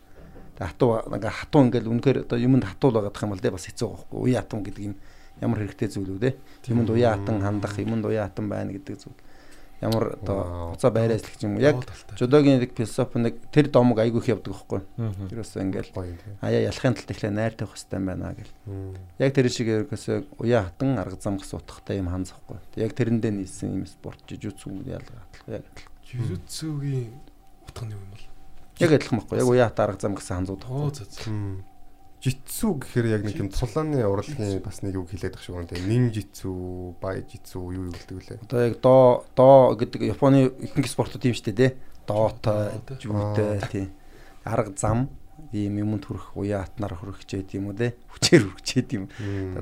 [0.60, 4.20] Хатуу ингээ хатуу ингээл үнэхээр одоо юмд хатуул байгаадах юм бол тий бас хэцүү байхгүй.
[4.24, 4.96] Уян хатан гэдэг юм
[5.44, 6.36] ямар хэрэгтэй зүйл үү те.
[6.72, 9.20] Юмд уян хатан хандах, юмд уян хатан байна гэдэг зүйл.
[9.84, 10.72] Ямар одоо Вау.
[10.72, 11.62] буцаа байраа эслэх юм уу?
[11.62, 11.84] Яг
[12.16, 14.82] жодогийн нэг философи нэг тэр домог айгүй их явдаг байхгүй.
[14.96, 16.40] Ингээл Гоё юм тийм.
[16.40, 18.56] аяа ялахын талд ихлэ найр тавих хэрэгтэй байна гэл.
[19.20, 22.56] Яг тэр шиг ерөөсөө уян хатан арга зам гэсэн утгатай юм ханзахгүй.
[22.80, 25.28] Яг тэрэндээ нийсэн юм спорт жижүүцүү ялгаа.
[25.52, 25.92] Яг адилхан.
[26.08, 27.12] Жижүцүүгийн
[27.68, 28.24] утга нь юу юм бол?
[28.80, 29.40] Яг адилхан байхгүй.
[29.40, 30.64] Яг уян хатан арга зам гэсэн ханзууд.
[30.68, 31.76] Оо зөө зөө.
[32.26, 35.86] Житсу гэхээр яг нэг юм тулааны урлагийн бас нэг үг хэлээд шиг байна тийм.
[35.86, 38.40] Нин житсу, бай житсу юу юу гэдэг үлээ.
[38.50, 41.78] Одоо яг доо доо гэдэг Японы ихэнх спортууд юм шүү дээ.
[42.10, 42.98] Дота, Дота.
[42.98, 43.86] жүгтэй тий.
[44.42, 45.14] Арга зам
[45.54, 47.94] ийм юмд хүрэх уяа атнаар хүрэх гэдэг юм уу те.
[48.10, 49.06] Хүчээр хүрэх гэдэг юм.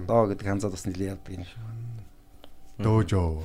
[0.07, 1.59] Доо гэдэг ханзаад бас нэлээд яадаг юм шиг.
[2.79, 3.43] Дөөжөө.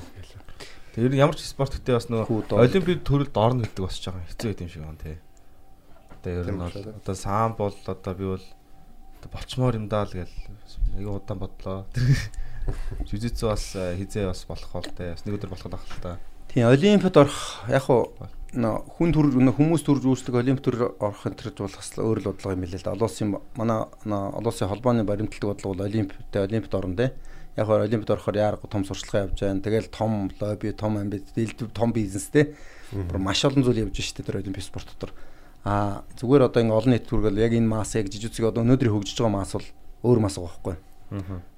[0.95, 4.63] Тэр ямар ч спорт гэдэг бас нөгөө олимпиад төрөлд орно гэдэг бас жоохон хэцүү байт
[4.63, 5.17] юм шиг байна тий.
[6.19, 8.45] Одоо ер нь бол одоо саан бол одоо би бол
[9.31, 10.35] болчмоор юм даа л гэл
[10.95, 11.85] аяга удаан бодлоо.
[13.09, 15.11] Жүжигцүү бас э, хизээ бас болох бол тий.
[15.11, 16.17] Бас нэг өдөр болох байх л та.
[16.51, 17.87] Тийм олимпиад орох яг
[18.49, 22.27] нөө хүн төр хүмүүс төрж үүсдэг олимпиад төр орох энэ төр бол бас өөр л
[22.29, 22.93] бодлого юм билээ л да.
[22.97, 27.13] Олон улсын манай олон улсын холбооны баримтлагдаг бодлого бол олимпиад олимпиад орно те.
[27.57, 29.61] Яг хоо олимпиад орохоор яарга том сурчлага явж байна.
[29.61, 31.29] Тэгэл том лобби, том амбиц,
[31.73, 32.55] том бизнес те.
[32.91, 35.13] Маш олон зүйл явж штэ тэр олимпиад спорт дотор.
[35.65, 39.19] Аа зүгээр одоо ингэ олон нийт түргэл яг энэ мас яг жижигцэг одоо өнөөдрийн хөгжиж
[39.19, 39.67] байгаа мас бол
[40.07, 40.75] өөр мас байгаа байхгүй.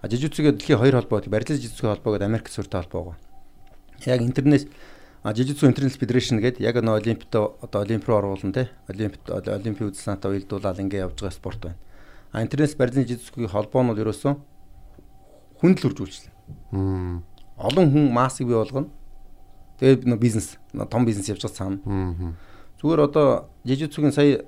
[0.01, 3.17] А жижигцэгээ дэлхийн хоёр холбоо барилал жижигцэг холбоо гэдэг Америк зөвөртэй холбоо байгаа.
[4.09, 4.65] Яг интернет
[5.21, 8.63] а жижигцүү интернет федерашн гэдэг яг нөө олимпиад одоо олимп руу оруулна те.
[8.89, 11.77] Олимпиад олимпийн үзэл санаатай уялдуулаад ингэ явж байгаа спорт байна.
[12.33, 14.33] А интернет барилал жижигцгийн холбоо нь ерөөсөн
[15.61, 16.33] хүнд л үржүүлчихлээ.
[16.73, 17.21] Мм.
[17.53, 18.89] Олон хүн массыг бий болгоно.
[19.77, 20.57] Тэгээд нөө бизнес
[20.89, 21.77] том бизнес явж байгаа цаана.
[22.81, 24.41] Зүгээр одоо жижигцүүгийн сая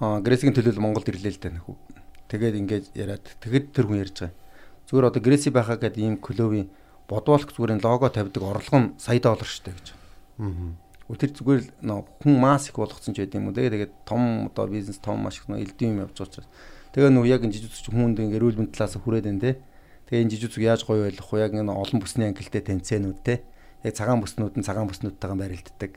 [0.00, 1.76] аа Гресигийн төлөөлөл Монголд ирлээ л дээ нөхөө.
[2.32, 4.32] Тэгээд ингэж яриад тэгэд тэр хүн ярьж байгаа.
[4.88, 6.72] Зүгээр одоо Греси байхаа гэдэг ийм клубын
[7.12, 9.88] бодволк зүгээр энэ лого тавьдаг орлого нь сая доллар дээ гэж.
[10.40, 10.80] Мм.
[11.12, 13.54] Тэр зүгээр л хүн масс их болгоцсон ч байд юм уу.
[13.54, 16.48] Тэгээд том одоо бизнес том маш их нөө элдэн юм явж байгаа учраас.
[16.96, 19.60] Тэгээ нөө яг энэ жижигцэг хүнд ингэ эрүүл мэнд талаас хүрээд байна те.
[20.08, 21.36] Тэгээ энэ жижигцэг яаж гоё байх вэ?
[21.44, 23.44] Яг энэ олон бүсний ангилтай тэнцэнүүд те.
[23.82, 25.92] Яг цагаан бүснүүд нь цагаан бүснүүдтэйгээ барилддаг.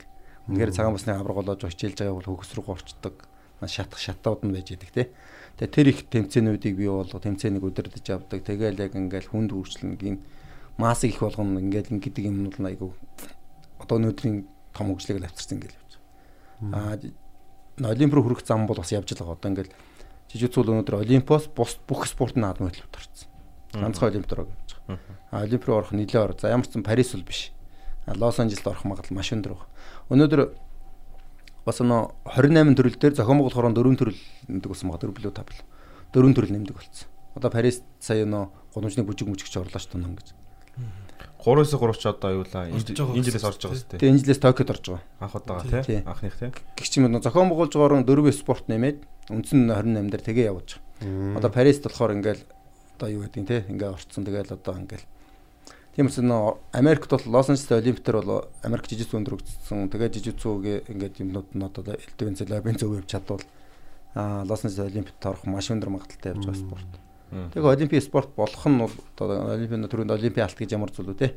[0.50, 3.16] Үнэхээр цагаан бүсны авраг болоод хичээлж байгаа бол хөгс рүү орчдөг.
[3.62, 5.10] Маш шатах шатууд нь байж идэг те.
[5.58, 8.44] Тэгээ тэр их тэмцээнүүдийг бий болго тэмцээнийг удирдах авдаг.
[8.44, 10.20] Тэгээл яг ингээл хүнд үрчлэн гин
[10.76, 12.92] массыг их болгоно ингээл ингэдэг юм бол айгу
[13.80, 14.44] одоо өнөөдрийн
[14.76, 15.92] том хөгжлийг авчирсан ингээл явж
[16.60, 17.00] байгаа.
[17.80, 19.36] Аа олимп руу хүрэх зам бол бас явж байгаа.
[19.36, 19.72] Одоо ингээл
[20.32, 23.28] жижигцүүл өнөөдөр олимпиос бус бүх спорт наадмын хөтөлбөрт орсон.
[23.72, 25.00] Ганцхан олимп руу гэж байгаа.
[25.32, 26.36] А олимп руу орох нэлээд ор.
[26.36, 27.52] За ямар ч сан Парис бол биш.
[28.06, 29.66] Лос Анжелд орох магадлал маш өндөр байна.
[30.14, 30.40] Өнөөдөр
[31.66, 32.02] бас нөө
[32.38, 35.66] 28 төрөл дээр зохион байгуулалт хорон 4 төрөл нэмдэг болсон байгаа 4 билүү 5 билүү.
[36.14, 37.08] 4 төрөл нэмдэг болсон.
[37.34, 40.28] Одоо Парис сая нөө гудамжны бүжиг мүжигч орлоо шүү дээ гэж.
[41.42, 43.98] 3-аас 3 ч одоо аюулаа Орж байгаа энэ жилээс орж байгаа чинь, сте.
[43.98, 45.04] Тэгээ энэ жилээс Токиод орж байгаа.
[45.20, 46.00] Анх удаага Тий.
[46.02, 46.50] Анхных тий.
[46.74, 48.98] Гэх юм нөө зохион байгуулж байгаагаар 4 спорт нэмээд
[49.30, 51.38] үндсэн нь 28 дээр тэгээ явуулж байгаа.
[51.38, 52.42] Одоо Парист болохоор ингээл
[52.98, 55.06] одоо юу гэдэг те ингээ орцсон тэгэл одоо ингээл
[55.96, 59.88] Тийм үсэн нөө Америкт бол Лос Анжелес Олимпиадэр бол Америк жижиг зүүн дөрөгдсөн.
[59.88, 63.40] Тэгээд жижиг зүүгээ ингээд юмнууд нь одоо элдвэн зэл лабын зөв явж чадвал
[64.12, 66.92] аа Лос Анжелес Олимпиад орох маш өндөр магадлалтай явж байгаа спорт.
[67.32, 71.16] Тэгээ Олимпийн спорт болох нь бол одоо Олимпийн төрөнд Олимпийн алт гэж ямар зүйл үү
[71.16, 71.32] те.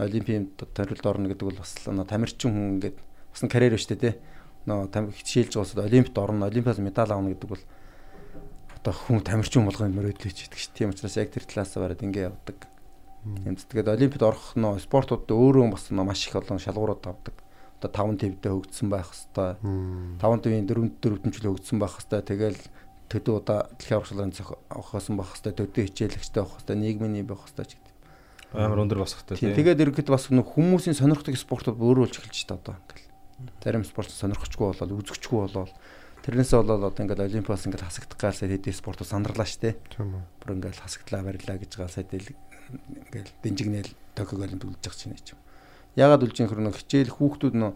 [0.00, 4.16] Олимпийн төрөлд орно гэдэг бол бас нөө тамирчин хүн ингээд бас нь карьер дээ те.
[4.64, 7.64] Нөө там хичээлж байгаа Олимпиад орно, Олимпиас медаль авна гэдэг бол
[8.80, 10.72] одоо хүн тамирчин болгоно мөрөөдлөж идэг ш.
[10.72, 12.67] Тийм учраас яг тэр талаас бараад ингэ явдаг.
[13.44, 17.36] Юмц тэгээд олимпиад орох нөө спортууд өөрөө бас нөө маш их олон шалгуурууд авдаг.
[17.78, 19.56] Одоо 5 твдээ хөгжсөн байх хэвээр.
[20.18, 22.26] 5 твийн 4 4-члөө хөгжсөн байх хэвээр.
[22.26, 22.60] Тэгэл
[23.08, 24.34] төдөө удаа дэлхийн аврагчлалын
[24.74, 25.58] авахсан байх хэвээр.
[25.62, 26.82] Төдөө хичээлэгчтэй байх хэвээр.
[26.82, 27.94] Нийгмийн байх хэвээр ч гэдэг.
[28.58, 29.52] Амар өндөр босох Тийм.
[29.52, 29.52] тий.
[29.52, 33.06] Тэгээд ерөнхийдөө бас нөх хүмүүсийн сонирхдаг спортууд өөрөөлж эхэлж та одоо ингээл.
[33.60, 35.72] Зарим спорт сонирхочгүй болоод үзэхчгүй болоод
[36.24, 39.76] тэрнээсээ болоод одоо ингээл олимпиас ингээл хасагдах гал сайд хэдий спортууд сандарлаа штэ.
[39.92, 40.24] Тийм үү.
[40.40, 42.08] Бүр ингээл хасагдлаа барилаа гэж гал сайд
[42.72, 45.40] ингээл дэнжигнэл Токиог олимп үлдэж байгаа чинь юм.
[45.96, 47.72] Ягаад үлж юм хөрнө хичээл хүүхдүүд нөө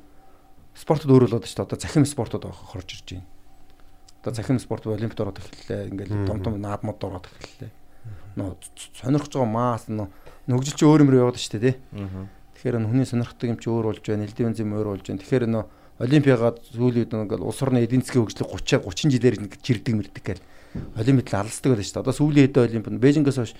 [0.76, 3.26] спортод өөрөөлөд штэ одоо захим спортод орж ирж байна.
[4.22, 5.90] Одоо захим спорт олимпиад ороод эхэллээ.
[5.90, 7.72] Ингээл том том наадмууд ороод эхэллээ.
[8.38, 8.56] Нөө
[8.94, 10.08] сонирхож байгаа маас нөө
[10.46, 11.74] нөгжил чи өөр юм руу яваад штэ тий.
[11.92, 12.30] Аа.
[12.56, 15.20] Тэгэхээр энэ хүний сонирхдаг юм чи өөр болж байна, элдэн зэм өөр болж байна.
[15.20, 15.64] Тэгэхээр нөө
[16.02, 20.24] Олимпиагаад сүүлийн үед ингээл улс орны эдийн засгийн хөгжлөг 30 30 жилээр нэг чирдэг мэрдэг
[20.24, 20.42] гэл.
[20.96, 22.04] Олимпиад л алсдаг байлаа шүү дээ.
[22.06, 23.52] Одоо сүүлийн хэдэн Олимпиад Бээжингээс хойш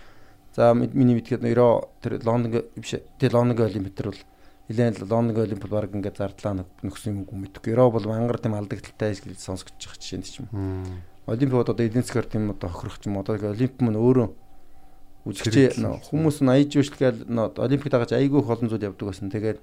[0.53, 4.23] за миний мэдгээд 90 тэр Лондон биш тэр Лондонгийн Олимпиад тэр бол
[4.69, 7.73] нэлээд Лондонгийн Олимпиад баг ингээд зардлаа нөхсөн юм мэдгүй.
[7.73, 10.49] 90 бол мангар тийм алдагдaltaй гэж сонсгож байгаа жишээ нь ч юм.
[11.25, 14.29] Олимпиад одоо эдийн засгаар тийм одоо хохирох ч юм одоо Олимп мөн өөрөө
[15.25, 15.81] үзэгч
[16.11, 19.33] хүмүүс нь аяж үйлчлэгээл Олимпиад дагаж айгүй их олон зүйл явдаг байсан.
[19.33, 19.61] Тэгээд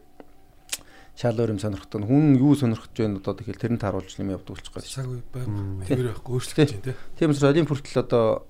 [1.20, 2.08] шал өөр юм сонирхдаг.
[2.08, 4.88] Хүн юу сонирхож байна одоо тэгэхээр тэрнээ тааруулж юм явдаг болчих гээд.
[4.88, 5.48] Цаг үе байг
[5.84, 6.96] хэвээр байхгүй өөрчлөж байна тий.
[7.20, 8.48] Тийм учраас Олимп хүртэл одоо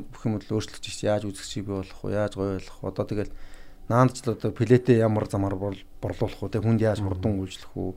[0.00, 1.08] бүх юм л өөрчлөгдөж ирсэн.
[1.12, 2.16] Яаж үзэгчийг бий болох вэ?
[2.16, 2.88] Яаж гоё болох вэ?
[2.88, 3.32] Одоо тэгэл
[3.92, 6.52] наандч л одоо плетэ ямар замаар борлуулах вэ?
[6.56, 7.92] Тэг хүнд яаж хурдан үйлчлэх вэ?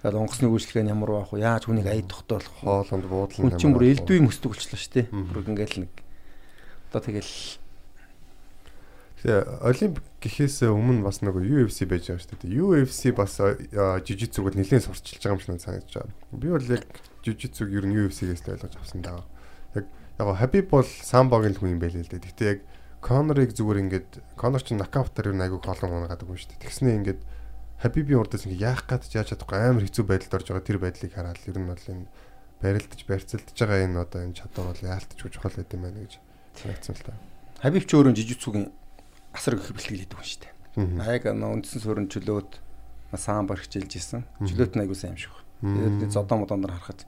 [0.00, 1.44] Тэгээд онгоцны үйлчлэгээ нь ямар байх вэ?
[1.44, 2.64] Яаж хүнийг ая тогтоолох вэ?
[2.64, 5.06] Хоолонд буудлын Хүн чинь бүр элдвийн мөсдөг болчихлоо шүү дээ.
[5.12, 5.92] Бүр ингээл нэг
[6.88, 7.32] одоо тэгэл
[9.24, 12.60] Тэгээ олимп гэхээс өмнө бас нэг UFC байж байгаа шүү дээ.
[12.60, 16.12] UFC бас жижигцүүгэл нэлээд сурчилж байгаа юм шиг санагдаж байна.
[16.36, 16.84] Би бол яг
[17.24, 19.24] жижигцүүг ер нь UFC-гээс л ойлгож авсан даа.
[20.18, 22.22] Яг яг Хабиб бол самбогийн хүн юм байл л дээ.
[22.22, 22.60] Гэхдээ яг
[23.02, 26.62] Конорыг зүгээр ингээд Конор ч нокаутаар нь айгүй олон унаагаад байгаа шүү дээ.
[26.62, 27.20] Тэгснээ ингээд
[27.82, 31.42] Хабибийн урдаас ингээд яах гээд яаж чадахгүй амар хэцүү байдалд орж байгаа тэр байдлыг хараад
[31.44, 32.06] ер нь бол энэ
[32.62, 36.12] барилдаж барьцалдаж байгаа энэ одоо энэ чадвар бол яалтч чухал байд юм байна гэж
[36.62, 37.12] санагдсан л та.
[37.60, 38.66] Хабиб ч өөрөө жижигцүүгийн
[39.36, 40.52] асар их бэлтгэл хийдэг хүн шүү дээ.
[41.04, 42.62] Аяг үндсэн суурин чөлөөт
[43.18, 44.22] самбар хичээлж исэн.
[44.46, 45.34] Чөлөөт нь айгүй сайн юм шиг.
[45.60, 47.04] Тэгээд зодоо модондор харахад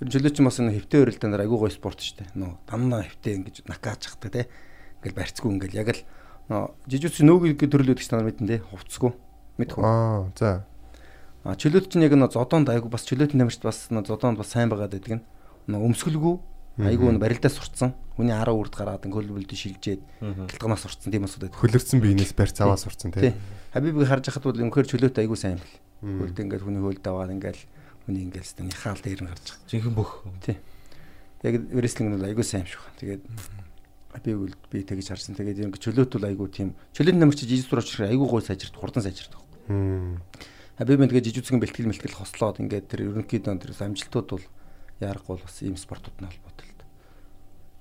[0.00, 2.28] ер нь чөлөөт ч бас энэ хөвтэй өрөлтөнд айгүй гоё спорт шүү дээ.
[2.36, 4.42] Нөө дандаа хөвтэй ингэж накаач хахдаг те.
[5.00, 6.00] Ингээл барьцгүй ингээл яг л
[6.84, 8.60] жижигч нөөг төрлөөд гэж танаар мэдэн те.
[8.60, 9.12] Хувцсгүй
[9.56, 9.80] мэдхүү.
[9.80, 10.68] Аа за.
[11.48, 14.68] А чөлөөт чинь яг нөө зодоонд айгүй бас чөлөөтийн тамирчид бас нөө зодоонд бас сайн
[14.68, 15.24] байгаад байдаг нь.
[15.70, 16.36] Нөө өмсгөлгүй
[16.76, 17.96] айгүй нөө барилдаа сурцсан.
[18.20, 21.56] Хүний 10 үрд гараад ингээл бүлдэ шилжээд гэлтганаас сурцсан тийм асуудал.
[21.56, 23.32] Хөлөрцөн биенээс барьц аваа сурцсан те.
[23.72, 25.76] Хабибыг харж хахад бол үнэхээр чөлөөт айгүй сайн бэл.
[26.04, 27.60] Хөлд ингээл хүний хөлд аваад ингээл
[28.06, 29.66] хүний ингээл стан хаал дээр нь гарч байгаа.
[29.66, 30.22] Жинхэнэ бүх.
[30.46, 30.56] Тий.
[31.42, 32.98] Яг рестлинг бол айгүй сайн юм шиг байна.
[33.02, 33.22] Тэгээд
[34.22, 35.34] би бол би тэгж харсан.
[35.34, 39.34] Тэгээд юм чөлөөт бол айгүй тийм чөлөөт намарч жижиг сураач айгүй гой сайжирт хурдан сайжирт.
[39.66, 44.46] Хабиб энэ тэгээд жижиг зүгийн бэлтгэл мэлтгэл хослоод ингээд тэр ерөнхийдөө тэр амжилтууд бол
[45.00, 46.76] яарахгүй бол бас ийм спортууд нь холбоотой л.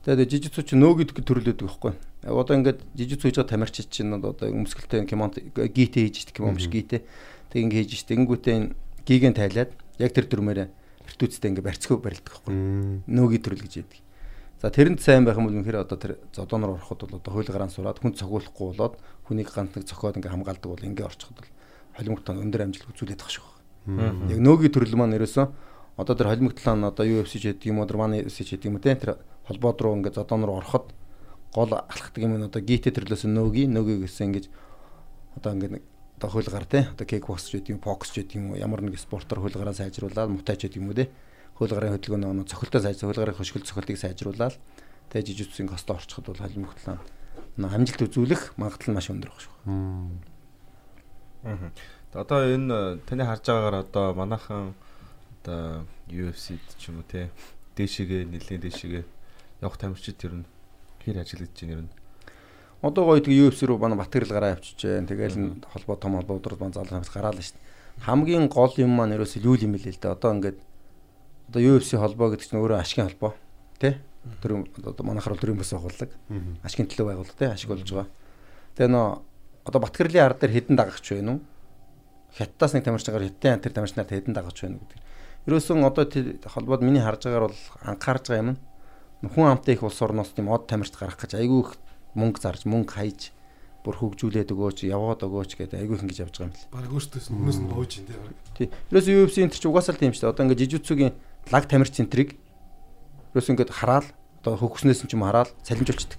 [0.06, 1.94] Тэгээд жижиг цуч нөө гэдэг төрлөөдөг байхгүй.
[2.28, 6.68] Одоо ингээд жижиг цуж байгаа тамирчид чинь одоо өмсгөлтэй кимон гитэ хийж идэх юм биш
[6.68, 7.04] гитэ.
[7.52, 8.10] Тэг ингээд хийж идэх.
[8.12, 8.58] Тэнгүүтээ
[9.08, 10.68] гиген тайлаад яг тэр дүрмээрээ
[11.06, 12.56] виртүүцтэй ингээ барьцгүй барилдаг байхгүй.
[13.06, 14.02] Нөөгийн төрөл гэж яддаг.
[14.62, 17.70] За тэрэнд сайн байх юм бол үнэхээр одоо тэр зодооноор ороход бол одоо хууль гараан
[17.70, 18.96] сураад хүн цогуулахгүй болоод
[19.28, 21.52] хүнийг ганц нэг цохоод ингээ хамгаалдаг бол ингээ орчиход бол
[21.94, 23.46] холимогтон өндөр амжилт үзүүлээд тах шиг
[23.86, 24.26] байна.
[24.32, 25.46] Яг нөөгийн төрөл маань ерөөсөө
[26.00, 28.84] одоо тэр холимогтлон одоо UFC ч гэдэг юм уу Маны UFC ч гэдэг юм уу
[28.84, 30.92] тэр холбоод руу ингээ зодоон руу ороход
[31.54, 34.46] гол алхахдаг юм одоо гитэ төрлөөс нөөгийн нөөгийг гэсэн ингэж
[35.40, 35.84] одоо ингээ
[36.18, 39.44] одоо хуулгаар те одоо кикбокс ч гэдэг юм бокс ч гэдэг юм ямар нэг спортоор
[39.44, 41.12] хуулгаараа сайжруулаад мутач гэдэг юм уу те
[41.60, 44.56] хуулгарын хөдөлгөөн нөгөө цохилтоо сайж хуулгарын хөшгөл цохилтыг сайжруулаад
[45.12, 47.00] тэгээ жижигцсийн костоо орчиход бол халим хөтлөн
[47.56, 49.56] нөгөө амжилт үзүүлэх магадлал нь маш өндөр баг шүү.
[51.48, 51.72] Аа.
[52.16, 54.76] Одоо энэ таны харж байгаагаар одоо манайхан
[55.44, 57.32] одоо UFC-д ч юм уу те
[57.76, 59.04] дээшигээ нэлийн дээшигээ
[59.64, 60.46] явах тамирчид тэр нь
[61.04, 61.90] хэр ажиллаж байна юм
[62.86, 65.10] Одоо гоё тэг UFC руу манай Батгэрэл гараа авчижээ.
[65.10, 67.58] Тэгээл холбоо том холбоодор маань залуу хамт гараал дээ.
[68.06, 70.14] Хамгийн гол юм маань ерөөсөө юу юм бэлээ л дээ.
[70.14, 70.60] Одоо ингээд
[71.50, 73.34] одоо UFC холбоо гэдэг чинь өөрөө ашигын холбоо.
[73.82, 73.98] Тэ?
[74.46, 76.14] Тэр одоо манайхаар бол төрийн бас байгууллага.
[76.62, 78.06] Ашигын төлөө байгууллага тэ ашиг болж байгаа.
[78.78, 79.08] Тэгээ нөө
[79.66, 81.42] одоо Батгэрлийн ар дээр хідэн дагагч байна уу?
[82.38, 85.00] Хятадаас нэг тамирчгаар хятадын тэр тамирчнаар хідэн дагагч байна гэдэг.
[85.50, 89.82] Ерөөсөн одоо тэр холбоод миний харж байгаагаар бол анхаарж байгаа юм нь хүн амтай их
[89.82, 91.72] улс орноос тийм од тамирч гарах гэж айгүй их
[92.16, 93.36] мөнгө зарж мөнгө хайж
[93.86, 96.68] бүр хөгжүүлээд өгөөч яваад өгөөч гэдэг айгүй ингэж явж байгаа юм л.
[96.74, 98.10] Бараг өөртөөс өмнөөс нь бууж ин
[98.58, 98.68] Тий.
[98.90, 100.34] Ерөөс UFC энэ ч угаасаа л тийм шүү дээ.
[100.34, 101.14] Одоо ингээд жижигцүгийн
[101.54, 102.34] лаг тамирч центрийг
[103.38, 104.10] ерөөс ингээд хараад
[104.42, 106.18] одоо хөгснөөс нь ч юм хараад цалинжуулцдаг.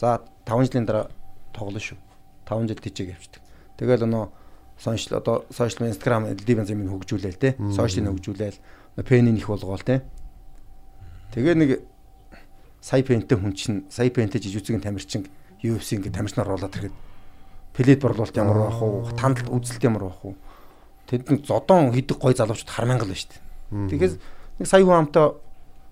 [0.00, 1.12] За 5 жилийн дараа
[1.52, 2.00] тоглоно шүү.
[2.48, 3.42] 5 жил тийчээ явчихдаг.
[3.76, 4.24] Тэгэл өнөө
[4.80, 7.56] сошиал одоо сошиал инстаграм дивэн юм хөгжүүлээл те.
[7.72, 10.04] Сошиалыг хөгжүүлээл пенийн их болгоол те.
[11.36, 11.70] Тэгээ нэг
[12.80, 15.26] сая пентэй хүн чинь сая пентэй жижигцгийн тамирчин
[15.62, 16.96] UFC ингээд тамирчнаар оруулаад ирэхэд
[17.76, 20.34] плед борлуулалт ямар байх уу тандалт үзэлт ямар байх уу
[21.06, 23.88] тэд нэг зодон хийдэг гой залуучууд хармангал байна шүү дээ.
[23.92, 24.14] Тэгэхээр
[24.58, 25.26] нэг сая хүн амтай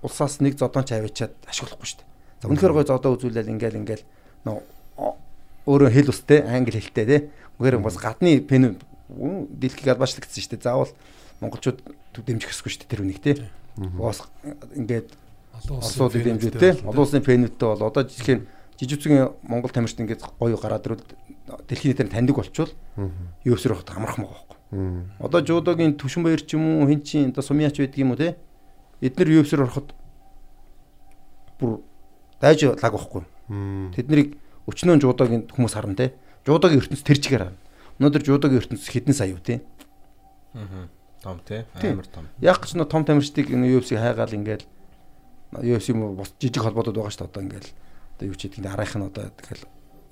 [0.02, 2.08] улсаас нэг зодон ч аваачаад ашиглахгүй шүү дээ.
[2.42, 4.04] За үнэхээр гой зодоо үзүүлэл ингээл ингээл
[5.64, 7.20] өөрөө хэл устэй англи хэлтэй тий.
[7.60, 8.76] Үнэхээр бас гадны пен
[9.08, 10.66] дэлхийг албаачлагдсан шүү дээ.
[10.66, 10.92] Заавал
[11.40, 11.78] монголчууд
[12.16, 13.38] дэмжих шүү дээ тэр үнийг тий.
[13.96, 14.26] Бас
[14.74, 15.14] ингээд
[15.62, 18.46] олон дэмжиж те олон улсын фэнүүдтэй бол одоо жишээ нь
[18.78, 21.06] жижигцгийн Монгол тамирчид ингээд гоё гараад ирвэл
[21.68, 22.72] дэлхийн нийтээр таньдаг болчвол
[23.44, 24.58] юусрох амархан байгаа байхгүй.
[25.22, 28.36] Одоо жуудогийн түшин баяр ч юм уу хин чин одоо сумьяч байдаг юм уу те
[29.00, 29.94] эднэр юусрор ороход
[31.58, 31.80] бүр
[32.40, 33.22] дайж лаг байхгүй.
[33.94, 34.28] Тэд нарыг
[34.66, 36.14] өчнөө жуудогийн хүмүүс харна те.
[36.46, 37.60] Жуудогийн ертөнц тэр чигээр харна.
[38.00, 39.62] Өнөөдөр жуудогийн ертөнц хэдэн сая юу те.
[40.54, 40.88] Аа.
[41.22, 42.26] Том те амар том.
[42.40, 44.66] Яг ч нөө том тамирчдыг UFC хайгаал ингээд
[45.62, 47.70] UFC юм бос жижиг холбоодод байгаа шүү дээ одоо ингээл
[48.16, 49.64] одоо юу ч гэдэг арайх нь одоо тэгэл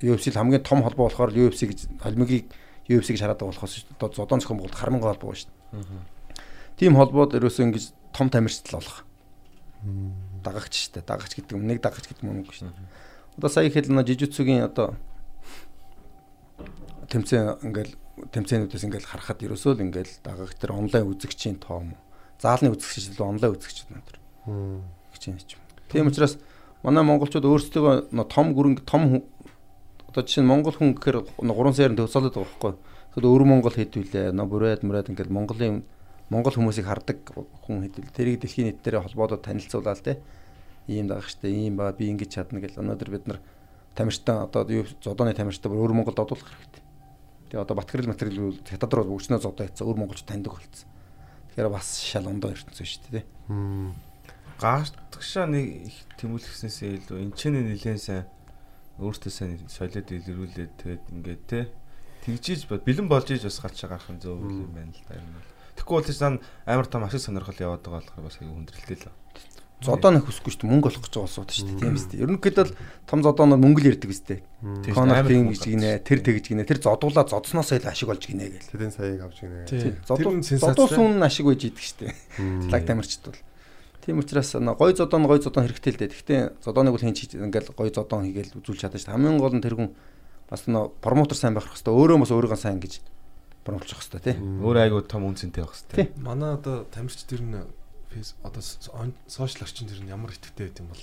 [0.02, 2.50] UFC л хамгийн том холбоо болохоор UFC гэж холимогийг
[2.90, 5.82] UFC гэж хараад байгаа болохоос одоо зодон зохион байгуулалт хармангай холбоо шүү дээ.
[6.78, 9.06] Тим холбоод ерөөсөө ингэж том тамирчдал болох.
[10.42, 11.06] Дагагч шүү дээ.
[11.06, 13.38] Дагагч гэдэг юм нэг дагагч гэдэг юм уу шүү дээ.
[13.38, 14.98] Одоо сая ихэд нөө жижигцүгийн одоо
[17.06, 17.94] тэмцээн ингээл
[18.34, 21.94] тэмцээнүүдээс ингээл харахад ерөөсөө л ингээл дагагч тэр онлайн үзэгчийн тоом
[22.40, 24.16] заалны үзэгч л онлайн үзэгч надад
[25.22, 25.62] гэж юм ч юм.
[25.86, 26.38] Тийм учраас
[26.82, 29.22] манай монголчууд өөрсдөө том гүрэн том
[30.12, 32.72] Одоо жишээ нь Монгол хүн гэхээр 3 сарын төвсөлөд байгаа байхгүй.
[33.16, 34.36] Тэгэхэд өвөр Монгол хэдвүлээ.
[34.36, 35.88] Бүрээд мөрөөд ингээл Монголын
[36.28, 37.32] Монгол хүмүүсийг хардаг
[37.64, 40.20] хүн хэдвэл тэрийг дэлхийн нийт дээр холбоодод танилцуулаад те.
[40.84, 43.40] Ийм дагах штэ, ийм ба би ингэж чадна гэж өнөөдөр бид нар
[43.96, 46.84] тамирчтай одоо юу зодооны тамирчтай өвөр Монголд одуулах хэрэгтэй.
[47.48, 50.92] Тэгээ одоо Батгэрэл материал хятад руу өчнөө зодоо хийсэн өвөр монголч таньдаг болцсон.
[51.56, 53.24] Тэгэхээр бас шал ондоо ертөнцөө шүү дээ.
[54.62, 58.24] Гартгшаа нэг их тэмүүлгэснээсээ илүү энэ ч нэлээд сайн
[59.02, 61.60] өөртөө сайн солиод илэрүүлээд тэгээд ингээд те
[62.22, 65.50] тэгжиж бэлэн болж иж бас галчаа гарах нь зөв юм байна л да юм бол.
[65.74, 69.10] Тэгэхгүй бол чинь амар том ашиг сонирхол яваад байгаа болохоор бас аяг хүндрэлтэй л.
[69.82, 72.22] Зодоо нэг хүсэхгүй шүү дээ мөнгө олох гэж байгаа асуудал шүү дээ тийм биз дээ.
[72.22, 72.76] Ерөнхийдөө л
[73.10, 74.40] том зодооноор мөнгө л ирдэг биз дээ.
[74.94, 78.70] Конор тийм гэж гинэ тэр тэгж гинэ тэр зодуулаа зодсноос ил ашиг олж гинэ гэл.
[78.70, 80.06] Тэдэн саяыг авч гинэ.
[80.06, 82.70] Зодуу зодуус үн ашиг байж идэг шүү дээ.
[82.70, 83.42] Лаг тамирчд бол.
[84.02, 86.10] Тийм учраас гой зодоон гой зодоон хэрэгтэй л дээ.
[86.10, 89.14] Гэхдээ зодооныг бол хинч ингээл гой зодоон хийгээл үзүүлж чадаж шүү.
[89.14, 89.94] Хамгийн гол нь тэр хүн
[90.50, 91.94] бас нөө промоутер сайн байх хэрэгтэй.
[91.94, 92.98] Өөрөө бас өөрийгөө сайн гэж
[93.62, 94.36] промоутлах хэрэгтэй тий.
[94.36, 96.18] Өөр айгуу том үнцэнтэй байх хэрэгтэй.
[96.18, 97.62] Манай одоо тамирчид ер нь
[98.10, 98.62] фейс одоо
[99.26, 101.02] сошиал орчин тэр нь ямар идэвхтэй байт юм бол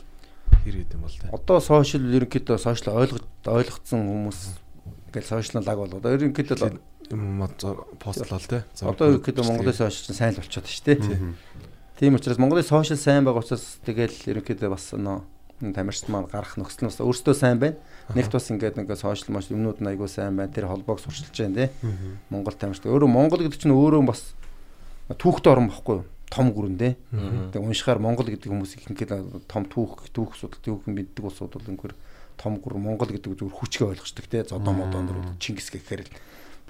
[0.64, 1.30] хэр байт юм бол тий.
[1.32, 4.39] Одоо сошиал ерөнхийдөө сошиал ойлгож ойлгоцсон хүмүүс
[5.10, 6.78] ингээл сошиал лаг бол одоо ерөнхийдөө
[7.10, 7.47] юм
[7.97, 8.62] постлол тий.
[8.84, 10.97] Одоо ерөнхийдөө Монголын сошиал сайн л болчиход шүү тий.
[12.00, 15.20] Тийм учраас Монголын сошиал сайн байгаа учраас тэгэл ерөнхийдөө бас нөө
[15.76, 17.76] тамирчид маань гарах нөхцөл нь бас өөртөө сайн байна.
[18.16, 20.47] Нэгт бас ингээд нэг сошиал маш юмнууд нь айгүй сайн байна.
[20.47, 21.91] Тэр холбоог сурчилж байна тий.
[22.32, 24.32] Монгол тамирчид өөрөө Монгол гэдэг чинь өөрөө бас
[25.12, 26.08] түүхтэй орн багхгүй юу?
[26.32, 26.93] том гүрэндээ.
[27.52, 31.95] Тэгээ уншихаар Монгол гэдэг хүмүүс ихэнхдээ том түүх түүх судал түүхэн мэддэг улсууд бол үнэхээр
[32.38, 36.12] том гүр Монгол гэдэг зүгээр хүчгээ ойлгочдаг те зодоо модоонор Чингис гэхээр л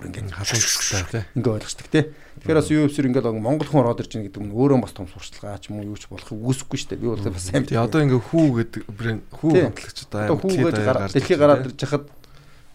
[0.08, 2.02] ингээд халамжтай те ингээ ойлгочдаг те.
[2.40, 5.60] Тэгэхээр бас UFC-р ингээд Монгол хүн ороод ирж байгаа гэдэг нь өөрөө бас том сурчлагаа
[5.60, 7.02] ч юм уу юу ч болохыг үгүйсэхгүй шүү дээ.
[7.04, 7.68] Би бол бас сайн.
[7.68, 10.84] Тэгээ одоо ингээ хүү гэдэг брэнд хүү хамтлагч одоо хүү гэдэг
[11.20, 12.06] дэлхий гараад ирж хахад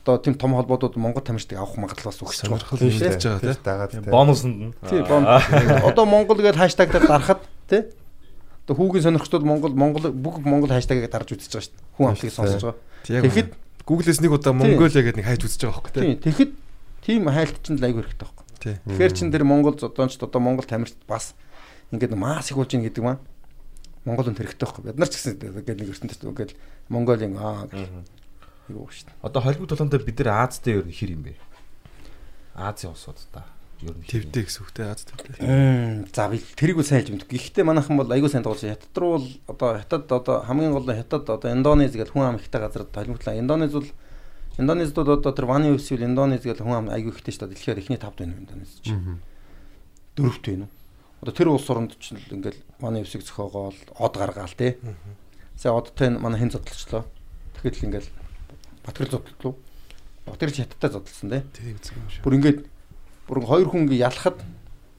[0.05, 2.77] одоо тийм том холбоодууд Монгол тамирчдыг авах магадлал бас өгч байгаа.
[2.77, 4.13] Хэлж байгаа тийм тийм.
[4.13, 4.73] Бонуснд нь.
[4.85, 5.49] Тийм бонус.
[5.89, 7.41] Одоо Монгол гэдэг хаштаг дээр дарахад
[7.73, 7.89] тий.
[8.69, 11.97] Одоо хүүгийн сонирхтууд Монгол Монгол бүх Монгол хаштагийг дарж үзэж байгаа шүү дээ.
[11.97, 12.81] Хүн амтыг сонсож байгаа.
[13.09, 13.51] Тэгэхэд
[13.85, 16.17] Google-с нэг удаа Mongolia гэдэг нэг хайж үзэж байгаа хөөхгүй тий.
[16.25, 16.51] Тэгэхэд
[17.05, 18.45] тийм хайлт чинь л айгүй хэрэгтэй байхгүй.
[18.89, 21.37] Тэгэхээр чин тэр Монгол зодоонч одоо Монгол тамирчид бас
[21.93, 23.23] ингээд мас их болж ийн гэдэг маань
[24.09, 24.83] Монгол хүн хэрэгтэй байхгүй.
[24.89, 26.53] Бид нар ч гэсэн ингээд нэг ертөнцид ингээд
[26.89, 27.69] Монголын аа
[28.69, 29.21] юу шүү дээ.
[29.21, 31.37] Одоо холбогд толгонд бид нар Азад дээр хэр юм бэ?
[32.57, 33.45] Азийн улсууд та
[33.85, 36.09] ер нь твдээ гэсэн үгтэй Аз твдээ.
[36.15, 37.37] За би тэрийг үл сайн хэлж мэдгүй.
[37.37, 40.97] Гэхдээ манайхан бол аягүй сайн тоглож хятад руу бол одоо хятад одоо хамгийн гол нь
[40.97, 43.37] хятад одоо Индонез гэж хүн ам ихтэй газар толгодлаа.
[43.37, 43.89] Индонез бол
[44.59, 47.59] Индонезд бол одоо тэр UFC бол Индонез гэж хүн ам аягүй ихтэй шүү дээ.
[47.59, 48.95] Дэлхийд эхний тавд байна Индонез чи.
[50.15, 50.73] Дөрөвт байна уу?
[51.25, 54.77] Одоо тэр улс оронд ч ингээл Вани UFC-г зөхөөгоол од гаргаал тий.
[55.57, 57.09] За одтой манай хэн зодлолчлоо.
[57.59, 58.11] Тэгэхэд л ингээл
[58.85, 59.57] Батгэрэл зодлоо.
[60.29, 61.43] Батгэрэл хятадтай зодлсон тий.
[61.57, 62.23] Тийм үзэг юм шиг.
[62.23, 62.61] Бүр ингээд
[63.25, 64.39] бүр хоёр хүн ялахад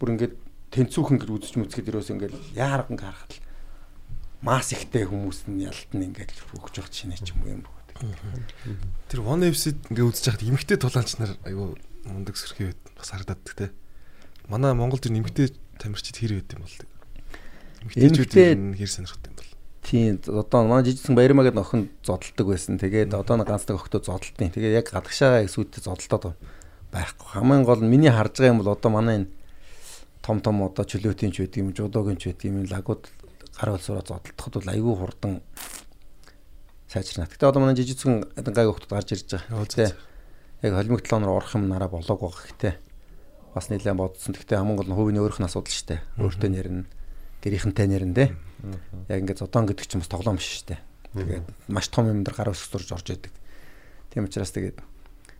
[0.01, 0.35] бүр ингээд
[0.73, 3.45] тэнцүүхэн гэж үзэж мүцгээд ерөөс ингээд яарган харахад л
[4.41, 7.84] мас ихтэй хүмүүс нь ялтан ингээд өгч явах шинэ ч юм уу юм бөгөөд.
[7.95, 13.39] Тэр One FC ингээ үзэж хахад эмгтэй тулаанч нар айгүй мундаг сэрхий байд бас харагдаад
[13.55, 13.71] те.
[14.51, 16.75] Манай Монголд энэ эмгтэй тамирчид хэр байд юм бол.
[17.87, 19.51] Эмгтэйчүүд хэр сонирхдаг юм бол.
[19.87, 22.75] Тийм одоо манай жижигсэн Баярмаа гэдэг охин зодтолдог байсан.
[22.83, 24.51] Тэгээд одоо нэг ганцдаг охтоо зодтолтын.
[24.51, 26.35] Тэгээд яг гадагшаагаа их сүйдээ зодтолтоод
[26.91, 27.27] байхгүй.
[27.31, 29.31] Хамгийн гол нь миний харж байгаа юм бол одоо манай энэ
[30.19, 33.07] том том одоо чөлөөтийн ч байдаг юм, жудогийн ч байдаг юм лагууд
[33.55, 35.33] гар улсураа зодтолтоход бол айгүй хурдан
[36.95, 37.27] сайжирна.
[37.27, 39.67] Гэтэ одоо манай жижигсэн гай охтод гарч ирж байгаа.
[39.67, 39.83] Гэтэ
[40.63, 42.69] яг холимог талаар орох юм нараа болоог байгаа гэтэ
[43.51, 44.31] бас нэлээд бодсон.
[44.31, 46.01] Гэтэ хамгийн гол нь хувийн өөрөх нь асуудал шүү дээ.
[46.23, 46.83] Өөртөө нэрнэ,
[47.43, 48.25] гэрийнхэнтэй нэрнэ те.
[49.11, 50.79] Яг ингээд зодон гэдэг чинь бас тоглоом шүү дээ.
[51.15, 53.31] Тэгээд маш том юм дээр гар өсөх зурж орж идэг.
[54.11, 54.79] Тийм учраас тэгээд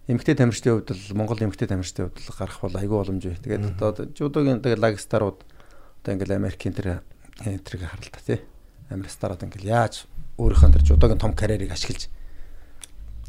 [0.07, 3.36] эмгтэй тамирчдын хувьд л Монгол эмгтэй тамирчдын хувьд л гарах бол айгүй боломжтой.
[3.40, 7.03] Тэгээд одоо жудогийн тэгээд лагстарууд одоо ингээл Америкийн тэр
[7.44, 8.40] энтриг харалта тий.
[8.88, 10.07] Америкстарууд ингээл яаж
[10.38, 12.12] өөрийнхөө тэр жудогийн том карьерийг ашиглаж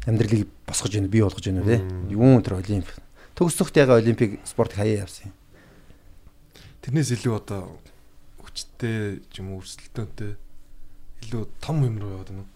[0.07, 1.81] амьдралыг босгож ийн бий болгож ийн үү тий.
[2.11, 2.87] Юун тэр олимп.
[3.35, 5.33] Төгсөхт яга олимпик спорт хаяа явсан юм.
[6.83, 7.79] Тэрнээс илүү одоо
[8.43, 10.35] хүчтэй юм өрсөлдөөнтэй
[11.27, 12.47] илүү том юм руу яваад байна?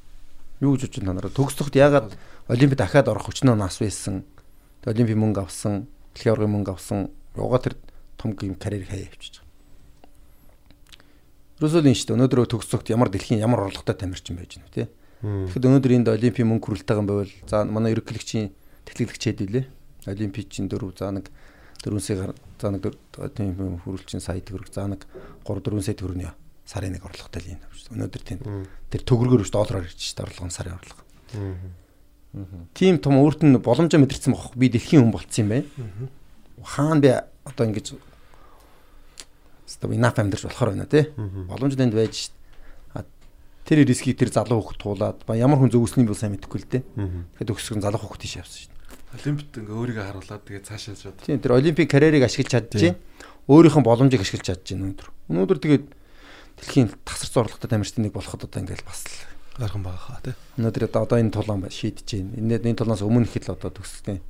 [0.59, 2.15] Юу гэж бодож танараа төгсөхт ягаад
[2.47, 4.23] олимпиад дахиад орох хүчнөө нас байсан.
[4.87, 7.11] Олимпийн мөнгө авсан, дэлхийн аваргын мөнгө авсан.
[7.35, 7.75] Угаа тэр
[8.17, 9.43] том гейм карьер хаяа явчихж
[11.61, 11.69] байгаа.
[11.69, 12.17] Русолин шүү дээ.
[12.17, 14.87] Өнөөдөр төгсөхт ямар дэлхийн ямар орлоготой тамирчин байж гэнэ тий.
[15.21, 18.49] Тэгэхэд өнөөдөр энд олимпийн мөнгө хүрэлтэйг юм байвал за манай ерөнхийлөгчийн
[18.89, 19.65] тэтгэлэгчээд үлээ.
[20.09, 21.29] Олимпичийн дөрөв за нэг
[21.85, 22.89] 4 сая за нэг
[23.37, 25.05] тийм хүрэлчин сая төгрөг за нэг
[25.45, 26.33] 3 4 сая төгрөгийн
[26.65, 27.77] сарын нэг орлоготой л юм байна.
[27.93, 28.39] Өнөөдөр тийм
[28.89, 31.03] тэр төгрөгөөр биш доллараар ирж шүү дээ орлого нь сарын орлого.
[32.73, 35.67] тийм том өөрт нь боломжоо мэдэрсэн бохох би дэлхийн хүн болцсон юм байна.
[36.63, 37.09] Хаана би
[37.45, 37.93] одоо ингэж
[39.81, 41.09] стаб инаф амьдарч болохоор байна тий.
[41.17, 42.29] Боломж тэнд байж
[43.65, 46.83] тэр рискийг тэр залуу хөхт туулаад ба ямар хүн зөвөсний бол сайн мэдэхгүй л дээ.
[47.41, 48.73] Тэгэхэд өксгөн залуу хөхт тийш явсан шít.
[49.15, 51.17] Олимпиад ингээ өөрийгөө харуулад тэгээ цаашаа шууд.
[51.25, 52.97] Тийм тэр олимпик карьерийг ашиглаж чадчих.
[53.49, 55.07] Өөрийнх нь боломжийг ашиглаж чадчих өнөөдөр.
[55.33, 55.85] Өнөөдөр тэгээд
[56.61, 60.35] дэлхийн тасар зорлоготой тамирчдын нэг болоход одоо ингээл бас л гархан байгаа хаа тий.
[60.57, 62.37] Өнөөдөр одоо одоо энэ тулаан шийдэж байна.
[62.39, 64.21] Энэ энэ тулаанаас өмнө их л одоо төгссөн.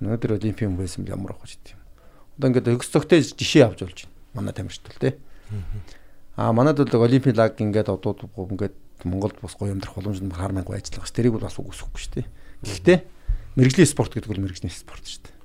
[0.00, 1.78] Өнөөдөр олимпийн байсан ямар авах гэж тийм.
[2.38, 4.11] Одоо ингээд цогтой жишээ авч болж.
[4.34, 5.18] Манай тамирчид бол тий.
[6.36, 10.52] Аа манад бол олимпийн лаг ингээд одууд ингээд Монголд бас гоё амьдрах боломж нь хар
[10.52, 11.12] мянга ажиллах ш.
[11.12, 12.26] Тэрийг бол бас үгүйсэхгүй шүү дээ.
[12.62, 12.98] Гэхдээ
[13.58, 15.36] мэрэгжлийн спорт гэдэг бол мэрэгжлийн спорт шүү дээ.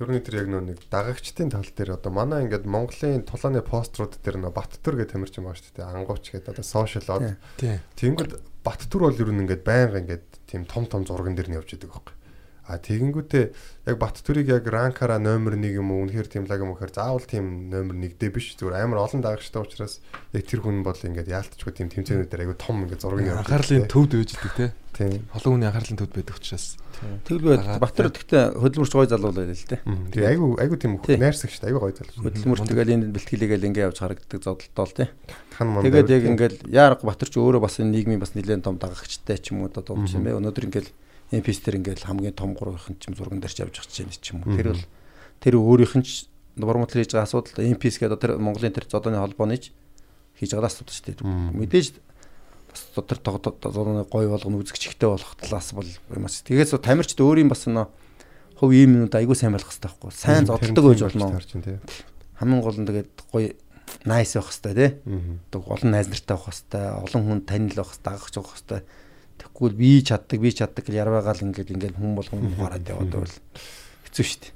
[0.00, 4.50] Төрний тэр яг нэг дагагчдын тал дээр одоо манай ингээд Монголын тулааны пострууд дээр нөө
[4.56, 5.92] Баттүр гэх тамирч юм байна шүү дээ.
[5.92, 7.36] Ангууч гэдэг одоо сошиалод.
[8.00, 8.32] Тэнгүүд
[8.64, 11.92] Баттүр бол ер нь ингээд байнга ингээд тийм том том зурган дээр нь явж идэг
[11.92, 12.14] байхгүй.
[12.72, 13.44] А тэгэнгүүтээ
[13.92, 17.28] яг Баттүрийг яг ранкара номер 1 юм уу үнэхээр тийм лаг юм уу гэхээр заавал
[17.28, 20.00] тийм номер 1 дэ биш зүгээр амар олон дагагчтай учраас
[20.32, 24.16] яг тэр хүн бол ингээд яалтчгүй тийм тэмцээнүүдээр айгу том ингээд зураг нь анхаарлын төвд
[24.16, 24.66] байж идэг те.
[24.96, 25.24] Тийм.
[25.36, 26.76] Олон хүний анхаарлын төвд байдаг учраас.
[27.28, 29.80] Тэгэлгүй Баттүр гэхдээ хөдөлмөрч гоё залуу байлаа л дээ.
[29.84, 32.24] Тэгээ айгу айгу тийм хөө найрсаг шүү дээ айгу гоё залуу.
[32.28, 35.08] Хөдөлмөрч тэгэл энэ бэлтгэлээгээл ингээ явж харагддаг зодолтоо л тий.
[35.56, 35.88] Хан манд.
[35.88, 39.56] Тэгээд яг ингээл яарга Баттүр ч өөрөө бас энэ нийгмийн бас нэлээд том дагагчтай ч
[39.56, 40.36] юм уу одоо юм бэ.
[40.36, 40.90] Өнөөдөр ингээл
[41.32, 44.52] Тэр ингээл хамгийн том гурвынх нь ч зурган дээр ч явж байгаа ч юм уу.
[44.52, 44.84] Тэр бол
[45.40, 49.56] тэр өөрийнх нь ч Бормотлын хийж байгаа асуудал MP-с гэдэг тэр Монголын тэр зодооны холбооны
[49.56, 49.72] ч
[50.36, 51.24] хийж байгаа асуудал шүү дээ.
[51.56, 51.96] Мэдээж
[52.68, 56.32] бас тэр тоглоно гой болгоно үзэгч ихтэй болох талаас бол юм аа.
[56.32, 57.88] Тэгээс тамирчд өөрийн бас нөө
[58.60, 60.12] хөв ийм юмуд айгүй сайн байх хэрэгтэй байхгүй.
[60.12, 61.40] Сайн зодтолдог байж болно.
[62.36, 63.56] Хамгийн гол нь тэгээд гоё
[64.04, 64.90] найс байх хэрэгтэй тий.
[65.48, 66.84] Одоо олон найз нартай байх хэрэгтэй.
[67.00, 68.80] Олон хүн танил байх хэрэгтэй, дагагч байх хэрэгтэй.
[69.42, 73.34] Тэгэхгүй би чаддаг, би чаддаг гэж ярваагаал ингээд ингээд хүн болгон гараад яваад бол
[74.06, 74.54] хэцүү шүү дээ.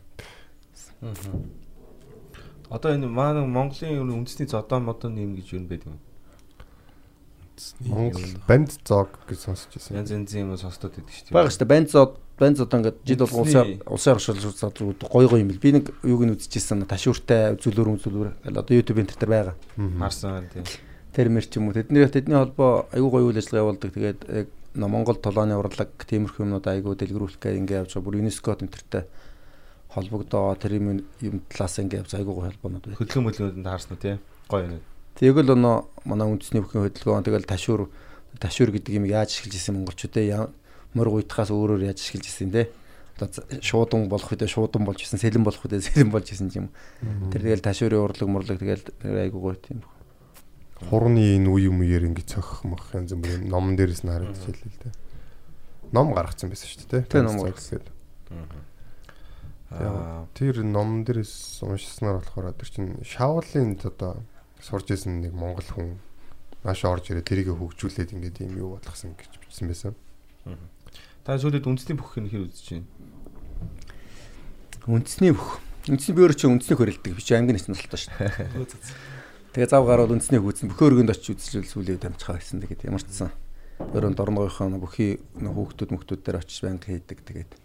[2.71, 5.99] Одоо энэ маань Монголын үндэсний зодоо модон нэм гэж юу юм бэ юм?
[7.81, 9.97] Монгол банд зог гэж сонсч байсан.
[9.97, 11.37] Янз янзын юм сонсдод байдаг шүү дээ.
[11.37, 11.73] Бага шүү дээ.
[11.73, 15.63] Банд зод банд зод ингээд жид бол улсын улсын оршуулгад гоё гоё юм бил.
[15.63, 19.57] Би нэг юуг нь үзчихсэн ташууртай үзүүлөр үзүүлэр одоо YouTube энэ төр байгаа.
[19.77, 20.69] Марсан тийм.
[21.17, 23.91] Термер ч юм уу тэдний тэдний холбоо аюу гоё үйл ажиллагаа явуулдаг.
[23.95, 28.05] Тэгээд яг Монгол толооны урлаг тиймэрхүү юмнууд аюу дэлгэрүүлэх гэх ингээд явж байгаа.
[28.05, 29.05] Бүр ЮНЕСКО тэмдэртэй
[29.89, 32.99] холбогдоо тэр юм юм талаас ингээд явж гоё холбоонууд байна.
[33.01, 34.21] Хөдөлгөөн мөлгөөнд таарсан тий?
[34.53, 34.85] Гоё юм.
[35.17, 37.89] Тэгэл өнөө манай үндэсний бүхэн хөдөлгөөн тэгэл ташуур
[38.37, 40.53] ташуур гэдэг юм яаж ашиглаж ирсэн монголчуудаа
[40.93, 42.69] мөр гуйтахаас өөрөөр яаж ашиглаж ирсэн те.
[43.17, 43.33] Одоо
[43.65, 46.69] шуудан болох үедээ шуудан болж ирсэн, сэлэн болох үедээ сэлэн болж ирсэн юм.
[47.33, 49.81] Тэр тэгэл ташуурын урлаг мурлаг тэгэл айгуу гоё тийм.
[50.77, 54.69] Хурны энэ үе юм үеэр ингэ цохих мөх янз бүрийн номон дээрээс нь харагдаж байлээ
[54.69, 54.93] л те.
[55.89, 57.09] Ном гаргацсан байсан шүү дээ.
[57.09, 57.81] Тэ ном гаргасан.
[59.73, 64.21] Аа тэр ном дээрээс уншснаар болохоор тэр чин шауулын одоо
[64.61, 65.97] сурж исэн нэг монгол хүн
[66.61, 69.97] маш орж ирээ тэрийг хөгжүүлээд ингээд юм юу болгосон гэж бичсэн байсан.
[71.25, 72.87] Та сүүлийн үндэсний бүх хэр үзэж байна?
[74.87, 75.59] Үндэсний бүх.
[75.89, 77.15] Үндэсний би өөрөө чи үндэсний хөрөлдөг.
[77.17, 78.77] Би чи англи нэсэн талтаа шүү дээ.
[79.57, 82.61] Тэгээ зав гараад үндэсний хүйцэн бүх өргөнд очиж үзчихвэл сүүлийн дамжихаа гэсэн.
[82.61, 83.33] Тэгээд ямар ч сан.
[83.81, 87.25] Өөрөө дорногийнхоо бүхий хүүхдүүд мөхтүүд дээр очиж банк хийдэг.
[87.25, 87.57] Тэгээд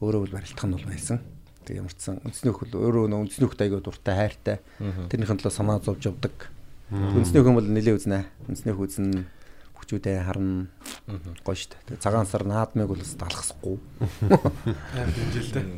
[0.00, 1.20] өөрөө бол барилдах нь бол байсан.
[1.68, 4.56] Тэг ямар ч сан үндэсний хөл өөрөө нөө үндэсний хөлт аягүй дуртай хайртай.
[4.80, 6.48] Тэрнийхэн төлөө санаа зовж явдаг.
[6.88, 8.24] Үндэсний хөл бол нилээ үзнэ.
[8.48, 9.28] Үндэсний хүйцэн
[9.76, 10.72] хүчүүдээ харна.
[11.44, 11.76] Гоё штэ.
[11.84, 13.04] Тэг цагаан сар наадмыг бол
[15.04, 15.68] дэмжэлтэй.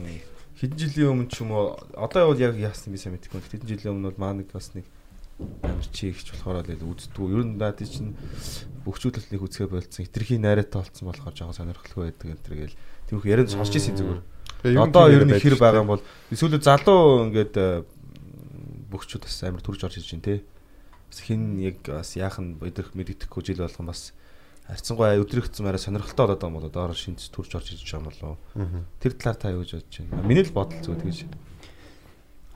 [0.62, 3.42] Хэдэн жилийн өмнө ч юм уу одоо бол яг яасан би сайн мэдэхгүй.
[3.42, 4.86] Хэдэн жилийн өмнө бол маа нэг бас нэг
[5.38, 7.26] амар чигч болохоор л үздэггүй.
[7.32, 8.14] Ер нь даад чинь
[8.84, 10.06] бүх зүйлтнийг үзгээ болцсон.
[10.06, 12.76] Хитрхийн найраатай болцсон болохоор жоохон сонирхолтой байдаг энэ төргээл.
[13.08, 14.20] Тиймэрхүү ярианд сонсч ирсэн зүгээр.
[14.78, 17.54] Одоо ер нь хэр байгаа юм бол эсвэл залуу ингээд
[18.92, 20.34] бөхчүүд бас амар төрж орж иж байна те.
[21.10, 24.12] Бас хин яг бас яахан бидэх мэддэхгүй жил болгон бас
[24.68, 28.06] харьцангуй өдрөгцсөн арай сонирхолтой болоод байгаа юм болоо доор шинж төрж орж иж байгаа юм
[28.06, 28.34] болоо.
[29.02, 30.22] Тэр талаар та юу гэж бодож байна?
[30.22, 31.18] Миний л бодол зүгээр тэгэж.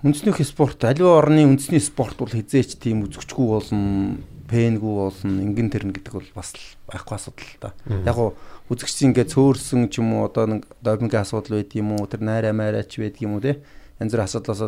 [0.04, 5.96] Үндэснийх спорт аливаа орны үндэсний спорт бол хизээч тийм үзэгчгүй болно, пэнгүй болно, ингэн тэрнэ
[5.96, 7.70] гэдэг бол бас л байхгүй асуудал л да.
[8.04, 8.36] Яг гоо
[8.68, 12.52] үзэгч ингээд цөөрсөн ч юм уу одоо нэг допингийн асуудал байд юм уу, тэр найраа
[12.52, 13.64] майраач байд юм уу те.
[13.96, 14.60] Янз бүр асуудлаас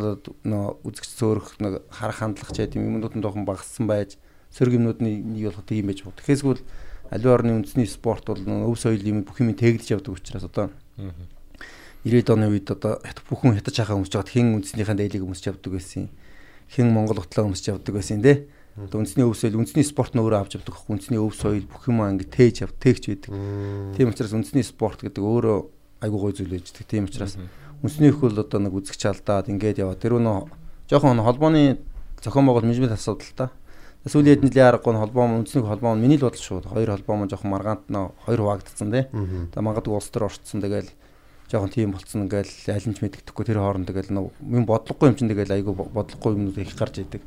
[0.49, 4.17] нөө үзэгч цөөрөх нэг харах хандлах ч гэдэг юмнууд нь жоохон багассан байж,
[4.49, 6.17] сөрөг юмнуудны нэг болох тийм байж болох.
[6.25, 6.65] Тэгэхээс
[7.11, 10.73] аливаа орны үндэсний спорт бол өв соёл юм бүх юм тэглэж явдаг учраас одоо
[12.05, 16.09] 90-ад оны үед одоо бүхэн хятаж хахаа өмсөж байгаад хэн үндэснийхэн дээлийг өмсөж явдаг байсан.
[16.71, 18.47] Хэн Монгол утлаа өмсөж явдаг байсан тий.
[18.79, 20.79] Одоо үндэсний өв соёл, үндэсний спорт нь өөрөө авч явдаг.
[20.87, 23.31] Үндэсний өв соёл бүх юм ингэ тээж ав, тээгч байдаг.
[23.99, 25.59] Тийм учраас үндэсний спорт гэдэг өөрөө
[26.07, 26.87] айгуу гой зүйл ээждэг.
[26.87, 27.35] Тийм учраас
[27.83, 29.99] үндэсний их бол одоо нэг үзэгч алдаад ингээд яваа.
[29.99, 30.47] Тэр нөө
[30.87, 31.83] жоохон холбооны
[32.23, 33.51] зохион байгуул менежмент асуудал та.
[34.07, 36.71] Сүүлийн хэдэн жилийн аргагүй холбоо үндэсний холбоо миний л бодол шүү.
[36.71, 39.05] Хоёр холбоо маань жоохон маргаант нөө хоёр хуваагдсан тий.
[39.11, 40.87] Тэгээ магадгүй улс төр орцсон тэгэл
[41.49, 45.33] жоохон тийм болцсон ингээл аль нь ч мэддэхгүй тэр хооронд тэгэл юм бодлогогүй юм чинь
[45.33, 47.25] тэгэл айгу бодлогогүй юмнууд их гарч идэг.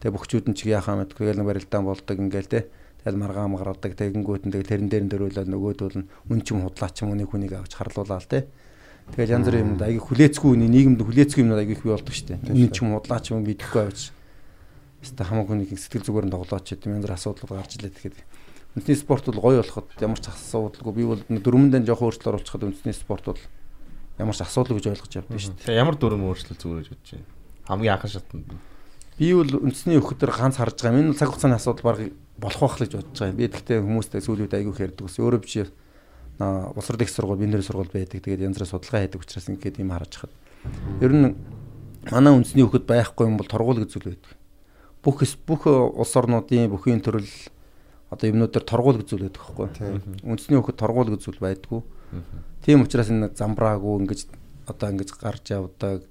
[0.00, 2.60] Тэгээ бөхчүүд нь ч яхаа мэдгүй тэгэл барилдаан болдог ингээл те.
[3.04, 6.96] Тэгэл маргаан магардаг тэгэнгүүт нь тэгэл тэрэн дээр нь дөрөөлөл нөгөөдөл нь үн чим худлаач
[7.04, 8.48] юм үнийг хүнийг авч харлуулаа л те.
[9.12, 12.40] Тэгэл янз бүрийн юмд айгу хүлээцгүй үний нийгэмд хүлээцгүй юмнууд айгу их бий болдог штэ.
[12.48, 14.00] Үн чим худлаач юм бидэхгүй авч.
[15.04, 18.16] Хэвээ хамаагүй нэг сэтгэл зүгээр нь тоглооч гэдэг янз бүр асуудлууд гарч илээ тэгэхэд
[18.78, 22.94] үндэсний спорт бол гоё болоход ямар ч асуудалгүй би бол дөрмөндөө жоох өөрчлөлт оруулчихад үндэсний
[22.94, 23.42] спорт бол
[24.18, 25.78] ямар ч асуудал гэж ойлгож явдсан шүү дээ.
[25.78, 27.26] Ямар дүрм өөрчлөлт зүгээр гэж бодож байна.
[27.66, 28.50] Хамгийн анхан шатнд.
[29.18, 31.02] Би бол үндэсний өхөдөр ганц харж байгаа.
[31.02, 31.98] Энэ цаг хугацааны асуудал баг
[32.38, 33.38] болох байх л гэж бодож байгаа юм.
[33.38, 35.18] Би тэгтээ хүмүүстэй сүүлийн үед айгүй хэрдэг ус.
[35.18, 35.50] Өөрөө би
[36.38, 38.22] аа улс орны их сургууль, биндрийн сургууль байдаг.
[38.22, 40.34] Тэгээд янз бүрийн судалгаа хийдэг учраас ингээд юм харж хаад.
[41.02, 41.34] Ер нь
[42.10, 44.34] манай үндэсний өхөд байхгүй юм бол торгуул гэж зүйл байдаг.
[45.02, 47.26] Бүх бүх улс орнуудын бүхий төрөл
[48.10, 49.68] одоо юмнууд дээр торгуул байдаг байхгүй.
[50.24, 51.80] Үндэсний өхөд торгуул гэж зүйл байдгүй.
[52.64, 54.20] Тийм учраас энэ замбраагүй ингэж
[54.68, 56.04] одоо ингэж гарч явдаг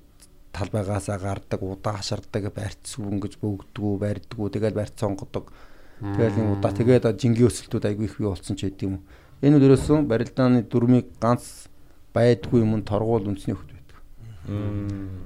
[0.54, 5.54] талбайгаасаа гардаг удаа хашардаг барьцгүй ингэж бөгдгүү барьдгүү тэгэл барьц сонгодог
[6.02, 9.02] тэгэл энэ удаа тэгээд жингийн өсөлтүүд айгүй их бий болсон ч гэдэг юм.
[9.42, 11.70] Энэ үл ерөөсөн барилдааны дүрмийг ганц
[12.14, 13.98] байдгүй юм торгуул үндэсний хөхт байдаг.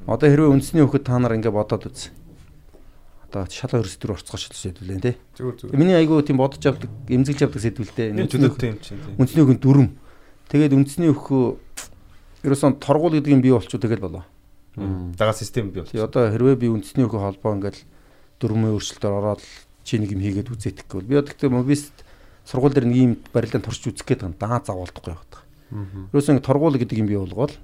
[0.08, 2.12] Одоо хэрвээ үндэсний хөхт та нар ингэ бодоод үз.
[3.32, 5.16] Одоо шал хоёр сэдвэр орцгооч сэдвлээ тий.
[5.40, 5.80] Зүгээр зүгээр.
[5.80, 8.12] Миний айгүй тийм бодож явдаг, эмзэглэж явдаг сэдвэлтэй.
[8.28, 9.00] Чөлөөтэй юм чинь.
[9.16, 9.88] Үндэсний хөхт дүрм.
[10.52, 11.56] Тэгээд үндэсний өхөө
[12.44, 14.24] ерөөсөн торгуул гэдэг юм бий болчихоо тэгэл болоо.
[15.16, 16.04] Дагаа систем бий Тий болчих.
[16.04, 17.80] одоо хэрвээ би үндэсний өхөө холбоо ингээл
[18.44, 19.44] дөрмийн өөрчлөлтөөр ороод
[19.88, 21.96] чи нэг юм хийгээд үзээдэх гэвэл би одоо гэхдээ мобист
[22.44, 25.48] сургууль дээр нэг юм барилдаан турш үзэх гээд байгаа даа заавалдахгүй явах.
[26.12, 27.56] Ерөөсөн торгуул гэдэг юм бий болгоод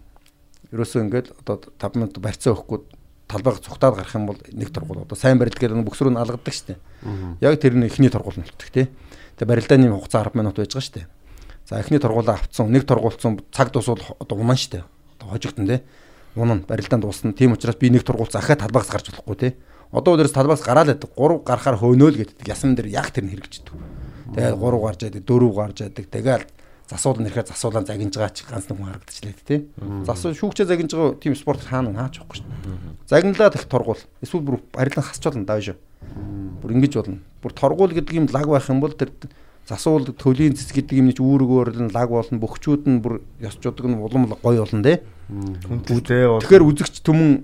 [0.72, 2.80] ерөөсөн ингээд одоо 5 минут барьцаа өгөхгүй
[3.28, 6.80] талбайг цухтаад гарах юм бол нэг торгуул одоо сайн гэдэг нь бөксрөө нь алгадаг штэ.
[7.44, 8.88] Яг тэр нь эхний торгуул нь болдог тий.
[9.36, 11.08] Тэгээ барилдааны хугацаа 10 минут байж байгаа штэ.
[11.68, 14.88] За эхний торгуулаа авцсан, нэг торгуулсан цаг дуусвал одоо унаа штэ.
[15.20, 15.84] Одоо хожигдсон тий.
[16.36, 17.34] Унаа барилдаанд дуусна.
[17.34, 19.54] Тийм учраас би нэг торгуул захиад талбайгаас гарч болохгүй тий.
[19.92, 21.12] Одоо өдөрс талбайгаас гараад байдаг.
[21.12, 22.48] 3 гарахаар хөөнөөл гэдэг.
[22.48, 23.76] Ясан дээр яг тэр нь хэрэгждэг.
[24.36, 26.06] Тэгээд 3 гарч яадаг, 4 гарч яадаг.
[26.08, 26.44] Тэгээд
[26.88, 29.60] засуул нь ирэхээр засуулаа загинж байгаа ч ганц нэг хүн харагдчихлаа тий.
[30.08, 33.12] Засуу шүүгчээ загинж байгаа тийм спорт хаана наач явахгүй шүү дээ.
[33.12, 34.00] Загналаа дэх торгуул.
[34.24, 35.76] Эсвэл бүр барилдан хасч болно даа шүү.
[36.64, 37.20] Бүр ингэж болно.
[37.44, 39.12] Бүр торгуул гэдэг юм лаг байх юм бол тэр
[39.68, 42.40] засуул төлийн цэц гэдэг юм чи үүргөөр нь лаг болно.
[42.40, 45.04] Бөхчүүд нь бүр ёсчуудаг нь улам гоё болно тий.
[45.28, 47.44] Тэгэхээр үзэгч түмэн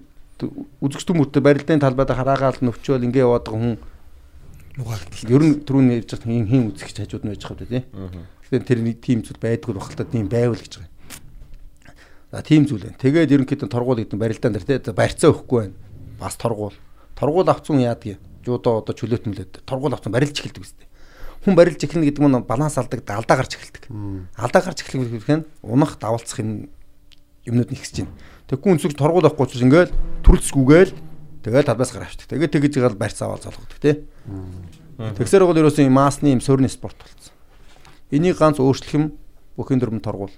[0.80, 3.76] үзэгч түмүүтэй барилдааны талбайд хараагаал нөвчөөл ингэ яваад байгаа хүн
[4.74, 5.30] Нугаагдлаа.
[5.30, 7.84] ер нь түрүүний ярьж байгаа хин хин үзэгч хажууд нь байж байгаа тий.
[8.54, 10.94] Тэгэхээр тэр нэг тийм зүйл байдгүй байх л та тийм байвал гэж байгаа.
[12.30, 13.02] За тийм зүйл байна.
[13.02, 15.78] Тэгээд ерөнхийдөө торгуул гэдэг нь барилдаан дээр тий барьцаа өгөхгүй байна.
[16.22, 16.78] Бас торгуул.
[17.18, 18.22] Торгуул авцсан яадаг юм.
[18.46, 20.86] Жуудаа одоо чөлөөт мөлөөд торгуул авцсан барилж эхэлдэг үстэй.
[21.42, 23.90] Хүн барилж эхэлнэ гэдэг нь баланс алдаг, алдаа гарч эхэлдэг.
[24.38, 26.70] Алдаа гарч эхлэх гэх нь унах, давалцах юм
[27.50, 28.14] юмнууд нь ихсэж байна.
[28.54, 30.94] Тэгэхгүй үнсэг торгуул авахгүй учраас ингээл төрөлцгүйгээл
[31.42, 32.38] тэгэл талбайс гараа авчдаг.
[32.38, 34.06] Тэгээд тэгэж байгаа барьц аваад залгадаг тий.
[35.02, 37.33] Тэгсээр бол ерөөсөн маасны юм суурны спорт болсон.
[38.14, 39.06] Энийг ганц өөрчлөх юм
[39.58, 40.34] бүхэн дөрмөн торгуул.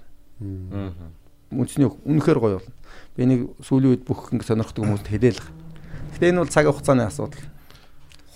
[1.52, 2.74] Үндэсний үнэхээр гоё болно.
[3.12, 5.44] Би нэг сүүлийн үед бүх ингэ сонирхдаг хүмүүст хэлээл.
[6.16, 7.44] Гэтэ энэ бол цаг хугацааны асуудал.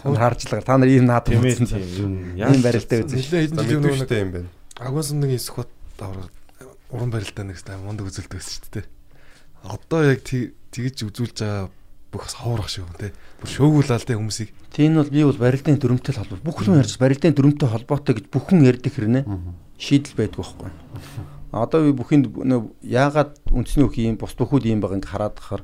[0.05, 0.61] Байгаа.
[0.61, 1.67] Та нар ийм наад үзсэн.
[1.69, 2.37] тийм.
[2.37, 3.17] Ийм барилтаа үзэн.
[3.21, 4.49] Нилээ хэдэн жил штэ юм байна.
[4.81, 5.69] агуус нэг эсхот
[6.01, 6.33] авраг
[6.89, 8.87] уран барилдаа нэг та мундаг үзэлдэг байсан шүү дээ.
[9.69, 11.69] Одоо яг тэгэж үзүүлж байгаа
[12.11, 13.15] бүх хаврах шүү те.
[13.39, 14.51] Бүр шөөгүүлээ л те хүмүүсийг.
[14.74, 16.43] Тийм бол би бол барилдын дүрмтэй холбоо.
[16.43, 19.24] Бүх хүн ярьж барилдын дүрмтэй холбоотой гэж бүх хүн ярьдаг хэрнээ
[19.78, 20.70] шийдэл байдгүй байхгүй.
[21.51, 22.27] Одоо би бүхэнд
[22.82, 25.62] яагаад үндэсний өх юм бус бүхүүд юм байгаа ингээ хараад хахаар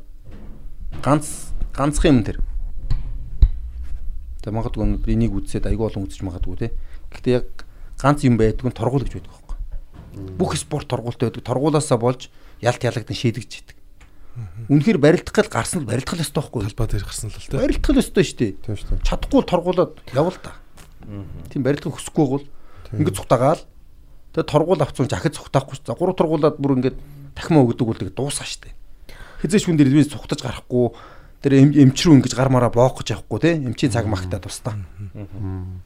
[1.02, 2.39] ганц ганцхан юм тэр.
[4.43, 6.74] Тэг магадгүй энийг үзсээд айгүй олон үзэж магадгүй те.
[7.10, 7.66] Гэхдээ яг
[7.98, 9.56] ганц юм байдгүй нь торгуул гэж байдаг байхгүй.
[10.39, 11.47] Бүх спорт торгуултай байдаг.
[11.47, 13.76] Торгуулаасаа болж ялт ялагдсан шийдэгч.
[14.68, 16.60] Үнэхээр барилдах гал гарсан л барилдах л ёстой байхгүй.
[16.68, 17.56] Талбай дээр гарсан л те.
[17.56, 18.52] Барилдах л ёстой шүү дээ.
[18.64, 19.06] Тийм шүү дээ.
[19.06, 20.52] Чадахгүй л торгуулаад явал та.
[21.52, 22.44] Тийм барилдах хүсэхгүй бол
[22.92, 23.62] ингээд цухтагаал.
[24.36, 25.80] Тэгээ торгуул авцсан жахид цухтаахгүй.
[25.80, 26.96] За гурав торгуулаад бүр ингээд
[27.32, 28.74] дахин өгдөг үл тэгээ дуусаа штэ.
[29.40, 30.92] Хизээш хүн дээр би цухтаж гарахгүй
[31.44, 34.74] тэр эмчрүү ингэж гар мараа боох гэж явахгүй те эмчийн цаг магтаа тустаа.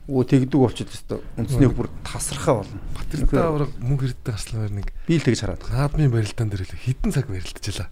[0.09, 2.79] Өө тэгдэг болчиход өстой үндэсний бүр тасархаа болно.
[2.97, 5.67] Батэртай авраг мөнгө хэрддэг гарслаар нэг Би л тэгж хараад.
[5.69, 7.91] наадмын барилдаан дээр л хідэн цаг барилдчихлаа.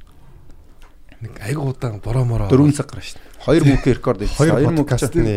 [1.18, 2.46] Нэг айгу удаан бороо мороо.
[2.46, 3.26] 4 цаг гарна шүү дээ.
[3.42, 4.38] 2 мөнгө рекорд хийсэн.
[4.38, 5.34] Хоёр 2 мөнгө чинь подкастны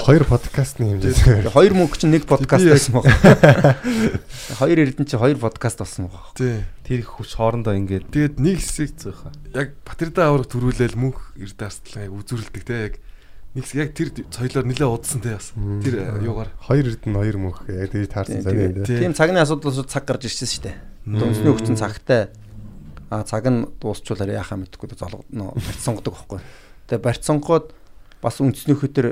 [0.04, 1.48] хоёр подкастны хэмжээ.
[1.48, 3.08] 2 мөнгө чинь нэг подкаст байсан баг.
[4.60, 6.28] 2 эрдэнэ чинь 2 подкаст болсон баг.
[6.36, 6.60] Тий.
[6.84, 9.32] Тэр их хүч хоорондоо ингээд Тэгээд нэг хэсэг зөөхө.
[9.56, 12.94] яг Батэрдаа авраг төрүүлээл мөнх эрдэ арслан яг үзүүлдэг те яг
[13.56, 15.56] нэг хэсэг яг тэр соёлоор нилээ удсан те бас.
[15.56, 19.00] Тэр э, юугаар Хоёр эрдэнэ хоёр мөнх яг тэгж таарсан сайн юм Тий.
[19.00, 20.76] Тийм цагны асуудлаас цаг гарч ирсэн шүү дээ.
[21.16, 22.28] Дүнсний хүчин цагтай.
[23.10, 26.40] А цаг нь дуусчулаар яхаа мэдэхгүй золгоно барьцсонгодог байхгүй.
[26.90, 27.70] Тэгээ барьцсонгоод
[28.18, 29.06] бас үндснийхөө тэр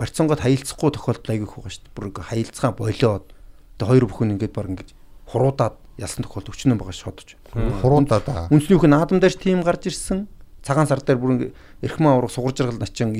[0.00, 1.96] барьцсонгоод хаилцахгүй тохиолдол айгүй их байгаа шүү дээ.
[1.96, 3.24] Бүр ингээ хаилцгаа болоод
[3.76, 4.90] тэгээ хоёр бүхэн ингээд баг ингээд
[5.28, 7.28] хуруудаад ялсан тохиолдол өчнөө байгаа шодож.
[7.52, 8.48] Хурундаа да.
[8.48, 10.28] Үндснийхөө наадам дээр тим гарч ирсэн.
[10.64, 11.52] Цагаан сар дээр бүр
[11.84, 13.12] эрхмэн аврах сугар жаргал начин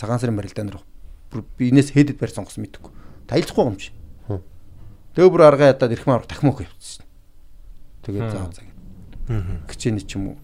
[0.00, 0.80] цагаан сарын барилдаан дээр
[1.28, 2.92] бүр биенээс хэдэд барь сонгосон мэдгүй.
[3.28, 3.76] Таялахгүй юм.
[4.26, 4.40] Хм.
[5.14, 7.06] Тэгээ бүр аргаа ядаад эрхмэн аврах дахин мөх явчихсан.
[8.02, 8.69] Тэгээд заа заа
[9.68, 10.36] гिचэний ч юм уу.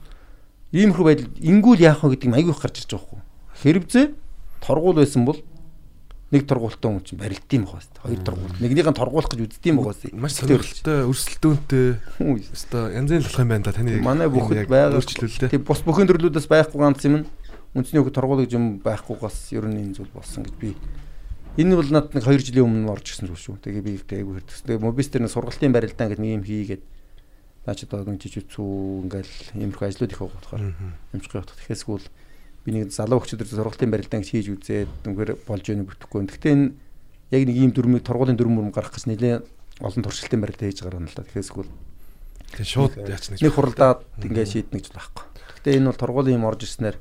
[0.73, 3.21] Иймэрхүү байдал ингүүл яах вэ гэдэг юм айгүй их гарч ирж байгаа хгүй.
[3.63, 4.07] Хэрвзээ
[4.63, 5.41] торгуул байсан бол
[6.31, 8.03] нэг торгуултай хүн чинь барилд юм байгаа шүү дээ.
[8.03, 8.55] Хоёр торгуул.
[8.59, 10.19] Нэгнийх нь торгуулах гэж үздийм байгаа шүү.
[10.19, 11.87] маш сонирхолтой өрсөлдөөнтэй
[12.51, 14.99] өстой янз бүрийн болох юм байна да таны Манай бүхэд байгаа
[15.47, 17.27] тийм бус бүхэн төрлүүдээс байхгүй ганц юм нь
[17.79, 20.75] үндэсний хөх торгуул гэж юм байхгүйгаас ер нь энэ зүйл болсон гэж би
[21.63, 23.63] энэ бол надад нэг 2 жилийн өмнө орж ирсэн зүйл шүү.
[23.63, 24.67] Тэгээ би ихтэй айгүй хэрдэгс.
[24.67, 26.83] Тэгээ мобис дээр нэг сургалтын барилдаан гэдэг нэг юм хийгээд
[27.67, 30.65] наа ч одоо нэг жижигцүү ингээл иймэрхүү ажлууд их байгаа болохоор
[31.13, 31.51] амжихгүй явах.
[31.59, 31.99] Тэгэхээсгүй
[32.63, 36.31] би нэг залуу хчид сургалтын барилдаан гэж хийж үзээд үнэхээр болж ийнө бүтэхгүй.
[36.31, 36.73] Гэхдээ энэ
[37.35, 39.43] яг нэг ийм дөрмөг торгуулийн дөрмөр гарах гэж нэлээ
[39.83, 41.27] олон туршилтын барилдаа хийж гаргана л да.
[41.27, 41.67] Тэгэхээсгүй
[42.55, 45.25] Тэгээ шууд яач нэг хуралдаад ингээд шийднэ гэж байхгүй.
[45.59, 46.97] Гэхдээ энэ бол тургуулийн юм орж ирснээр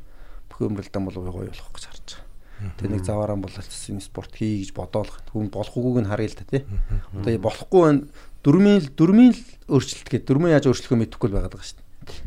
[0.50, 2.74] бүх өмрөлдөн бол гоё болох гэж харж байгаа.
[2.82, 5.22] Тэгээ нэг заваараа бололцсон энэ спорт хий гэж бодоолох.
[5.30, 6.64] Хүн болох үгүйг нь харъя л та тий.
[7.14, 8.02] Одоо болохгүй байна.
[8.46, 9.42] Дөрмийн л дөрмийн л
[9.74, 10.30] өөрчлөлт гэдэг.
[10.30, 12.22] Дөрмийн яаж өөрчлөхөө мэдэхгүй л байгаад байгаа шүү дээ.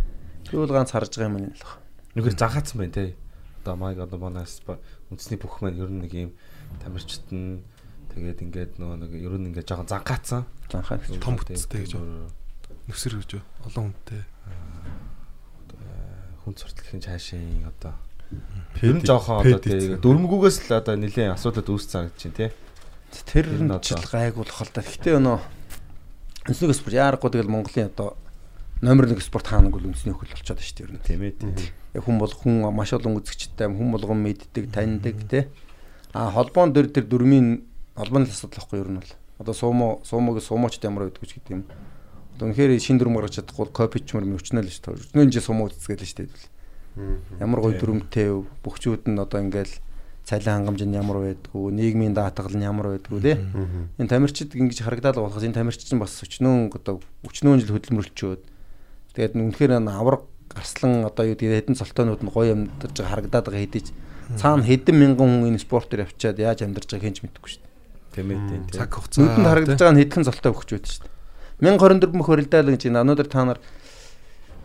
[0.50, 1.62] Тэгвэл ганц харж байгаа юм л.
[2.18, 3.14] Нүгээр занхаацсан байна те.
[3.62, 4.58] Одоо майг одоо манаас
[5.14, 6.30] үндэсний бүх маань ер нь нэг юм
[6.82, 7.62] тамирчид нь
[8.10, 10.42] тэгээд ингээд нөгөө нэг ер нь ингээд жоохон занхаацсан.
[10.66, 10.98] Занхаа.
[11.22, 11.94] Том бүтцтэй гэж
[12.90, 13.38] нүсэр гэж
[13.70, 14.26] олон хүнтэй.
[16.48, 17.92] хүн сурталхын цаашийн одоо
[18.80, 22.46] ер нь жоохон одоо тэгээ дөрмгүүгээс л одоо нэлийн асуудал үүссэн гэж чинь те.
[23.28, 24.80] Тэр нь ч л гайгуулах л та.
[24.80, 25.38] Гэхдээ өнөө
[26.48, 28.16] Үндэсний спорт яарахгүй тэгэл Монголын одоо
[28.80, 31.04] номер 1 спорт хаанаг бол үндэсний хөл болчиход шүү дээ ер нь.
[31.04, 31.52] Тийм ээ тийм.
[31.92, 35.44] Яг хүн бол хүн маш олон үзэгчтэй, хүн болгон мэддэг, таньдаг тий.
[36.16, 37.68] А холбоон дээр тэр дөрмийн
[38.00, 39.12] холбооны асуудал واخгүй ер нь бол.
[39.44, 41.68] Одоо суумо суумогийн суумочд ямар байдгүй ч гэдэг юм.
[42.40, 45.04] Одоо үнэхээр шин дүрм гаргаж чадахгүй копичмэр мөвчнөл л шүү дээ.
[45.04, 47.44] Өчнөө жил сумууд цэцгээл шүү дээ.
[47.44, 48.32] Ямар гоё дүрмтэй
[48.64, 49.74] бүх чүүд нь одоо ингээл
[50.28, 53.36] цалин хангамж нь ямар байдгүй, нийгмийн даатгал нь ямар байдгүй тий.
[53.96, 58.42] Энэ тамирчид ингэж харагдаад болохоос энэ тамирчид нь бас өчнөө одоо өчнөө жил хөдөлмөрлчөөд
[59.16, 63.62] тэгээд үнэхээр авраг гарслан одоо юу гэдэг хэдэн цолтоонууд нь гоё амьдарч байгаа харагдаад байгаа
[63.64, 63.88] хэдий ч
[64.36, 67.64] цаана хэдэн мянган хүн энэ спортоор явчаад яаж амьдарч байгааг хинч мэдэхгүй шүү
[68.12, 68.28] дээ.
[68.28, 68.40] Ээ.
[68.52, 68.62] тийм.
[68.68, 69.24] Цаг хугацаа.
[69.24, 71.72] Нүдэнд харагдаж байгаа нь хэдхэн цолтой өгч байдаг шүү дээ.
[71.72, 73.60] 1024 мөх хөрөлдөөл гэж энэ өнөөдөр та нар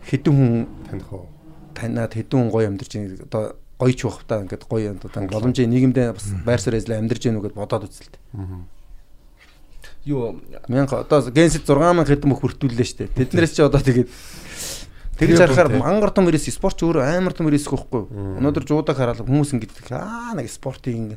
[0.04, 0.52] хэдэн хүн
[0.92, 1.28] таних уу?
[1.74, 3.44] танаад хэдэн хүн гоё амьдарч байгааг одоо
[3.78, 7.36] гоё ч байх та ингээд гоё одоо боломжийн нийгэмдээ бас байр суурь ажиллаа амьдарч байгааг
[7.38, 8.20] нүгэд бодоод үзэлтэй.
[10.04, 13.16] Юу Мянга одоо генсэд 6000 хэдэн мөх бүртгүүллээ шүү дээ.
[13.18, 14.08] Тэднээс чи одоо тэгээд
[15.18, 18.12] тэгж харахаар мангар том ирээс спорт ч өөрөө амар том ирээс юу?
[18.12, 21.16] Өнөөдөр жуудаг хараад хүмүүс ингэдэг аа нэг спортын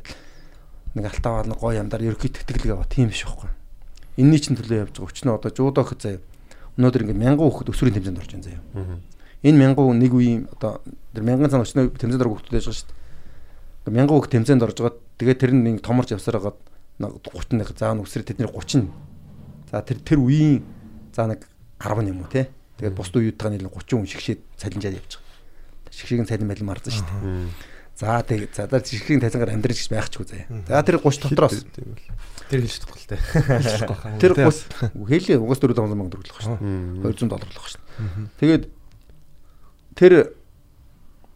[0.96, 3.50] нэг алтаваад нэг гоё яндар ерөөхдөө тэтгэлэг аваа тийм биш байхгүй.
[4.16, 5.12] Энийний чинь төлөө явж байгаа.
[5.12, 6.24] Өчнөө одоо жуудаг заяа.
[6.80, 8.62] Өнөөдөр ингэ мянган хүүхэд өсвөрийн тэмцээнд орж байгаа заяа.
[9.46, 10.82] Энэ мянган хүн нэг үеийн одоо
[11.14, 13.94] тэр мянган цан өчнөө тэмцээнд орох хүүхдүүд байж байгаа шүү дээ.
[13.94, 14.98] Мянган хүүхэд тэмцээнд орж байгаа.
[15.18, 16.58] Тэгээд тэр нэг томорч явсаар хагаад
[16.98, 18.90] 30 нэг заа нүсрэ тэдний 30.
[19.70, 20.66] За тэр тэр үеийн
[21.14, 21.46] за нэг
[21.78, 22.50] 10 юм уу те.
[22.82, 25.94] Тэгээд бусд үеүүдтэйгээ нийлэн 30 хүн шигшээд цалинжаад явж байгаа.
[25.94, 27.78] Шигшгийн цалин байл марзан шүү дээ.
[27.98, 30.46] За тэг за за шигшгийн цалингаар амьдраж гэж байхчгүй заяа.
[30.66, 31.66] За тэр 30 дотроос
[32.50, 33.18] тэр хэлж чадахгүй л те.
[34.22, 37.18] тэр 30 хэлээ угаас 400 мянга төгрөг шүү дээ.
[37.18, 38.30] 200 доллар л шүү дээ.
[38.38, 38.64] Тэгээд
[39.98, 40.38] тэр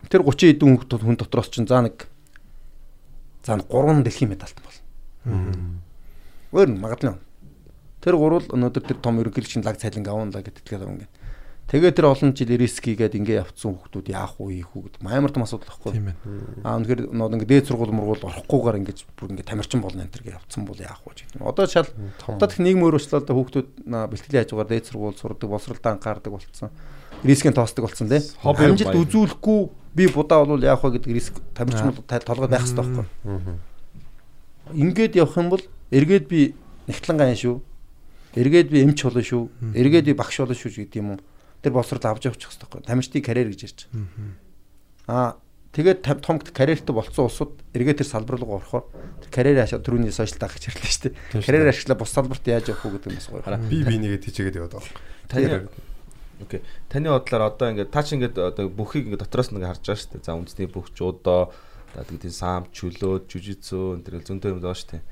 [0.06, 2.06] тэр 30 хэдэн хүн дотроос чинь за нэг
[3.42, 4.78] за нэг 3 дэлхийн медальт бол.
[6.54, 7.18] Өөр нь магадлал.
[8.02, 11.06] Тэр гурвал өнөөдөр тэр том ерөнхийлөгчийн лаг цалин авна л гэдэг байгаа юм.
[11.70, 15.46] Тэгээ тэр олон жил рискигээд ингээ явцсан хүмүүс яах вэ ийх үү гэдэг амар том
[15.46, 16.12] асуудал ээ.
[16.66, 20.36] Аа үнэхээр нод ингээ дээд сургууль мургуул орохгүйгээр ингээ бүр ингээ тамирчин болно энэ төр
[20.36, 21.40] явцсан бол яах вэ гэдэг.
[21.40, 21.88] Одоо шал
[22.28, 26.70] одоо тех нийгэм өөрчлөлт одоо хүүхдүүд наа бэлтгэлийн хажуугаар дээд сургууль сурдаг, боловсролтой анхаардаг болцсон.
[27.22, 28.22] Рискийн тоосдог лээ.
[28.42, 29.60] Хобби Амжилт үзүүлэхгүй
[29.94, 33.58] би будаа бол яах вэ гэдэг риск тамирчин бол толгой байх хэрэгтэй байхгүй.
[34.74, 36.54] Ингээд явах юм бол эргээд би
[36.88, 37.60] нэгтлэн гаян шүү.
[38.34, 39.74] Эргээд би эмч болно шүү.
[39.76, 41.20] Эргээд би багш болно шүү гэдэг юм уу.
[41.62, 42.86] тэр боловсрол авч явчих хэрэгтэй байхгүй.
[42.90, 44.34] Тамирчдын карьер гэж ярьж байгаа.
[45.06, 45.28] Аа
[45.72, 48.90] тэгээд том карьертэй болцсон улсууд эргээ тэр салбар руу орохоор
[49.22, 51.46] тэр карьер ашиг түрүүний сошиал дагах гэж ярьлаа шүү дээ.
[51.46, 53.46] Карьер ашиглаа бус салбарт яаж явах вэ гэдэг нь бас гоё.
[53.46, 53.62] Хараа.
[53.62, 55.70] Би бинийгээ тийчээгээд яваад байгаа.
[56.42, 56.60] Окей.
[56.90, 60.00] Таны бодлоор одоо ингээд та ч ингээд одоо бүхийг ингээд дотроос нь ингээд харж байгаа
[60.02, 60.26] шүү дээ.
[60.26, 61.54] За үндэсний бүх жуудаа
[61.94, 65.02] за тэгээд сам чөлөө, жүжицүү энэ төр зөндөө юм байгаа шүү дээ.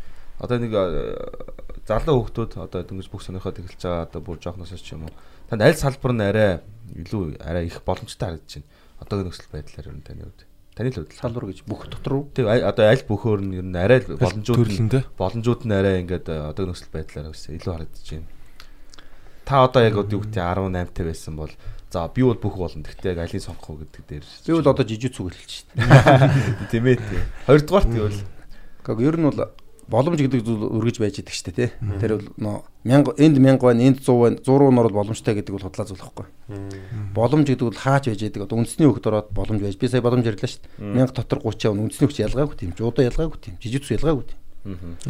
[0.40, 0.81] Одоо нэг э,
[1.85, 5.15] залуу хүүхдүүд одоо дөнгөж бүх сонирхоод эхэлж байгаа одоо бүр жоохноос ч юм уу.
[5.52, 6.65] Танд аль салбар нь арай
[6.97, 8.69] илүү арай их боломжтой харагдаж байна.
[9.05, 10.40] Одоогийн нөхцөл байдлаар ер нь таны хувьд.
[10.73, 12.24] Таны л хувьд салбар гэж бүх дотор уу?
[12.32, 14.89] Тэг одоо аль бөхөөр нь ер нь арай боломжууд нь
[15.20, 18.40] боломжууд нь арай ингээд э, одоогийн нөхцөл байдлаар илүү харагдаж байна.
[19.51, 21.51] Та одоо яг одоо юу гэдэг 18 та байсан бол
[21.90, 22.86] за би бол бүх болно.
[22.86, 24.24] Гэхдээ яг алийг сонгох уу гэдэг дээр.
[24.47, 26.70] Би бол одоо жижигцүү хэлж шүү дээ.
[26.70, 27.24] тийм ээ тийм.
[27.51, 28.22] Хоёрдугаарт юу вэ?
[28.86, 29.51] Гэхдээ ер нь бол
[29.90, 31.70] боломж гэдэг зүйл өргөж байж идэг шүү дээ тий.
[31.98, 35.51] Тэр бол нөө 1000 энд 1000 байна, энд 100 байна, 100 руу нөрөд боломжтой гэдэг
[35.51, 36.27] бол худлаа зүйл байхгүй.
[37.10, 38.47] Боломж гэдэг бол хаач байж идэг.
[38.47, 39.74] Одоо үндэсний хөлт ороод боломж байж.
[39.74, 40.94] Би сая боломж ярьлаа шүү дээ.
[40.94, 41.90] 1000 дотор 30 явна.
[41.90, 42.70] Үндэсний хөлт ялгаагүй тийм.
[42.78, 43.59] Жуудаа ялгаагүй тийм.
[43.59, 44.39] Жижигцүү ялгаагүй тийм.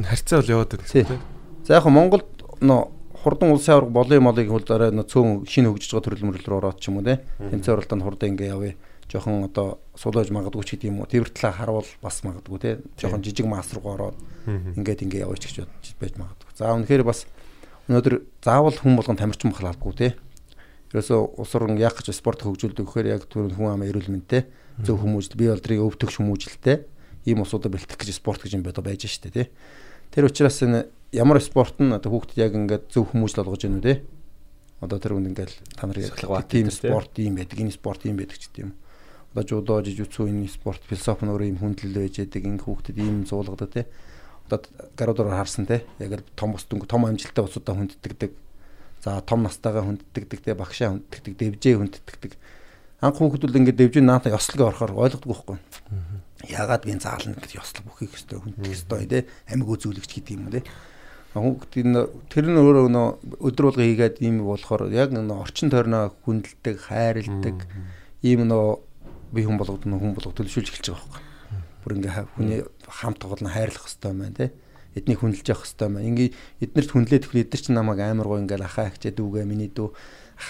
[0.00, 1.20] Энэ харьцаа бол яваад тийм.
[1.68, 2.24] За яг Монголд
[2.64, 6.48] нөө хурдан улсын аварга болын молыг хөлд арай нөө цөөн шинэ хөгжиж байгаа төрөл мөрлөл
[6.48, 7.20] рүү ороод ч юм уу те.
[7.36, 8.74] Тэмцээн оролтонд хурдан ингээ явъя.
[9.10, 11.10] Жохон одоо сулааж магадгүй ч гэдэг юм уу.
[11.10, 12.70] Тэр талаа харуул бас магадгүй те.
[12.96, 14.16] Жохон жижиг мас руу ороод
[14.48, 16.50] ингээд ингээ яваач гэж бодож байж магадгүй.
[16.56, 17.26] За үнэхээр бас
[17.90, 20.08] өнөөдөр заавал хүн болгон тамирчин бахал албагүй те.
[20.94, 24.46] Ерөөсөө улс орн яг гэж спорт хөгжүүлдэг гэхээр яг түрүүн хүн амын эрүүл мэндтэй
[24.82, 26.82] зөв хүмүүжил бие болдрыг өвдөх хүмүүжилтэй
[27.30, 29.50] ийм усуудаа бэлтгэх гэж спорт гэж юм бодо байж штэ те.
[30.10, 33.86] Тэр учраас энэ ямар спорт нь одоо хүүхдэд яг ингээд зөв хүмүүжил олгож гэнэ үү
[33.86, 33.94] те.
[34.78, 36.14] Одоо тэр үнд ингээд та нар яг
[36.46, 38.72] тийм спорт ийм байдаг, энэ спорт ийм байдаг ч гэдэг юм.
[39.34, 43.16] Одоо жудо, жижигцүү энэ спорт философи нь өөрөө ийм хүндлэл байж байдаг, энэ хүүхдэд ийм
[43.26, 43.82] зуулгадаг те.
[44.46, 44.58] Одоо
[44.94, 45.82] гаруудаар харсан те.
[45.98, 48.32] Яг л том ус дүнг том амжилттай усудаа хүнддэгдэг.
[49.02, 52.32] За том настайгаа хүнддэгдэг те, багшаа хүнддэгдэг, дэвжээ хүнддэгдэг.
[53.00, 55.58] Анх хүүхдүүд ингээд дэвжээ наатаа ёслог орохоор ойлгодгүй байхгүй.
[56.52, 59.24] Ягаад би энэ заална гэдэг ёслог бүхийг өстой хүндэх өстой те.
[59.48, 60.60] Амиг үзүүлэгч гэдэг юм те.
[61.30, 61.94] Хүүхдийн
[62.26, 63.08] тэр нь өөрөө нөө
[63.38, 67.70] өдөр болго хийгээд ийм болохоор яг нөө орчин тойрноо хүндэлдэг, хайрладаг
[68.26, 68.82] ийм нөө
[69.30, 71.22] би хүн болгоод нөө хүн болгоод төлөвшүүлж эхэлж байгаа байхгүй.
[71.86, 74.50] Бүр ингээ хүний хамт тоглоно хайрлах хэвээр байна те.
[74.98, 76.08] Эднийг хүндэлж явах хэвээр байна.
[76.10, 76.28] Ингээ
[76.66, 79.94] эднэрт хүндлээд ихэв эднэр чинь намайг амар гоо ингээл ахаа хчээ дүүгээ миний дүү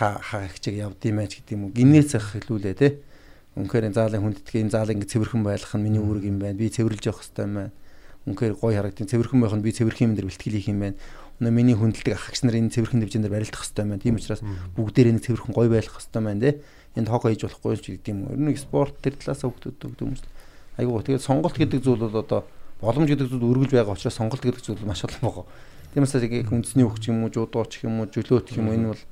[0.00, 1.76] ха хаа хчээг явд юм ач гэдэг юм уу.
[1.76, 3.04] Гинээс ах хэлүүлээ те.
[3.52, 6.56] Үнэхээр энэ заалын хүндэтгэ энэ заалын ингээ цэвэрхэн байх нь миний үүрэг юм байна.
[6.56, 7.68] Би цэвэрлж явах хэвээр байна
[8.26, 10.96] үнхээр гоё харагдیں۔ Цэвэрхэн байх нь би цэвэрхэн юм дээр бэлтгэл хийх юм байна.
[11.40, 14.02] Өнөө миний хүндэлдэг ах эгч нар энэ цэвэрхэн дээр барилдах хэрэгтэй байна.
[14.02, 14.44] Тийм учраас
[14.76, 16.50] бүгдээр энэ цэвэрхэн гоё байх хэрэгтэй байна те.
[16.96, 18.20] Энд хог хийж болохгүй ч гэдэг юм.
[18.28, 19.54] Ер нь спорт тэр талаас юм
[20.20, 20.28] шиг.
[20.76, 22.44] Айгуу тэгээд сонголт гэдэг зүйл бол одоо
[22.80, 25.46] боломж гэдэг зүйл өргөж байгаа учраас сонголт гэдэг зүйл маш олон байгаа.
[25.92, 28.88] Тийм учраас яг үндэсний хөгч юм уу, жуудоо ч юм уу, жөлөөт юм уу энэ
[28.94, 29.02] бол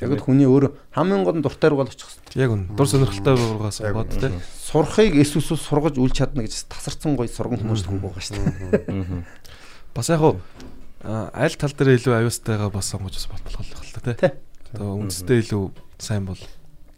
[0.00, 2.40] яг л хүний өөр хамгийн гол нь дуртай руу очих хэрэгтэй.
[2.42, 2.62] Яг үн.
[2.74, 4.04] Дур сонирхолтой байгаагаас үнэ.
[4.08, 4.40] тийм.
[4.40, 9.24] Сурахыг эс үсүүс сургаж үл чадна гэж тасарсан гоё сурган хүмүүс хүн байгаа шүү дээ.
[9.94, 10.40] Бас яг уу
[11.04, 14.16] аль тал дээр илүү аюустайгаа бас сонгож бас болох л та Тий.
[14.16, 14.32] тий.
[14.76, 15.62] Одоо үндэстэй илүү
[15.98, 16.40] сайн бол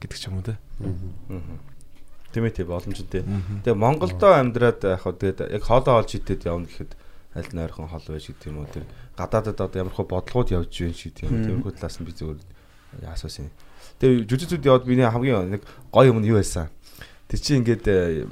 [0.02, 0.58] гэдэг ч юм уу тий.
[2.32, 3.22] Тийм ээ тийм боломжтой.
[3.64, 6.92] Тэгээ Монголдо амьдраад яг хөө тэгээд яг хоолоо олж идэд явна гэхэд
[7.36, 8.84] аль нь ойрхон хол байж гэдэг юм уу тэр
[9.16, 12.40] гадаадад одоо ямар хөө бодлогууд явж байна шиг тийм тэрхүү талаас нь би зөвөр
[13.08, 13.50] асуусан.
[14.00, 15.62] Тэгээ жүжигчүүд яваад миний хамгийн нэг
[15.92, 16.68] гоё юм нь юу байсан?
[17.28, 18.26] Тэр чинь ингээд э,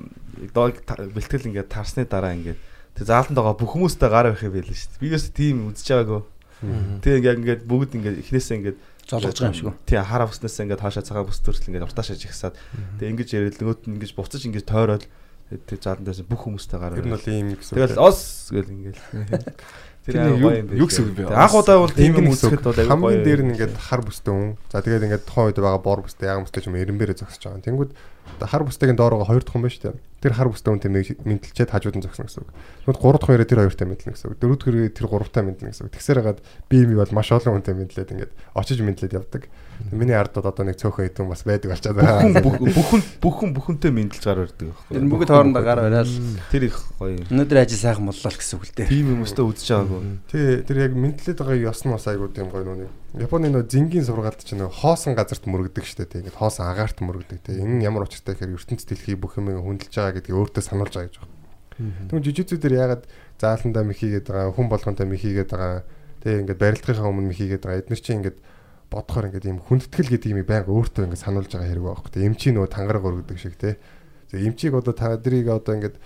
[0.53, 2.61] бэлтгэл ингээд тарсны дараа ингээд
[2.97, 5.01] тэр заалтанд байгаа бүх хүмүүстэй гар авах юм байл шүү дээ.
[5.01, 6.23] Би юус тийм үзэж байгаагүй.
[7.01, 8.79] Тэгээ ингээд ингээд бүгд ингээд эхнээсээ ингээд
[9.11, 9.77] Золгож байгаа юм шиг үү?
[9.89, 12.55] Тий хар авснаас ингээд хаашаа цагаан бүс төрсөл ингээд уртаашаа жигсаад
[13.01, 15.05] тэгээ ингэж ярил нөгөөт нь ингэж буцаж ингэж тойроод
[15.51, 16.95] тэр заалан дээрс бүх хүмүүстэй гараа.
[16.95, 17.75] Тэр нь бол ийм гэсэн.
[17.75, 19.03] Тэгэл ос гэл ингээл.
[20.11, 21.23] Тэр юу- гэсэн үг бэ?
[21.31, 24.59] Анх удаа бол тийм юм үзэхэд бол хамгийн дээр нь ингээд хар бүстэй хүн.
[24.69, 27.65] За тэгээд ингээд тухайн үед байгаа бор бүстэй яг бүстэй ч юм эренбэрэ зогсож байгаа.
[27.65, 27.91] Тэнгүүд
[28.41, 30.01] хар бүстэйгийн доороо хоёр дахь хүн байна шүү дээ.
[30.21, 32.53] Тэр хар бүстэй хүн тэмээ мэдлчээд хажууд нь зогсно гэсэн үг.
[32.85, 34.39] Тэгвэл гурав дахь хоёроо тэр хоёртай мэдлэн гэсэн үг.
[34.41, 35.93] Дөрөв дахь хоёроо тэр гуравтай мэдлэн гэсэн үг.
[35.97, 39.43] Тэгсээр хагаад би юм бол маш олон хүнтэй мэдлээд ингээд очиж мэдлээд явдаг.
[39.93, 42.37] Миний ардад одоо нэг цөөхөн хэдэн бас байдаг болчиход байгаа.
[42.45, 44.93] бүхэн бүхэн бүхэнтэй мэдлж гар барьдаг байхгүй.
[44.93, 46.11] Тэр бүгд хоорондоо гар бариад
[46.53, 47.17] тэр их гоё.
[47.33, 48.93] өнөөдөр ажил сайхан боллоо л гэсэн үг л дээ.
[48.93, 50.03] Тим хүмүүстэй үзэж байгаагүй.
[50.29, 52.93] Тий, тэр яг мэдлээд байгаа ёс нь бас айгуу тийм гоё нүг.
[53.11, 56.23] Японы нөө зингийн сургаалт чинь нөө хоосон газарт мөрөгдөг штэ тий.
[56.23, 57.59] Ингээд хоосон агаарт мөрөгдөг тий.
[57.59, 61.19] Энэ ямар учиртай гэхээр ертөнц дэлхий бүх юм хүндэлж байгаа гэдгийг өөртөө сануулж байгаа гэж
[61.19, 61.41] байна.
[62.07, 63.05] Тэгвэл жижигзүү дээр ягаад
[63.43, 65.83] зааландаа михийгээд байгаа, хүн болгонтой михийгээд байгаа.
[66.23, 67.81] Тий, ингээд барилдахынхаа өмнө михийгээд байгаа.
[67.83, 68.39] Эдгээр чинь ингээд
[68.95, 72.11] бодохоор ингээд ийм хүндэтгэл гэдэг юм байнга өөртөө ингээд сануулж байгаа хэрэг байхгүй.
[72.15, 73.75] Тий, эмчийн нөө тангараг өргөдөг шиг тий.
[74.31, 75.97] Тэгээ эмчийг одоо та нарыг одоо ингээд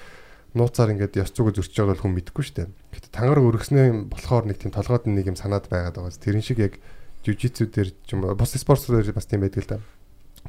[0.55, 2.69] нууцаар ингээд ёс зүгөө зөрчиж байгаа бол хүн мэдэхгүй шүү дээ.
[2.95, 6.15] Гэтэ тангараг өргөснөө болохоор нэг тийм толгойд нэг юм санаад байгаад байгаа.
[6.15, 6.79] Тэрэн шиг яг
[7.27, 9.79] жүжицүү дээр ч юм уу бус спортсууд дээр бас тийм байдаг л да.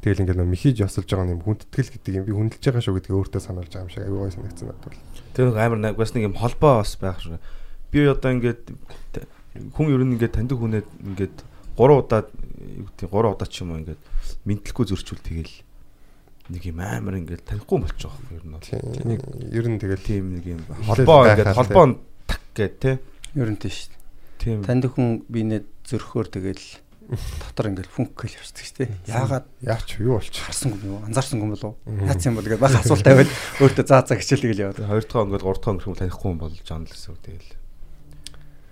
[0.04, 3.16] Тэгэл ингээд нөө михиж ясалж байгаа юм хүндэтгэл гэдэг юм би хүндэлж байгаа шүү гэдгийг
[3.16, 4.94] өөртөө сануулж байгаа юм шиг аюу гой санагдсан надад.
[5.32, 7.40] Тэр нэг амар бас нэг юм холбоо бас байх шүү.
[7.90, 8.62] Би одоо ингээд
[9.72, 10.84] хүн ер нь ингээд таньдаг хүнээ
[11.16, 11.36] ингээд
[11.80, 14.02] 3 удаа юу гэдэг 3 удаа ч юм уу ингээд
[14.44, 15.54] мэдлэхгүй зөрчүүл тэгэл
[16.51, 18.63] нэг юм амар ингээд танихгүй болчих واخ ер нь бол.
[18.63, 19.19] Тийм.
[19.51, 21.59] Ер нь тэгэл Тийм нэг юм Хэлээд холбоо байхаар ингээд тий.
[21.59, 21.85] холбоо
[22.27, 22.91] так гэд те.
[23.35, 23.87] Ер нь тийш.
[24.41, 24.63] Тийм.
[24.65, 26.65] Танд хүн бинэ зөрхөөр тэгэл
[27.11, 28.89] дотор ингээл фүнк гэл явчихдаг шүү дээ.
[29.11, 30.43] Яагаад яач юу болчих.
[30.47, 31.03] харсангүй юм уу?
[31.07, 31.77] Анзаарсангүй юм болов уу?
[31.83, 32.07] Мгм.
[32.07, 34.77] Яац юм бол тэгээд бага асуулт тавиад өөртөө заа заа хичээл тэгэл яваад.
[34.79, 37.11] Тэгээ хоёр дахь ингээд гурав дахь өнгөрөх юм танихгүй юм болж байгаа юм л гэсэн
[37.11, 37.49] үг тэгэл.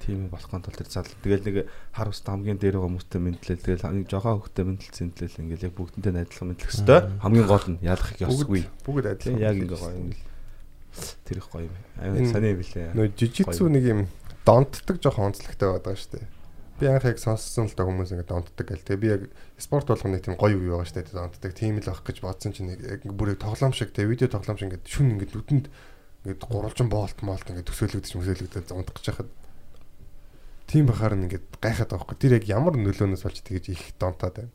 [0.05, 1.09] Тийм юм болох тул тэр зал.
[1.24, 1.56] Тэгэл нэг
[1.97, 5.74] хар ус хамгийн дээр байгаа хүмүүстэй мэдлэл тэгэл нэг жоохон хөвгтэй мэдлэлцэн тэл ингээл яг
[5.81, 8.62] бүгдэнтэй адилхан мэдлэх хэвээр хамгийн гол нь ялах их ёсгүй.
[8.85, 9.40] Бүгд адилхан.
[9.40, 10.12] яг ингээ гоё юм.
[11.24, 11.76] Тэр их гоё юм.
[11.97, 12.93] Амар Энэ- санаа билээ.
[12.93, 14.01] Нөө жижицүү нэг юм
[14.44, 16.26] донтдаг жоохон онцлогтой байдаг шүү дээ.
[16.74, 18.85] Би анх яг сонссон л та хүмүүс ингэ донтдаг гэл.
[18.85, 19.22] Тэгээ би яг
[19.56, 21.52] спорт болгоны тийм гоё юу байгаа шүү дээ донтдаг.
[21.56, 24.68] Тийм л авах гэж бодсон чинь яг бүр яг тоглоом шиг тэгээ видео тоглоом шиг
[24.68, 25.66] ингэ шүн ингэ нүдэнд
[26.28, 29.31] ингэ гурвалжин боолт моолт ингэ төсөөлөгдөж төсөөлөгдөж унтах гэж хахад
[30.66, 32.16] тийм бахаар нь ингэ гайхаад байгаа хгүй.
[32.18, 34.52] Тэр яг ямар нөлөөнөөс болж тэгэж их донтоод байна.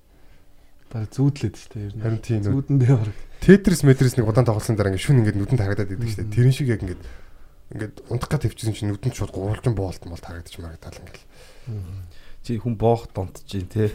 [0.90, 2.02] Бараг зүүдлээд шүү дээ ер нь.
[2.02, 3.18] Харин тийм нүү- Зүүдэндээ бараг.
[3.45, 6.34] Тетрис метрис нэг удаан тоглосон дараа ингэ шүн ингэ нүдэнд харагдаад идэг шүү дээ.
[6.34, 6.98] Тэрэн шиг яг ингэ
[7.77, 11.30] ингээд унтах гад төвчсөн чинь нүдэнд шууд гурвалжин боолт моолт харагдаж марагдал ингээл.
[12.41, 13.94] Чи хүн боох донтож чинь те.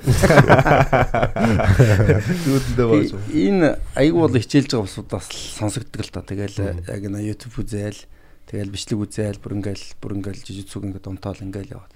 [1.34, 3.10] Зүудэндээ Би боож.
[3.32, 3.68] энэ
[3.98, 5.26] аяг бол хичээлж байгаа усудаас
[5.58, 6.22] сонсогддог л та.
[6.22, 7.98] Тэгэл яг на YouTube үзээл,
[8.46, 11.93] тэгэл бичлэг үзээл, бүр ингээл бүр ингээл жижигцүг ингээд унтаал ингээл яваад.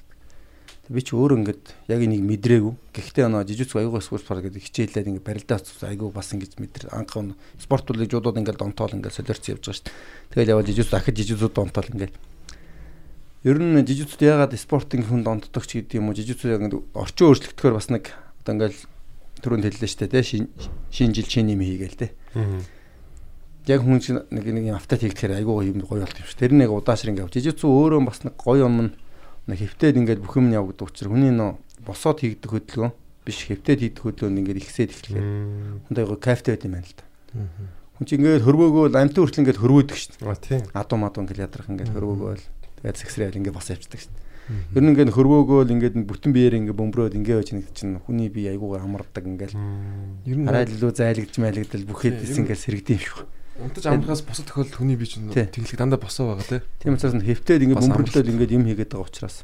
[0.89, 2.74] Би ч өөр ингээд яг энийг мэдрээгүй.
[2.97, 7.12] Гэхдээ нөө жижигцүг аягаа спорт пар гэдэг хичээлээд ингээд барилдаа аягүй бас ингэж мэдэр анх
[7.12, 9.97] нь спорт үлийг жуудууд ингээд унтаал ингээд солиорч явж байгаа шүү дээ.
[10.32, 12.15] Тэгэл яваад жижигцүг дахид жижигцүүд унтаал ингээд
[13.47, 17.31] Ер нь жижигцүүд ягаад спортын хүнд онцдог ч гэдэг юм уу жижигцүүд яг ингээд орчин
[17.31, 18.10] өөрчлөгдөхөөр бас нэг
[18.43, 18.81] одоо ингээл
[19.47, 20.44] түрүүнд хэллээ шүү дээ шин
[20.90, 22.09] шинэ жил шинэ юм хийгээл те.
[23.70, 24.02] Яг хүн
[24.35, 26.40] нэг нэг автат хийгдэхээр айгүй юм гоё болт юм шүү.
[26.43, 28.90] Тэр нэг удаашрын ингээд жижигцүү өөрөө бас нэг гоё юм
[29.48, 31.56] нэг хөвтөд ингээд бүх юм явагддаг учраас хүний нөө
[31.88, 32.92] босоод хийгдэх хөдөлгөөн
[33.24, 35.26] биш хөвтөд хийгдэх хөдөлгөөн ингээд ихсээд эхлэхээр
[35.88, 37.04] хүнд айгүй кайфтай байт юм байна л да.
[37.98, 40.28] Хүн чинь ингээд хөрвөөгөө амтан хүртэл ингээд хөрвөөдөг шүү.
[40.28, 40.62] А тийм.
[40.76, 42.44] Адуу мадуу ингээд ядрах ингээд хөрвөөгөөл
[42.78, 44.14] тэгээд сэгсрээл ингээд бос явцдаг шүү.
[44.48, 48.54] Ер нь ингээд хөрвөөгөөл ингээд бүтэн биеэр ингээд бөмбөрөөд ингээд байж нэг чинь хүний бие
[48.56, 49.52] айгуугаар амардаг ингээд
[50.24, 53.26] Ер нь хараад илүү зайлгдж майлгдал нь- ингээд сэрэгдэв юм шүү.
[53.59, 56.62] Унтаж амрахаас босод тохиолдол хүний бие чинь тэглэх дандаа босоо байгаа тийм.
[56.78, 59.43] Тийм учраас хэвтээд ингээд бөмбөрлөөл ингээд юм хийгээд байгаа учраас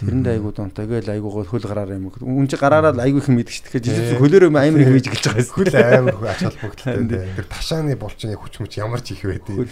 [0.00, 2.22] тэрэнд айгуу дунтай гээл айгуугаа хөл гараараа юм хөх.
[2.24, 5.26] Үн чи гараараа л айгуу их мэддэг ч тэгэхээр хөлөөр юм амар их хийж гэлж
[5.26, 5.52] байгаа юм.
[5.58, 7.34] Хөл амар хөө ач холбогдолтой тийм.
[7.36, 9.68] Тэр ташааны булчны хүч мүч ямар ч их байдیں۔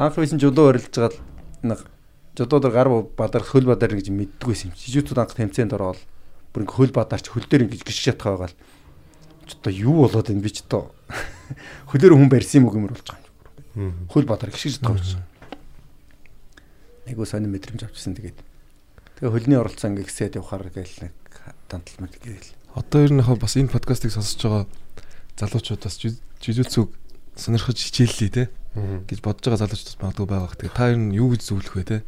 [0.00, 1.20] Анхлын жолоо орилж байгаа л
[1.62, 1.80] нэг
[2.34, 4.76] жодоодор гар бадар хөл бадар гэж мэддэг байсан юм.
[4.76, 6.00] Жижигчүүд анх тэмцээнд ороод
[6.50, 8.58] бүр ингээ хөл бадарч хөл дээр ингээ гიშг шатах байгаа л
[9.46, 10.90] ч одоо юу болоод энэ би ч одоо
[11.90, 13.30] хөлөөр хүн барьсан юм уу гэмэр болж байгаа
[13.78, 14.08] юм.
[14.10, 15.16] Хөл бадар гიშгэж байж.
[17.06, 18.38] Айгуу сонир мэдрэмж авчихсан тэгээд.
[19.22, 21.14] Тэгээ хөлний оролцоо ингээ гисээд явахаар гээл нэг
[21.70, 22.50] данталмаг гээл.
[22.74, 24.64] Одоо ер нь яг бас энэ подкастыг сонсож байгаа
[25.38, 25.96] залуучууд бас
[26.42, 26.90] жижигцүг
[27.36, 28.44] сонирхож хичээллээ те
[29.06, 30.56] гэж бодож байгаа залуучууд магадгүй байгаа.
[30.56, 31.98] Тэгээ та ер нь юу гэж зөвлөх вэ те?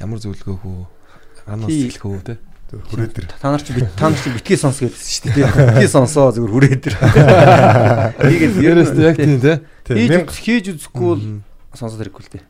[0.00, 0.86] Ямар зөвлөгөө хөө?
[1.46, 2.34] Анаас хэлэх үү те?
[2.72, 3.28] Хүрээ дээр.
[3.36, 5.76] Та нар чи та нар чи битгий сонс гэдсэн шүү дээ.
[5.76, 6.96] Битгий сонсоо зүгээр хүрээ дээр.
[8.32, 9.60] Ийгээд Ярээс яг тийм те?
[9.84, 11.24] Хийж хийж үзэхгүй бол
[11.76, 12.44] сонсоод хэрэггүй л дээ.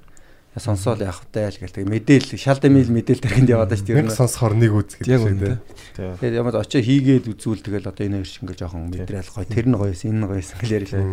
[0.62, 1.74] Сонсоол явах таа л гэл.
[1.74, 3.99] Тэгээ мэдээл шал дэмэл мэдээл тархинд яваад шүү дээ.
[4.05, 5.59] Мянга сонсохоор нэг үз гэдэг те?
[5.97, 6.20] дээ.
[6.20, 9.49] Тэгээд ямар очоо хийгээд үзүүл тэгэл одоо энэ шиг ингээ жоохон мэдрэл гоё.
[9.49, 11.09] Тэр нь гоёс, энэ нь гоёс гэл яриа шээ.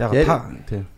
[0.00, 0.88] Яг та тийм.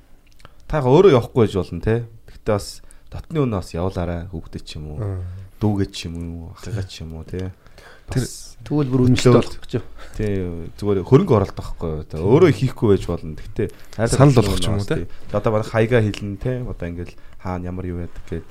[0.70, 2.06] Та яг өөрөө явахгүй байж болно те.
[2.30, 2.66] Гэхдээ бас
[3.10, 5.26] дотны өнөө бас явуулаарай хүүхдэд ч юм уу.
[5.60, 7.52] Дүүгээд ч юм уу, ахыгаа ч юм уу те.
[8.12, 8.28] Тэр-
[8.66, 9.72] Тэгвэл бүр Төлөө- болох гэж.
[10.18, 10.32] Тий
[10.78, 11.92] зүгээр хөрөнгө оролт байхгүй.
[12.10, 13.34] Тэ өөрөө хийхгүй байж болно.
[13.38, 13.68] Гэхдээ
[14.10, 15.06] Санал болгох ч юм уу, тий.
[15.32, 16.52] Одоо манай хаяга хэлнэ те.
[16.66, 18.46] Одоо ингээл хаана ямар юу яадаг гээд.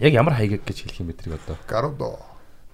[0.00, 1.56] Яг ямар хаяг гэж хэлэх юм бэ тэрийг одоо.
[1.70, 2.18] Гарудо.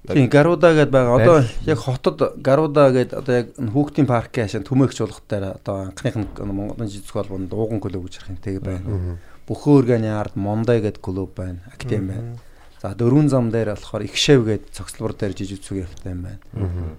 [0.09, 1.21] Тийм, Гаруда гэдээ байгаа.
[1.21, 1.39] Одоо
[1.69, 6.27] яг хотод Гаруда гэдэг одоо яг хүүхдийн парк хашаа төмөөгч болох дээр одоо анхных нь
[6.41, 9.19] Монголын жижиг холбоонд ууган клуб гэж харах юм тэг байна.
[9.45, 11.61] Бөхөөрганы ард Мондай гэдэг клуб байна.
[11.69, 12.39] Актем байна.
[12.81, 16.41] За дөрвөн зам дээр болохоор Ихшэв гэдэг цогцлбор дээр жижиг зүг явтай юм байна.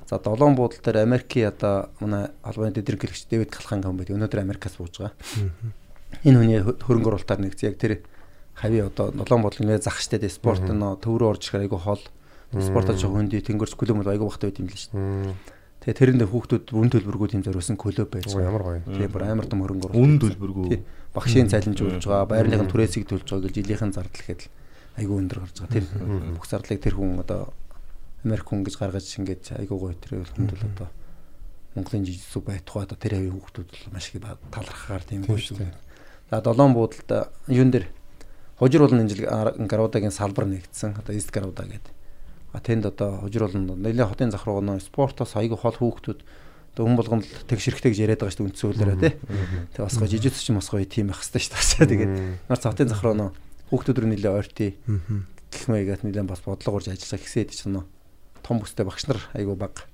[0.05, 4.13] За долоон буудлын дээр Америкийн одоо манай албаны дэдрэг гэрэгч Дэвид Калхан гам байдаг.
[4.13, 5.17] Өнөөдөр Америкаас бууж байгаа.
[6.21, 8.05] Энэ хүний хө- хөрөнгө оруулалтаар нэгц яг тэр
[8.53, 12.01] хави одоо долоон буудлын нэ зах штэ спорт нөө төв рүү орж ирэхээр айгу хол
[12.61, 15.33] спортод жоо хөндөй тэнгэрч клуб бол айгу багтаа байт юм л шүү дээ.
[15.81, 18.45] Тэгээ тэрэндээ хүүхдүүд үн төлбөргүй тийм зориулсан клуб байж байгаа.
[18.53, 18.81] ямар гоё.
[18.85, 20.21] Тийм бүр амар том хөрөнгө Үн оруулалт.
[20.29, 20.67] төлбөргүй.
[20.69, 20.81] Тий.
[21.15, 24.41] Багшийн цалинжуулж байгаа, байрныхын түрээсийг төлж байгаа гэж жилийнхэн зардал гэхэд
[24.97, 25.75] айгүй өндөр гарч байгаа.
[25.75, 25.85] Тэр
[26.35, 27.53] бүх зардлыг тэр хүн одоо
[28.23, 30.87] Америк хүн гэж гаргаж ингээд айгуу гоё тэр хүнд бол одоо
[31.75, 35.73] Монголын жижиг байтугай одоо тэр хавийн хүүхдүүд бол маш их талархахаар тийм гоё шүү дээ.
[36.29, 37.87] За долоон буудалд юун дээр
[38.59, 39.25] хожруулан энэ жил
[39.65, 40.99] Гарудагийн салбар нэгдсэн.
[40.99, 41.93] Одоо East Гаруда гэдэг.
[42.51, 46.19] А тэнд одоо хожруулан нэлийн хотын зах руу нөө спортоос айгүй хол хүүхдүүд
[46.75, 49.13] одоо хүн болгонд тэгшэрхтэй гэж яриад байгаа шүү дээ хуулиараа тий.
[49.75, 51.91] Тэгээ бас гоё жижигч ч бас гоё тийм байх хэрэгтэй шүү дээ.
[51.95, 52.13] Тэгээд
[52.51, 53.31] нар хотын зах руу нөө
[53.71, 54.75] хүүхдүүд рүү нэлээ ойртий
[55.47, 57.87] гэх мэйгээд нэлээд бас бодлого урж ажиллах гэсээд ч нөө
[58.43, 59.87] том бүстэй багш нар айгүй баг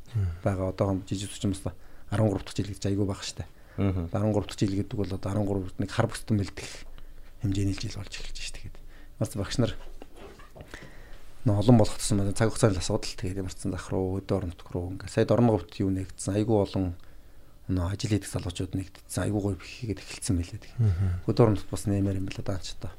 [0.44, 0.74] байгаа.
[0.74, 1.62] Одоо жижигч ч бас
[2.10, 3.22] 13 дахь жил гэж айгүй баг.
[3.78, 4.10] Аа.
[4.10, 6.72] 13 дахь жил гэдэг бол одоо 13 нэг хар бүстэн бэлдэх
[7.46, 8.82] хэмжээний жил болж эхэлж шүү дээ.
[9.20, 9.74] Бас багш нар
[11.46, 12.34] олон болох тусам байна.
[12.34, 15.80] цаг хугацааны асуудал тэгээд ямарсан зах руу өдөө орон нутг руу ингээ сая дорн говьт
[15.80, 16.96] юу нэгдсэн айгүй олон
[17.72, 20.74] нөө ажил хийдэг залуучууд нэгдсэн айгүй гоё хийгээд эхэлсэн байлээ тэг.
[21.24, 22.92] Өдөө орон нутг бас нэмэр юм байна даанч та.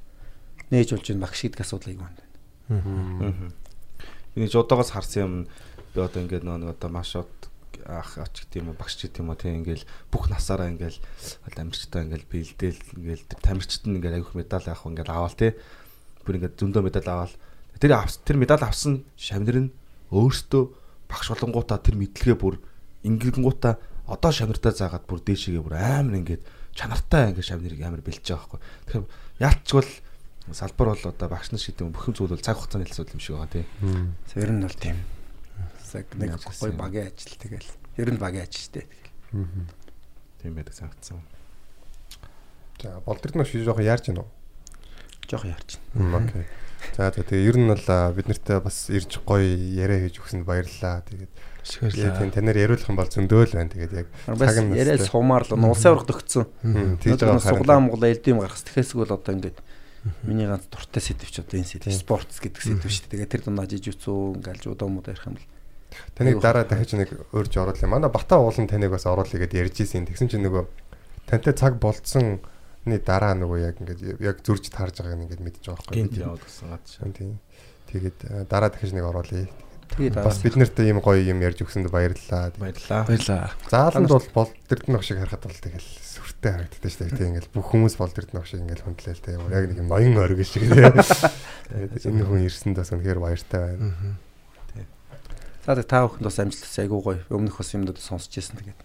[0.71, 3.53] Нээж болж энэ багш гэдэг асуудал айгүй байна.
[4.37, 5.35] Энийг жодоогоос харсан юм
[5.95, 7.33] би одоо ингээд нэг одоо маш од
[7.89, 11.01] ах ач гэдэг юм уу багш гэдэг юм уу тийм ингээл бүх насаараа ингээл
[11.57, 15.57] амирчтай ингээл бэлдээл ингээл тамирчид нь ингээл аяг медаль авах ингээл аваал тий.
[16.29, 17.35] Бүр ингээд зөндөө медаль аваал
[17.81, 17.97] тэр
[18.29, 19.73] тэр медаль авсан шамнэр нь
[20.13, 20.65] өөртөө
[21.09, 22.61] багш болонгуудаа тэр мэдлэгээ бүр
[23.09, 26.43] ингэнгуудаа одоо шамнартаа заагаад бүр дээшээгээ бүр амар ингээд
[26.77, 28.61] чанартай ингээд шамнэрийг амар бэлж байгаа байхгүй.
[28.89, 29.07] Тэгэхээр
[29.41, 29.83] яалтчгүй
[30.53, 33.37] салбар бол одоо багш нар шийдэм бүх юм зүйл бол цаг хугацааны асуудал юм шиг
[33.37, 33.67] байгаа тий
[34.29, 34.99] За ер нь бол тийм.
[36.19, 37.71] Нэг гоё багийн ажил тэгэл.
[37.97, 38.87] Ер нь багийн ажил шүү дээ.
[40.43, 41.21] тийм байдаг санагдсан
[42.83, 44.27] За болдорд нь шиж жоохон яарч гинөө.
[45.27, 45.83] Жохо яарч.
[45.99, 46.47] Окей.
[46.95, 51.03] За за тэгээ ер нь бол бид нартай бас ирж гоё яриа хийж өгсөнд баярлалаа.
[51.11, 51.33] Тэгээд
[51.67, 53.75] тийм танаар яриулах юм бол зөндөөл байна.
[53.75, 55.11] Тэгээд яг цаг нь настай.
[55.11, 56.47] сумаар л улсын аврагт өгцөн.
[57.03, 59.59] Тэгээд байгаа суглаа муглаа элдэм гаргас тэхээсгүй л одоо ингээд
[60.23, 63.29] миний ганц дуртай сэдвч одоо энэ сэдв спортс гэдэг сэдв шүү дээ.
[63.29, 65.47] Тэгээд тэр дундаа жижигцүү ингээл жудаа муу ярих юм бол
[66.15, 67.89] Таныг дараа дахиж нэг урьж оруулъя.
[67.89, 70.05] Манай Бата уулын таныг бас оруулъя гэдээ ярьж ийсэн.
[70.05, 70.65] Тэгсэн чинь нөгөө
[71.27, 72.45] тантай цаг болцсон
[72.85, 75.97] дараа нөгөө яг ингээд яг зурж таарж байгааг ингээд мэдчихэж байгаа байхгүй.
[75.97, 77.33] гинт яваад гэсэн гад шээ Тийм.
[77.89, 79.49] Тэгээд а, дараа дахиж нэг оруулъя.
[79.93, 82.53] тэгээд Бас бид нартай ийм гоё юм ярьж өгсөнд баярлалаа.
[82.57, 83.53] баярлаа Баярлаа.
[83.69, 85.89] Зааланд бол болдэрдэн баг шиг харахад бол тэгэл
[86.39, 87.19] сүртэй харагддаг шүү дээ.
[87.19, 89.35] Тийм ингээл бүх хүмүүс болдэрдэн баг шиг ингээл хүндлээл тэ.
[89.43, 90.95] Яг нэг юм ноён оргил шиг тийм.
[91.67, 94.15] Тэгээд энэ хүн ирсэнд бас үнэхээр баяртай байна.
[95.67, 97.21] За та бүхэнд бас амжилт айгуу гоё.
[97.29, 98.81] Өмнөх бас юмнууд сонсч ирсэн тэгээд.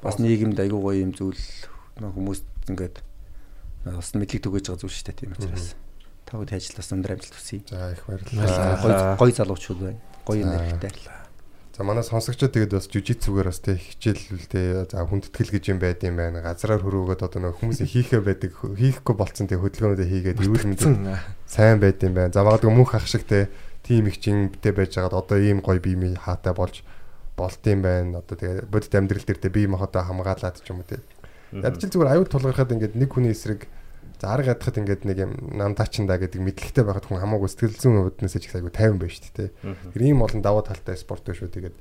[0.00, 1.42] Бас нийгэмд айгуу гоё юм зүйл
[1.98, 2.40] нөө хүмүүс
[2.70, 2.96] ингээд
[3.90, 5.18] бас мэдлэг түгэж байгаа зүйл шүү дээ.
[5.18, 5.74] Тийм учраас
[6.24, 7.60] та бүхэн ажилд бас өндөр амжилт хүсье.
[7.68, 9.18] За их Аа, баярлалаа.
[9.18, 10.00] Гоё залуучууд байна.
[10.24, 11.23] Гоё юм хэрэгтэй.
[11.74, 16.06] За манай сонсогчдод тэгээд бас жижигцүүгээр бас тэг хичээлүүл тэ за хүндэтгэл гэж юм байд
[16.06, 16.38] юм байна.
[16.38, 21.18] Газраар хөрөөгөөд одоо нэг хүмүүсийн хийхэ байдаг хийхгүй болцсон тэг хөдөлгөөнүүдээ хийгээд эрүүл мэндийн
[21.50, 22.30] сайн байд юм байна.
[22.30, 23.50] За магадгүй мөнх ах шиг те
[23.82, 26.86] тим их чинтэй байж байгаад одоо ийм гоё бие хаатай болж
[27.34, 28.22] болт юм байна.
[28.22, 31.02] Одоо тэгээ бодит амьдрал дээр те бие махбодоо хамгаалаад ч юм уу те.
[31.50, 33.66] Ядчил зүгээр аюул тулгархад ингээд нэг хүний эсрэг
[34.24, 37.96] арга ядахад ингээд нэг юм намдаачинда гэдэг мэдлэгтэй байхад хүн хамаагүй сэтгэл зүйн
[38.40, 39.50] ч их айгүй тайван байна шүү дээ.
[39.92, 41.76] Тэр ийм олон даваа талтай спорт биш үү тэгээд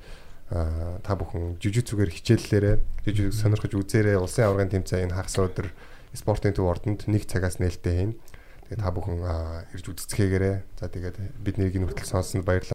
[0.53, 2.75] та бүхэн жижигцүүгээр хичээллээрээ
[3.07, 5.67] жижиг сонирхож үзээрэй улсын аваргын тэмцээн энэ хагас өдөр
[6.13, 8.13] спортын төв ордонд нэг цагаас нээлттэй хийн.
[8.69, 9.17] Тэгээд та бүхэн
[9.73, 10.55] ирж үзцгээгээрэй.
[10.77, 12.72] За тэгээд бидний энэ хүртэл сонссонд баярлалаа.